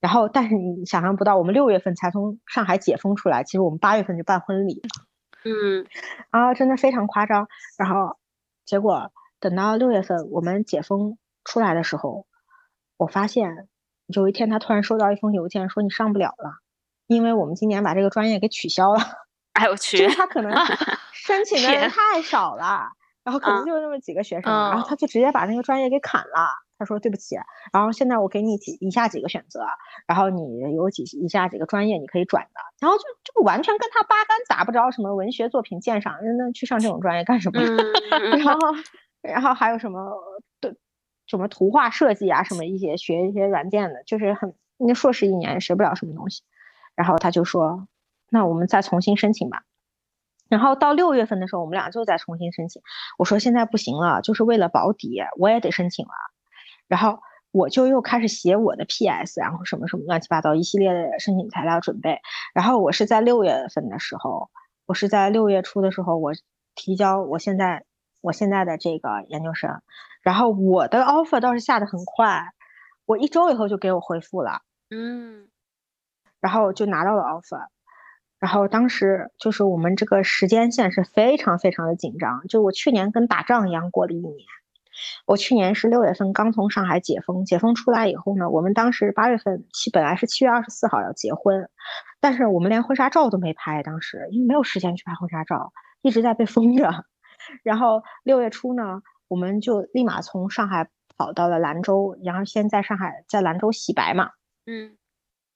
[0.00, 4.82] 然后但是你想象不到，我们六月份才从上海解封出来，其实我们八月份就办婚礼。
[5.44, 5.86] 嗯，
[6.30, 8.18] 啊真的非常夸张，然后。
[8.68, 12.26] 结果等到六月份我们解封出来的时候，
[12.98, 13.66] 我发现
[14.08, 16.52] 有一天他突然收到一封邮件，说你上不了了，
[17.06, 19.00] 因为我们今年把这个专业给取消了。
[19.58, 20.52] 哎我去，就是他可能
[21.14, 22.90] 申请的人太少了，
[23.24, 26.52] 然后可能就那么几个学生，然后他就直接把那个专业给砍了。
[26.78, 27.36] 他说对不起，
[27.72, 29.66] 然后现在我给你几以下几个选择，
[30.06, 37.60] 然后你有几以下几个专业你可以转的，然后就就完全跟他八竿打不着，什么文学作品鉴赏，那去上这种专业干什么？
[38.38, 38.58] 然后
[39.20, 40.14] 然后还有什么
[40.60, 40.76] 对
[41.26, 46.42] 什么图画设计啊，什么一些学一些软件的，就是很那硕士一年学不了什么东西。
[46.94, 47.86] 然后他就说，
[48.28, 49.64] 那我们再重新申请吧。
[50.48, 52.82] 然后到六月份的时候，我们俩就再重新申请。
[53.18, 56.12] 我说现在不行了，就是为了保底，我也得申请了。
[56.88, 57.20] 然后
[57.52, 62.18] 我就又开始写我的 PS，然后什么什么乱七八糟一系列的申请材料准备。
[62.54, 64.50] 然后我是在六月份的时候，
[64.86, 66.32] 我是在六月初的时候，我
[66.74, 67.84] 提交我现在
[68.20, 69.80] 我现在的这个研究生。
[70.22, 72.52] 然后我的 offer 倒是下的很快，
[73.06, 75.48] 我一周以后就给我回复了，嗯，
[76.40, 77.68] 然后就拿到了 offer。
[78.38, 84.34] 然后当时就是我们这个时间线是非常非常的紧张，就我去年跟打仗一样过了一年。
[85.26, 91.68] 我去年是六月份刚从上海解封，解封出来以后呢，我们当时八月份七本来是七月二十四号要结婚，
[92.20, 95.72] 但是我们连婚纱照都没拍，当时因为没有时间去拍婚纱照，
[96.02, 97.04] 一直在被封着。
[97.62, 104.30] 然后六月初呢，我们就立马从上海跑到了兰州，然后先在上海在兰州洗白嘛，
[104.66, 104.96] 嗯，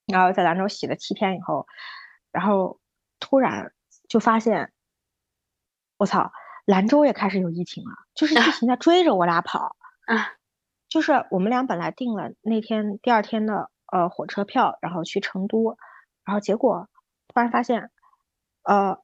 [0.06, 1.66] 然后在兰州洗了七天以后，
[2.30, 2.78] 然后
[3.18, 3.72] 突然
[4.08, 4.72] 就发现，
[5.96, 6.32] 我操！
[6.64, 9.76] 兰州也开始有疫情了，就是疫情在追着我俩跑。
[10.06, 10.32] 啊，
[10.88, 15.76] 就是我们俩本来订了那天第二天的呃火车票，然后去成都，
[16.24, 16.88] 然后结果
[17.28, 17.90] 突然发现，
[18.62, 18.98] 呃，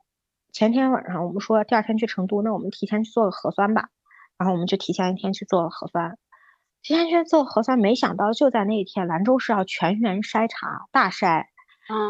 [0.52, 3.88] 前天晚上我们说第二天去成都，那我们提前去做个核酸吧。
[4.36, 6.16] 然后我们就提前一天去做了核酸，
[6.82, 11.46] 提前去做核酸，没想到就在那一天，兰州是要全员筛查大筛，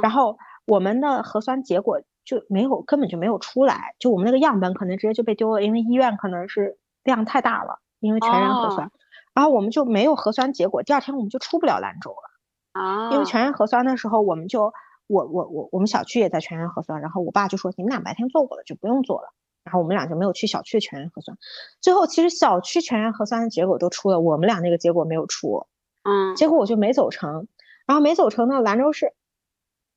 [0.03, 2.03] 然后我们的核酸结果。
[2.29, 3.95] 就没有，根本就没有出来。
[3.99, 8.93] 就我们那个样本可能直接就被丢了，因为医院可能是量太大了，因为全员核酸，
[9.35, 10.83] 然后我们就没有核酸结果。
[10.83, 13.11] 第二天我们就出不了兰州了啊！
[13.13, 14.75] 因为全员核酸的时候，我们就
[15.07, 19.33] 我我我我们小区也在全员核酸，然后我爸就说你们俩白天做过了，就不用做了。
[19.65, 21.37] 然后我们俩就没有去小区全员核酸。
[21.81, 25.67] 最后其实小区全员核酸的结果都出了，我们俩那个结果没有出。
[26.05, 27.49] 嗯，结果我就没走成，
[27.87, 29.13] 然后没走成呢，兰州市，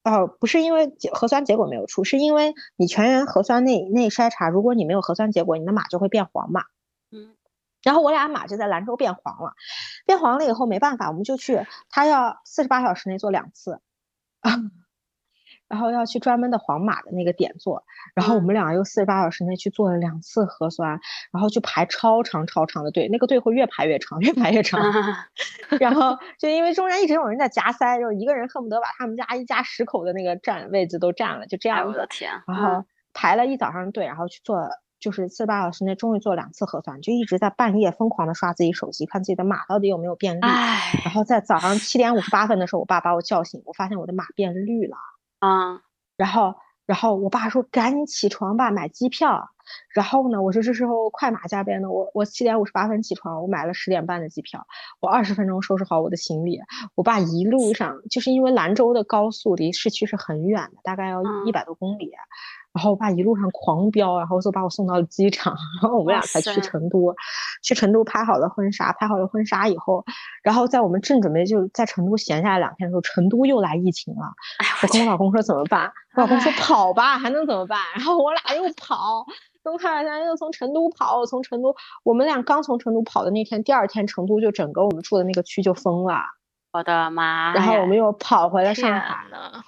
[0.04, 6.64] 呃，不是因为结核酸结果没有出，是因为你全员核酸内内筛查，如果你没有核酸结果，你的码就会变黄码。
[7.12, 7.36] 嗯，
[7.84, 9.54] 然后我俩码就在兰州变黄了，
[10.06, 13.80] 变黄了以后没办法，我们就去，他要四十八小时内做两次，
[14.40, 14.52] 啊，
[15.72, 17.82] 然后要去专门的黄码的那个点做，
[18.14, 21.00] 然后我嗯们俩又四十八小时内去做了两次核酸，
[21.32, 24.82] 然后去排超长超长的队，那个队会越排越长，越排越长。
[24.92, 25.28] 啊
[25.80, 31.94] 然后就因为中间一直有人在夹塞，就一个人恨不得把他们家一家十口的那个站位置都占了，就这哎样子。
[31.94, 34.68] 我的天，然嗯后排了一早上队，然后去做，
[35.00, 40.42] 就是四十八小时内终于做两次核酸，就一直在半夜疯狂的刷自己手机，看自己的码到底有没有变绿。
[40.42, 44.98] 哎，然后在早上七点五十八分的时候，我爸把我叫醒，我发现我的码变绿了。
[45.42, 45.82] 啊，
[46.16, 46.56] 然后，
[46.86, 49.50] 然后我爸说赶紧起床吧，买机票。
[49.94, 54.68] 然后呢，我说这时候快马加鞭的，我我七点五十八分起床，我买了十点半的机票，
[55.00, 56.60] 我二十分钟收拾好我的行李。
[56.94, 62.12] 我爸一路上就是因为兰州的高速离市区是很远的，大概要嗯一百多公里。
[62.74, 67.14] 然后我爸一路上狂飙，然后就把我送到了机场，然后我们俩才去成都。
[67.64, 70.04] 去成都拍好了婚纱，拍好了婚纱以后，
[70.42, 74.22] 然后在我们正准备就在成都闲下来两天的时候，成都又来疫情了。
[74.58, 75.92] 哎我跟我老公说怎么办？
[76.16, 77.80] 我老公说跑吧，还能怎么办？
[77.94, 79.24] 然后我俩又跑，
[79.64, 86.16] 东开尔山又从成都跑，从成都，我们俩刚从成都跑的那天，第二天成都就整个我们住的那个区就封了，
[86.74, 87.54] 我的妈！
[87.54, 89.64] 然后我们又跑回了上海，呐，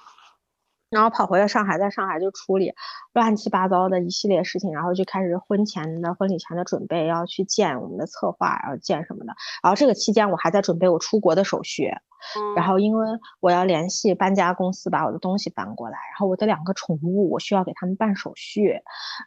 [0.94, 2.72] 然后跑回了上海，在上海就处理
[3.12, 9.34] 乱七八糟的一系列事情，然后就开始婚前的婚礼前的准备，要去见我们的策划，然后见什么的。
[9.60, 11.86] 然后这个期间我还在准备我出国的手续，
[12.54, 13.06] 然嗯后因为
[13.40, 18.80] 我要联系搬家公司把我的东西搬过来，然后我的两个宠物我需要给他们办手续，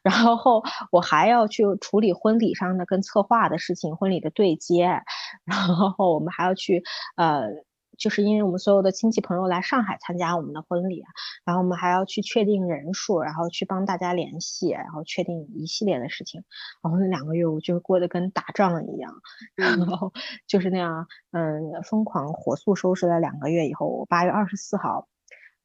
[0.03, 5.01] 然后我还要去处理婚礼上的跟策划的事情，婚礼的对接，
[5.43, 6.81] 然后我们还要去
[7.17, 7.66] 呃。
[7.97, 11.03] 就是因为我们所有的亲戚朋友来上海参加我们的婚礼，
[11.43, 16.43] 然后我们还要去确定人数，然后去帮大家联系，然后确定一系列的事情。
[16.81, 19.13] 然后那两个月我就过得跟打仗一样，
[19.55, 20.13] 然嗯后
[20.47, 25.07] 就是那样，嗯，疯狂火速收拾了两个月以后，我八月二十四号，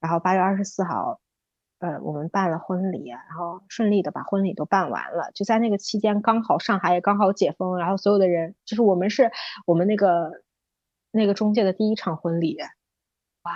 [0.01, 1.21] 然后八月二十四号，
[1.79, 5.31] 呃，我们办了婚礼，然后顺利的把婚礼都办完了。
[5.35, 9.31] 就在那个期间，刚好上海也刚好解封，然后所有的人，就是我们是
[9.67, 10.31] 我们那个
[11.13, 12.59] 那个中介的第一场婚礼，
[13.43, 13.53] 哇，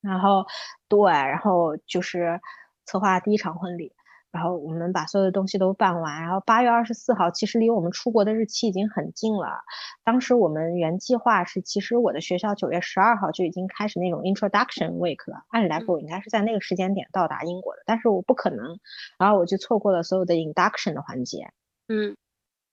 [0.00, 0.46] 然后
[0.88, 2.40] 对，然后就是
[2.84, 3.92] 策划第一场婚礼，
[4.30, 9.64] 然后我们把所有的东西都办完，然后八月二十四号，其实离我们出国的日期已经很近了。
[10.04, 18.78] 当时我们原计划是，其实我的学校九月十二号就已经开始那种 introduction week 了，按理来说我应该是在那个时间点到达英国的，但是我不可能，
[19.18, 21.50] 然后我就错过了所有的 induction 的环节。
[21.88, 22.16] 嗯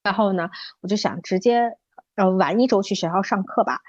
[0.04, 0.50] 然后呢，
[0.82, 1.78] 我就想直接
[2.16, 3.80] 呃晚一周去学校上课吧。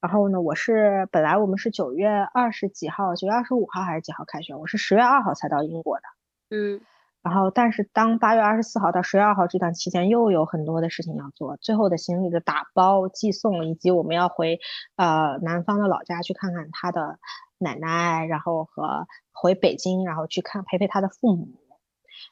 [0.00, 4.54] 然后呢，我是本来我们是九月二十几号，九月二十五号还是几号开学？
[4.54, 6.02] 我是十月二号才到英国的。
[6.50, 6.80] 嗯
[7.20, 14.60] 然后，但是当八月二十四号到十月二号这段期间，又有很多的事情要做，最后的行李的打包、寄送，以及我们要回
[14.96, 17.18] 呃南方的老家去看看他的
[17.58, 21.48] 奶奶，然后和回北京，然后去看陪陪他的父母。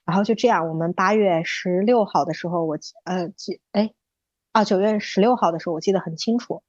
[0.05, 3.93] 然后就这样，我们八月十六号的时候，我记呃记哎
[4.53, 6.63] 啊九月十六号的时候，我记得很清楚。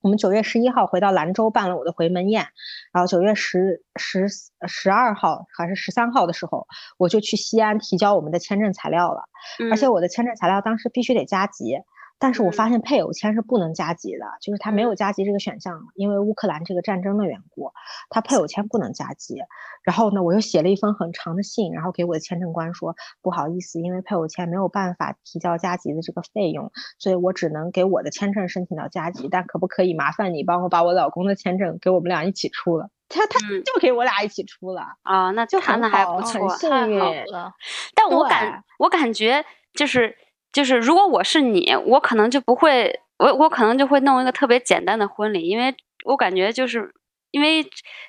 [0.00, 2.46] 我们九月十一号回到兰州办了我的回门宴，
[2.92, 4.26] 然后九月十十
[4.66, 6.66] 十二号还是十三号的时候，
[6.98, 9.22] 我就去西安提交我们的签证材料了。
[9.70, 11.78] 而且嗯我的签证材料当时必须得加急，
[12.18, 17.72] 但是我发现配偶签是不能加急的，就是他没有加急这个选项，因为乌克兰这个战争的缘故，
[18.10, 19.36] 他配偶签不能加急。
[19.82, 32.90] 然后呢，我又写了一封很长的信，然后给我的签证官说，不好意思，因为配偶签没有办法提交加急的这个费用，所以我只能给我的签证申请到加急，但可不可以麻烦你帮我把我老公的签证给我们俩一起出了？
[33.08, 36.56] 他他嗯就给我俩一起出了，啊，那就很谈的还好很不错。
[36.58, 37.54] 幸太好运了，
[37.94, 39.42] 但我感我感觉
[39.72, 40.14] 就是
[40.52, 46.92] 就是，如果我是你，我可能就不会，我我可能就会弄一个特别简单的婚礼，因为我感觉就是
[47.30, 47.64] 因为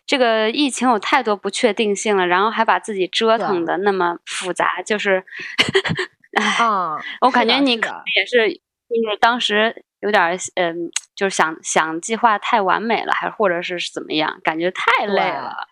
[0.06, 5.24] 这个疫情有太多不确定性了，然后还把自己折腾的那么复杂，就是，
[6.40, 15.68] 唉，啊、我感觉你可能也是，就是当时有点儿嗯，就是想想计划太完美了，还或者是怎么样，感觉太累了。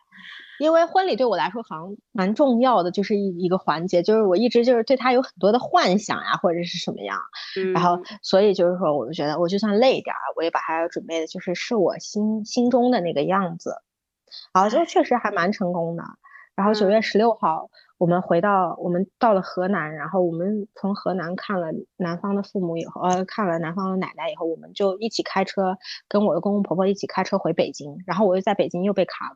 [0.60, 7.20] 因为婚礼对我来说好像蛮重要的，就是一一个环节，就是我一直就是对他有很多的幻想呀，或者是什么样，
[7.58, 13.76] 嗯，然后所以就是说，我就觉得我就算累一点儿，我也把它准备的就是是我心心中的那个样子，
[14.54, 16.04] 然后就确实还蛮成功的。
[16.56, 17.70] 然后九月十六号，
[18.00, 21.68] 我们回到我们到了河南，然后我们从河南看了
[21.98, 25.78] 男方的父母以后，呃，看了男方的奶奶以后，我们就一起开车
[26.08, 29.36] 跟我的公公婆婆一起开车回北京，然后我又在北京又被卡了，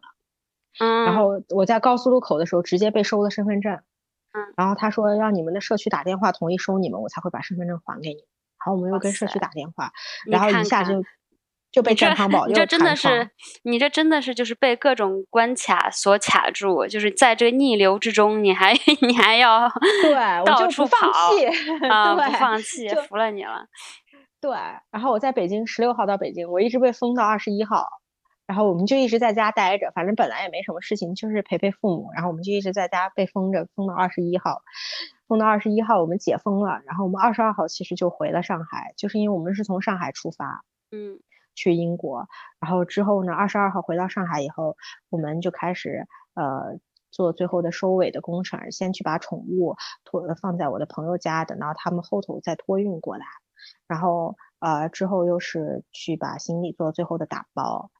[0.80, 3.74] 嗯，然后我在高速路口的时候直接被收了身份证，
[4.34, 9.92] 嗯，然后他说让你们的社区打电话同意收你们，我才会把身份证还给你，然后我们又跟社区打电话，
[10.26, 11.04] 然后一下就
[11.72, 13.30] 就被健康宝又你这真的是，
[13.64, 19.70] 你这真的是就是被各种关卡所卡住，就是在这个逆流之中，你还 你还要
[20.02, 21.46] 对 我到处就不放跑弃
[21.88, 23.66] 啊，对不放弃，服了你了。
[24.42, 24.52] 对，
[24.90, 27.88] 然后我在北京十六号到北京，我一直被封到二十一号，
[28.52, 34.62] 然后我们就一直在家待着，反正本来也没什么事情，就是陪陪父母，然后我们就一直在家被封着，封到二十一号，
[35.26, 41.22] 封到二十一号我们解封了，然后我们二十二号其实就回了上海，就是因为我们是从上海出发嗯
[41.56, 42.28] 去英国，
[42.60, 44.76] 然后之后呢，二十二号回到上海以后，
[45.10, 46.78] 我们就开始呃。
[47.14, 49.76] 做最后的收尾的工程，先去把宠物
[50.06, 53.26] 托放在我的朋友家，等到他们后头再托运过来。
[53.86, 57.92] 然后呃之后又是去把行李做最后的打包，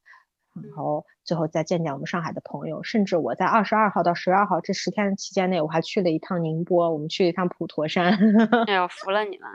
[0.54, 8.12] 然嗯后最后再见见我们上海的朋友，甚至我在二十二号到十二号这十天期间内，我还去了一趟宁波，我们去了一趟普陀山。
[8.66, 9.46] 哎呦， 服了你了。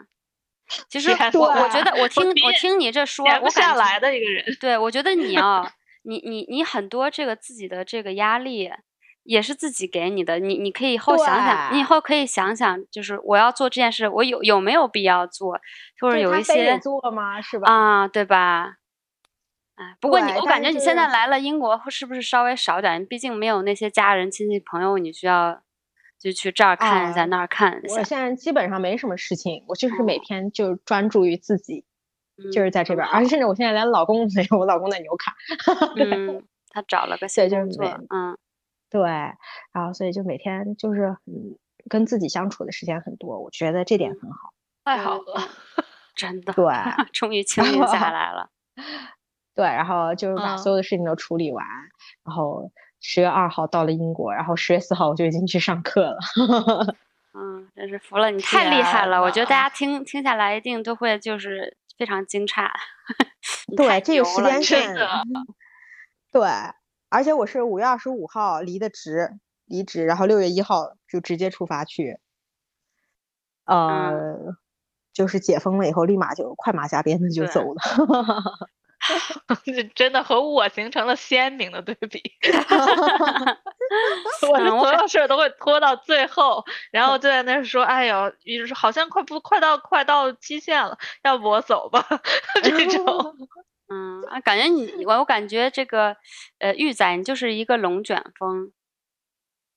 [0.90, 4.44] 其实天我我觉得我听比我听你这说，我感觉下来的一个人。
[4.60, 5.72] 对，我觉得你啊，
[6.04, 8.70] 你你你很多这个自己的这个压力，
[9.24, 10.40] 也是自己给你的。
[10.40, 15.58] 你你可以以后想想，你以后可以想想，就是我要做这件事，我有有没有必要做，
[16.02, 17.40] 或者有一些做吗？
[17.42, 17.72] 是吧？
[17.72, 18.74] 啊，对吧？
[19.78, 23.06] 哎，不过你我感觉你现在来了英国，是不是稍微少点？
[23.06, 25.62] 毕竟没有那些家人、亲戚、朋友，你需要
[26.20, 27.96] 就去这儿看一下，啊那儿看一下。
[28.00, 31.86] 我现在基本上没什么事情，我就是每哦天就专注于自己，
[32.52, 35.36] 就是嗯在这边，而且甚至我现在连老公都没有，我老公在纽卡。
[35.96, 38.38] 嗯，他找了个新对就是工作，嗯
[38.90, 39.02] 对，
[39.74, 41.56] 然后所以就每天就是嗯
[41.88, 44.54] 跟自己相处的时间很多，我觉得这点很好。
[44.86, 45.50] 太好了，
[46.16, 46.66] 真的，对
[47.14, 48.50] 终于 清静下来了。
[49.58, 51.66] 对，然后就是把嗯所有的事情都处理完，
[52.24, 52.72] 然后
[53.02, 56.18] 十月二号到了英国，然后十月四号我就已经去上课了。
[57.34, 59.20] 嗯，真是服了你，太厉害了！
[59.20, 62.70] 我觉得大家听听下来一定都会就是非常惊诧。
[63.76, 64.96] 对，这个时间线
[66.32, 66.48] 对，
[67.10, 72.20] 而且我是五月二十五号离的职，离职，然后六月一号就直接出发去，
[73.66, 74.56] 呃，
[75.14, 77.82] 就是解封了以后，立马就快马加鞭的就走了。
[79.66, 82.22] 这真的和我形成了鲜明的对比。
[84.50, 92.06] 我所有事儿都会拖到最后，然后就在那儿说：“哎呦，就是好像快不快到快到期限了，要不我走吧？”
[92.64, 93.36] 这种
[93.90, 96.16] 嗯啊，感觉你我我感觉这个
[96.60, 98.72] 呃玉仔你就是一个龙卷风。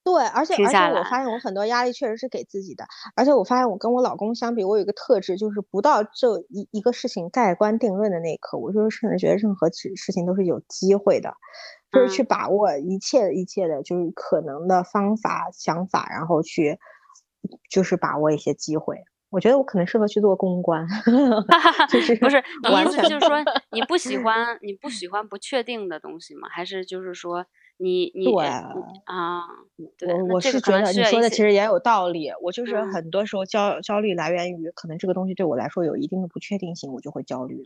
[0.03, 11.35] 对，而且而且我发现我很多压力确实是给自己的，而且我发现我跟我老公相比，我有一个特质，就是不到这一一个事情盖棺定论的那一刻，我就是甚至觉得任何事事情都是有机会的，
[11.93, 16.79] 就是去嗯把握一切一切的，就是可能的方法想法，然后去
[17.71, 18.97] 就是把握一些机会。
[19.29, 20.85] 我觉得我可能适合去做公关，
[21.89, 23.37] 就是不是你意思就是说
[23.71, 26.49] 你不喜欢 你不喜欢不确定的东西吗？
[26.51, 27.47] 还是就是说
[27.81, 28.47] 你你对
[29.05, 29.47] 啊？
[29.99, 37.63] 对，我我是觉得你说的其实也有道理，我 就是嗯很多时候焦焦虑来源于可能这个东西对我来说有一定的不确定性，我就会焦虑。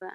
[0.00, 0.08] 对，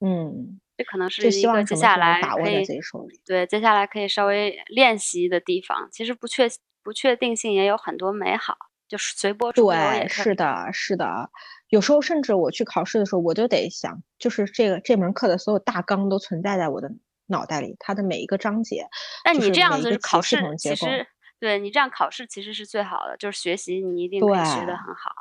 [0.00, 3.20] 嗯，这可能是就希一个望接下来把握在可以自己手里。
[3.26, 5.88] 对接下来可以稍微练习的地方。
[5.92, 6.48] 其实不确
[6.82, 8.56] 不确定性也有很多美好，
[8.86, 11.30] 就是随波逐流对，是的，是的。
[11.68, 16.88] 有时候甚至我去考试的时候，我就得想，就是这个这门课的所有大纲都存在在我的
[17.28, 18.88] 脑袋里，它的每一个章节，
[19.24, 20.36] 那你这样子考试。
[20.58, 21.06] 其实
[21.38, 25.12] 对你这样考试其实是最好的，就是学习你一定可以学对得很好。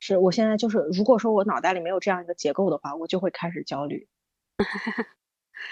[0.00, 4.06] 是我现在就是，如果说我脑袋里没有这样一个结构的话，我就会开始焦虑。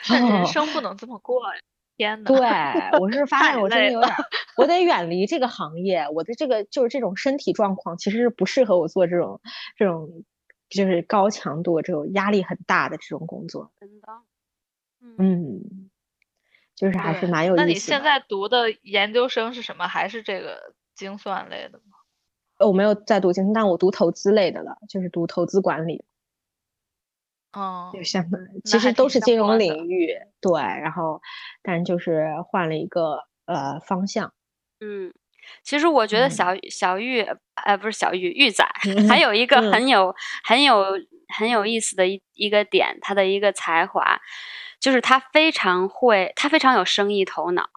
[0.08, 1.60] 但 人生不能这么过呀！
[1.96, 4.24] 天呐，对，我是发现我真的有点儿，
[4.58, 6.06] 我得远离这个行业。
[6.12, 9.40] 我的这个就是这种身体状况，其实是不适合我做这种
[9.76, 10.24] 这种
[10.68, 13.72] 就是高强度、这种压力很大的这种工作。
[13.80, 14.08] 真的，
[15.18, 15.90] 嗯，嗯，
[16.74, 17.96] 就是还是蛮有那你意思的。
[17.96, 19.86] 现在读的研究生是什么？
[19.86, 21.96] 还是这个精算类的吗？
[22.66, 26.04] 我没有在读经，但我读投资类的了，就是读投资管理，
[27.52, 30.08] 哦，就相当于其实都是金融领域，
[30.40, 30.52] 对。
[30.60, 31.20] 然后，
[31.62, 34.32] 但就是换了一个呃方向。
[34.80, 35.12] 嗯，
[35.62, 37.20] 其实我觉得嗯小玉小玉，
[37.64, 38.66] 呃，不是小玉，玉仔，
[39.08, 40.14] 还有一个嗯很有
[40.44, 40.82] 很有
[41.38, 44.18] 很有意思的一一个点，他的一个才华，
[44.86, 47.68] 就是他非常会，他非常有生意头脑。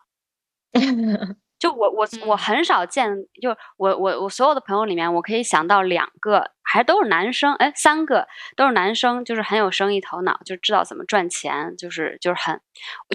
[1.58, 3.10] 就我我我嗯很少见，
[3.42, 12.62] 就我我我所有的朋友里面，我可以想到两个，还都是男生，哎，三个都是男生，就是很有生意头脑，就知道怎么赚钱，就是就是很，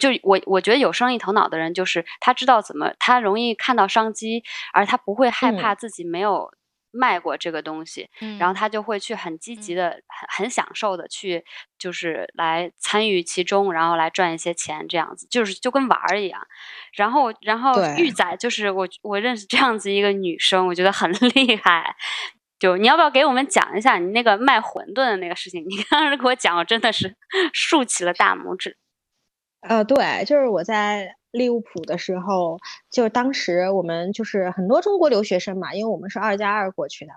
[0.01, 4.43] 就我我觉得有生意头脑的人，就是他知道怎么，他容易看到商机，
[4.73, 6.51] 而他不会害嗯怕自己没有
[6.95, 8.09] 卖过这个东西，
[8.39, 11.45] 然后嗯他就会去很积极嗯的、很很享受的去，
[11.79, 16.41] 就是来参与其中，然后来赚一些钱，这样子，就是就跟玩儿一样。
[16.97, 21.95] 然后，然后玉仔就是我，我认识这样子一个女生，我觉得很 厉害。
[22.59, 25.62] 就你要不要给我们讲一下你那个卖馄饨的那个事情？
[25.69, 27.15] 你当时给我讲，我真的是
[27.53, 28.79] 竖起了大拇指。
[29.61, 32.59] 呃，对，就是我在利物浦的时候，
[32.90, 37.12] 就是当时我们就是很多中国留学生嘛，因为我们是二加二过去的，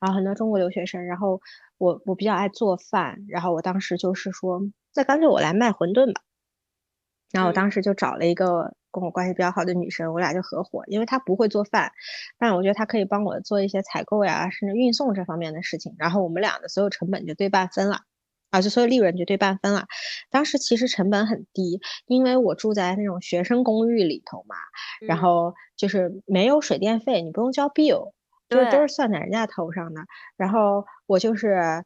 [0.00, 1.40] 然后很多中国留学生，然后
[1.78, 4.60] 我我比较爱做饭，然后我当时就是说，
[4.96, 6.22] 那干脆我来卖馄饨吧。
[7.32, 11.90] 然后我嗯当时就找了一个跟我关系比较好的女生，我俩就合伙，因为她不会做饭，
[12.38, 18.00] 但我觉得她可以帮我做一些采购呀，甚至运送这方面的事情，然后我们俩的所有成本就对半分了。
[18.54, 19.86] 啊，就所有利润就对半分了。
[20.30, 24.54] 当时其实成本很低，因为我住在那种学生公寓里头嘛，
[25.00, 28.12] 然嗯后就是没有水电费，你不用交 bill，
[28.48, 30.02] 就是都是算在人家头上的。
[30.36, 31.82] 然后我就是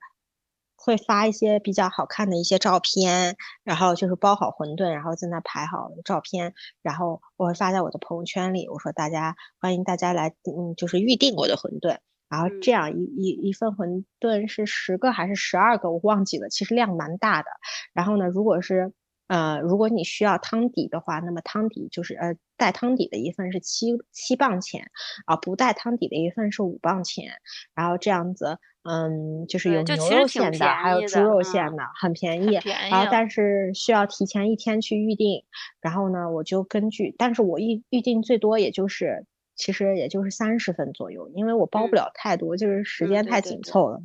[0.77, 11.97] 会发一些比较好看的一些照片，然后就是包好馄饨，然后在那排好照片，然后我会发在我的朋友圈里，我说大家欢迎大家来，嗯，就是预定我的馄饨。
[12.29, 17.49] 然后这嗯样一一一份馄饨是十个还是十二个，我忘记了，其实量蛮大的。
[17.95, 18.93] 然后呢，如果是
[19.29, 24.91] 呃，如果你需要汤底的话，那么汤底就是呃带汤底的一份是七七磅钱，
[25.27, 27.33] 啊不带汤底的一份是五磅钱。
[27.75, 32.59] 然后这样子，嗯，就是有牛肉馅的，还有猪肉馅的，很便宜。
[32.59, 35.45] 便宜然后但是需要提前一天去预定。
[35.81, 39.25] 然后呢，我就根据，但是我预预定最多也就是。
[39.59, 43.51] 其实也就是三十分左右，因为我包嗯不了太多，就是时嗯间太对对对。
[43.51, 44.01] 紧凑了。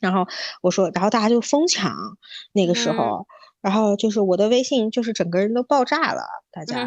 [0.00, 0.26] 然后
[0.60, 2.18] 我说，然后大家就疯抢
[2.52, 2.96] 那个时嗯。
[2.98, 3.26] 候，
[3.62, 6.22] 然后就是我的微信就是整个人都爆炸了，
[6.52, 6.84] 大家，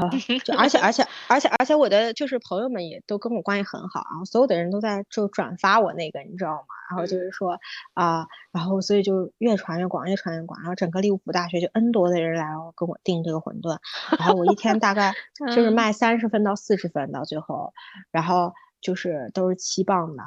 [0.00, 0.08] 后
[0.44, 6.66] 就而且而且而且而且我的就是朋友们也都跟我关系很好，然后所有的人都在就转发我那个，你知道吗？
[6.90, 7.58] 然后就嗯是说
[7.94, 13.78] 啊、然后所以就越传越广，越传越广，然后整个利物浦大学就 N 多的人来哦跟我订这个馄饨，
[14.18, 17.72] 然后我一天大概就是嗯卖三十份到四十份到最后，
[18.10, 20.22] 然后就是都是七磅的。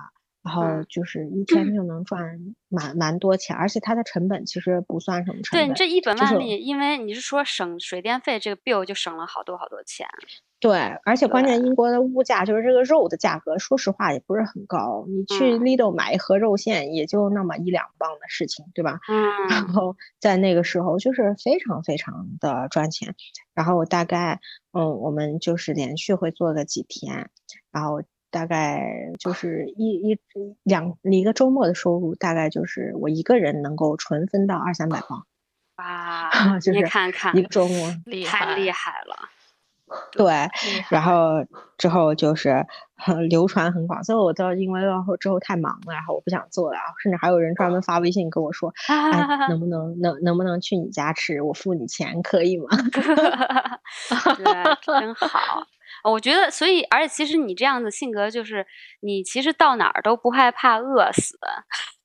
[0.45, 2.22] 然后嗯就是一天就 能赚
[2.69, 5.73] 蛮蛮多钱，而且它的成本其实不算什么成本对。
[5.76, 10.07] 这一本就是万利，因为你是说省水电费，这个 bill 就省了好多好多钱。
[10.59, 15.05] 对，而且关键英国的物价就是这个肉的价格，说实话也不是很高。
[15.07, 18.99] 你去嗯 Lidl 买一盒肉馅也就那么一两磅的事情，对吧？
[19.07, 23.15] 嗯然嗯后在那个时候就是非常非常的赚钱。
[23.53, 24.39] 然后我大概，
[24.72, 27.30] 嗯，我们就是连续会做个几天，
[27.72, 28.01] 然后
[28.35, 30.19] 大概就是一一
[30.63, 35.25] 两一个周末的收入，大概就是我一个人能够纯分到二三百磅，
[35.77, 36.29] 哇，
[36.59, 37.95] 就是看看一，个周末。
[38.05, 39.15] 厉太厉害，了。
[40.11, 40.49] 对，
[40.89, 41.45] 然后
[41.77, 42.65] 之后就是
[42.97, 52.67] 很流传很广，所以我到因为然后之后太忙了，然后我不想做了，然后甚至还有人专门发微信跟我说， 哎，能不能能能不能去你家吃，我付你钱，可以吗？
[54.35, 54.45] 对，
[54.81, 55.65] 真好。
[56.11, 58.65] 我觉得，所以，而且其实你这样子性格，就是
[59.02, 61.38] 你其实到哪儿都不害怕饿死，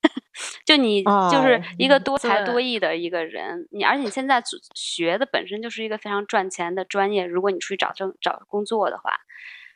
[0.65, 3.69] 就你就是哎一个多才多艺的一个人。
[3.71, 4.43] 你而且你现在
[4.75, 9.21] 学的本身就是一个非常赚钱的专业，如果你出去找正找工作的话，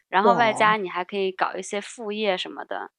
[0.08, 2.90] 然后外加你还可以搞一些副业什么的，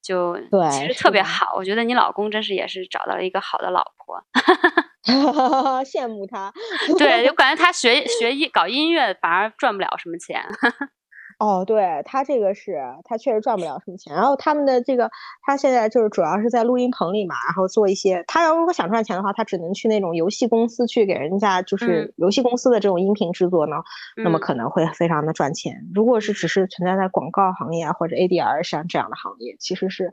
[0.00, 0.38] 就
[0.70, 1.54] 其实特别好。
[1.56, 4.24] 我觉得你老公真是也是找到了一个好的老婆。
[5.84, 6.52] 羡慕他。
[6.98, 10.40] 对，就 感觉他学学音搞音乐反而赚不了什么钱。
[11.38, 14.14] 哦，对，他这个是，他确实赚不了什么钱。
[14.14, 15.10] 然后他们的这个，
[15.44, 18.22] 他现在就是主要是在录音棚里嘛，然后做一些。
[18.28, 23.76] 他要如果想赚钱的话，他只能去那种游戏公司去给人家，就是游戏公司的这种音频制作呢，
[24.22, 25.74] 那么嗯可能会非常的赚钱。
[25.92, 30.12] 如果是只是存在在广告行业啊或者 ADR 上这样的行业，其实是，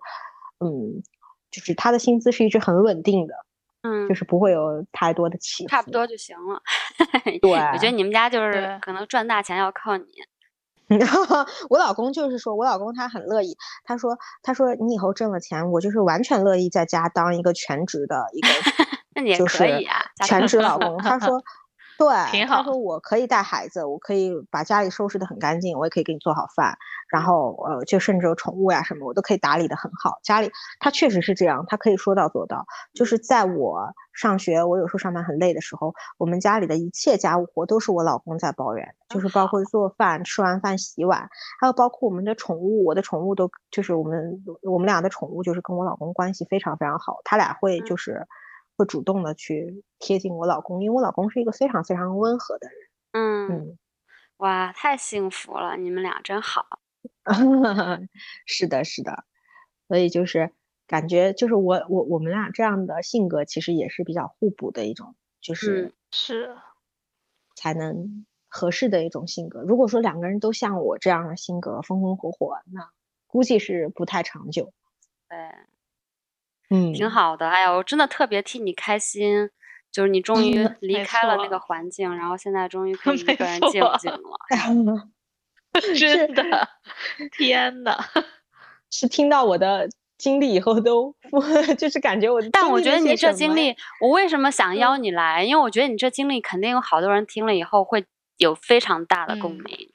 [0.60, 1.04] 嗯，
[1.52, 3.36] 就是他的薪资是一直很稳定的，
[3.82, 5.70] 嗯，就是不会有太多的起伏。
[5.70, 6.62] 差不多就行了。
[7.42, 10.06] 对 我觉得你们家就是可能赚大钱要靠你。
[11.70, 18.48] 我老公就是说，我老公他很乐意，他说，他说你以后挣了钱，我就是完全乐意在家当一个全职的一个，
[19.14, 20.98] 那你也就是可以啊，全职老公。
[20.98, 21.44] 他说，
[22.00, 26.78] 对，挺好他说我可以带孩子，我可以把家里收拾得很干净，我也可以给你做好饭，
[27.10, 30.18] 然后呃，就甚至有宠物呀什么，我都可以打理得很好。
[30.24, 30.50] 家里
[30.80, 32.66] 他确实是这样，他可以说到做到。
[32.94, 41.28] 就是在我上学，我有时候上班很累的时候，我们家里的一切家务活都是我老公在抱怨，就是包括做饭、吃完饭洗碗，
[41.60, 48.26] 还有包括我们的宠物，我的宠物都就是我们我们俩的宠物就是跟我老公关系非常非常好，他俩会就是。
[48.80, 52.78] 会主动的去贴近我老公，因为我老公是一个非常非常温和的人。
[53.12, 53.78] 嗯，嗯，
[54.38, 56.66] 哇，太幸福了，你们俩真好。
[58.46, 59.26] 是的，是的，
[59.90, 60.54] 所以就是
[60.88, 66.56] 感觉就是我我我们俩这样的性格其实也是比较互补的一种，就是嗯是，
[67.56, 69.62] 才能合适的一种性格。
[69.62, 72.90] 如果说两个人都像我这样的性格，风风火火，那
[73.28, 74.72] 估计是不太长久。
[75.28, 75.38] 对，
[76.70, 77.48] 嗯，挺好的。
[77.50, 79.50] 哎呀，我真的特别替你开心，
[79.92, 85.10] 就是你终于嗯 离开了那个环境，然后现在终于 可以一个人错静静了。
[85.98, 86.68] 真的，
[87.38, 87.96] 天呐，
[88.92, 89.88] 是听到我的
[90.18, 91.16] 经历以后都
[91.78, 95.44] 就是感觉我但我觉得你这经历，我为什么想邀嗯你来？
[95.46, 98.06] 因为我觉得你这经历肯定有好多人听了以后会
[98.38, 99.90] 有非常大的共嗯鸣。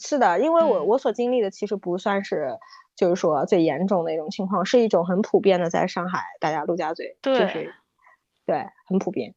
[0.00, 2.48] 是的，因为我嗯我所经历的其实不算是，
[2.96, 7.74] 就是说最严重的一种情况，是一种很普遍的，在上海大家陆家嘴，就对是
[8.46, 9.34] 对很普遍，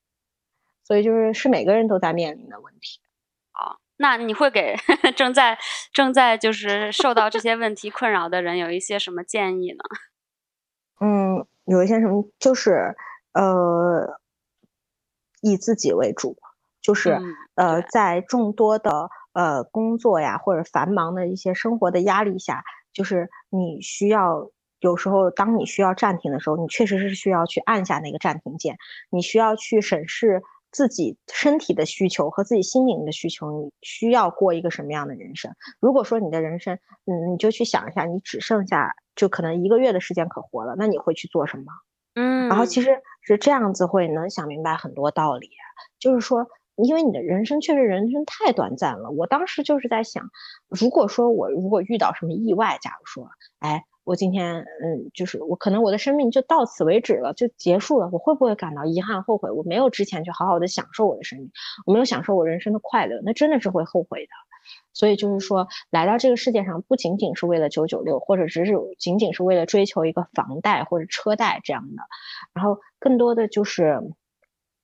[0.84, 3.02] 所以就是是每个人都在面临的问题。
[4.02, 4.77] 那你会给
[5.18, 5.60] 正在
[5.91, 9.84] 正在就是受到这些问题困扰的人有一些什么建议呢？
[11.02, 12.95] 嗯，有一些什么就是
[13.34, 14.22] 呃，
[15.41, 16.38] 以自己为主，
[16.81, 22.64] 就是、嗯呃，在众多的呃工作呀或者繁忙的一些生活的压力下，
[22.94, 24.49] 就是你需要
[24.80, 28.78] 有时候当你需要暂停的时候，你确实是需要去按下那个暂停键，
[29.10, 30.41] 你需要去审视
[30.72, 35.52] 自己身体的需求和自己心灵的需求，你需要过一个什么样的人生？
[35.80, 36.76] 如果说你的人生，
[37.06, 41.66] 嗯，你就去想一下，你只剩下就可能一个月的时间可活了，那你会去做什么？
[42.16, 45.49] 嗯，然后其实是这样子会能想明白很多道理，
[45.99, 46.48] 就是说，
[46.84, 49.10] 因为你的人生确实人生太短暂了。
[49.11, 50.30] 我当时就是在想，
[50.68, 53.30] 如果说我如果遇到什么意外，假如说，
[53.60, 59.51] 哎，我今天嗯，就是我可能我的生命就到此为止了，就结束了，我会不会感到遗憾后悔？
[59.51, 61.51] 我没有之前去好好的享受我的生命，
[61.85, 64.31] 我没有享受我人生的快乐，那真的是会后悔的。
[64.93, 72.03] 所以就是说，来到这个世界上，不仅仅是为了九九六，或者只是仅仅是为了追求一个房贷或者车贷这样的，
[72.53, 74.01] 然后更多的就是，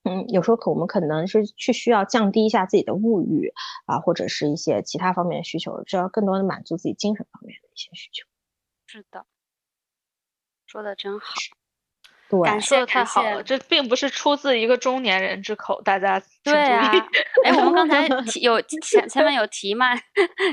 [0.06, 3.52] 嗯，有时候可我们可能是去需要降低一下自己的物欲
[3.86, 8.28] 啊，或者是一些其他方面的需求，需要更多的满足自己精神方面的一些需求。
[8.86, 9.26] 是的，
[10.68, 11.34] 说的真好。
[12.28, 16.92] 对，感谢说的太好了，这并不是出自一个中年人之口，大家 对啊。
[17.44, 19.88] 哎，我们刚才提有 前前面有提嘛，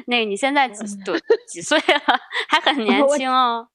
[0.06, 1.14] 那个你现在几多
[1.46, 2.20] 几岁了？
[2.48, 3.68] 还很年轻哦。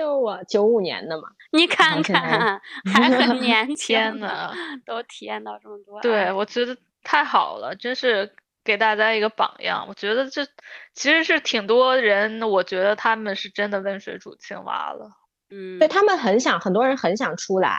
[0.00, 2.58] 就我九五年的嘛，你看看，
[2.90, 4.50] 还很年 轻呢，
[4.86, 6.00] 都体验到这么多。
[6.00, 9.84] 对，哎我觉得太好了，真是给大家一个榜样。
[9.86, 10.46] 我觉得这
[10.94, 15.10] 其实是挺多人，我觉得他们是真的温水煮青蛙了。
[15.50, 17.78] 嗯，对他们很想，很多人很想出来，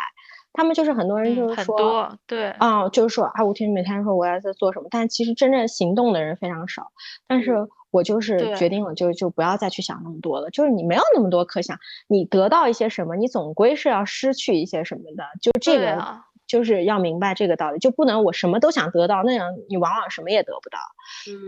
[0.53, 6.91] 他们就是很多人就是说，多，对，啊、就是说啊，我听每天说我要在做什么，但其实真正行动的人非常少。
[7.27, 7.55] 但是
[7.89, 10.49] 我就是决定了，就就不要再去想那么多了。
[10.49, 15.23] 就是你没有那么多可想，你得到一些什么，你总归是要失去一些什么的。
[15.41, 20.77] 就这个，啊，就是要明白这个道理，就不能我什么都想得到，那样你往往什么也得不到。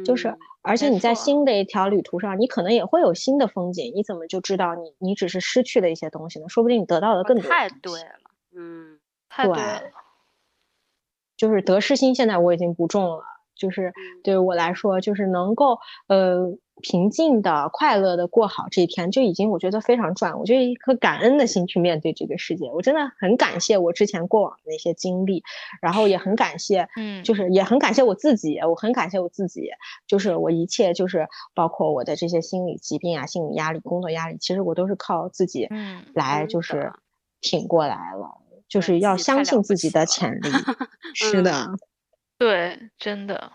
[0.05, 6.47] 就是嗯，而且你在新的一条旅途上，你可能也会有新的风景，你怎么就知道你你只是失去了一些东西呢？
[6.47, 8.19] 说不定你得到的更多太对了。
[8.55, 8.99] 嗯
[9.29, 9.81] 太对了。
[11.35, 13.23] 就是得失心现在我已经不重了，
[13.55, 20.39] 就是嗯对于我来说，就是能够呃平静的、快乐的过好这一天，就已经我觉得非常赚。
[20.39, 25.43] 我就一颗感恩的心去面对这个世界，我真的很感谢我之前过往的那些经历，
[25.81, 29.69] 然后也很感谢， 嗯就是也很感谢我自己，我很感谢我自己，
[30.07, 36.93] 就是我一切就是包括我的这些心理疾病啊、心理压力、工作压力，其实我都是靠自己嗯来，就是
[37.41, 38.37] 挺过来了。
[38.73, 40.49] 就是要相信自己的潜力，
[41.13, 41.69] 是嗯的。
[42.39, 43.51] 对，真的，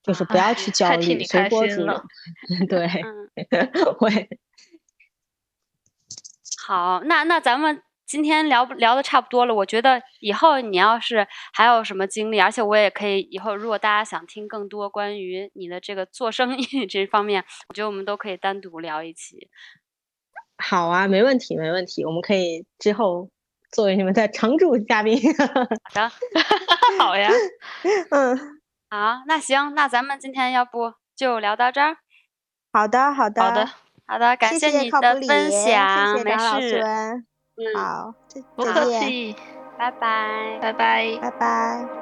[0.00, 2.04] 就是不要去焦虑，开随波逐心了
[2.46, 2.66] 流。
[2.70, 3.28] 对，嗯，
[3.98, 4.28] 会。
[6.64, 19.50] 好，那那咱们今天聊不聊的差不多了，我觉得以后你要是还有什么经历，而且我也可以以后如果大家想听更多关于你的这个做生意这方面，我觉得我们都可以单独聊一期。
[20.62, 22.04] 好啊，没问题，没问题。
[22.04, 23.28] 我们可以之后
[23.70, 25.18] 作为你们的常驻嘉宾。
[25.36, 25.44] 好
[25.94, 26.10] 的，
[26.98, 27.30] 好呀，
[28.10, 28.38] 嗯，
[28.88, 31.96] 好，那行，那咱们今天要不就聊到这儿。
[32.72, 33.66] 好的，好的，好的，
[34.06, 36.80] 好的，感谢你的分享，没谢谢张老事，
[37.56, 39.34] 嗯，好，再不客气，
[39.78, 40.58] 拜拜。
[40.60, 41.18] 拜拜。
[41.20, 42.01] 拜拜。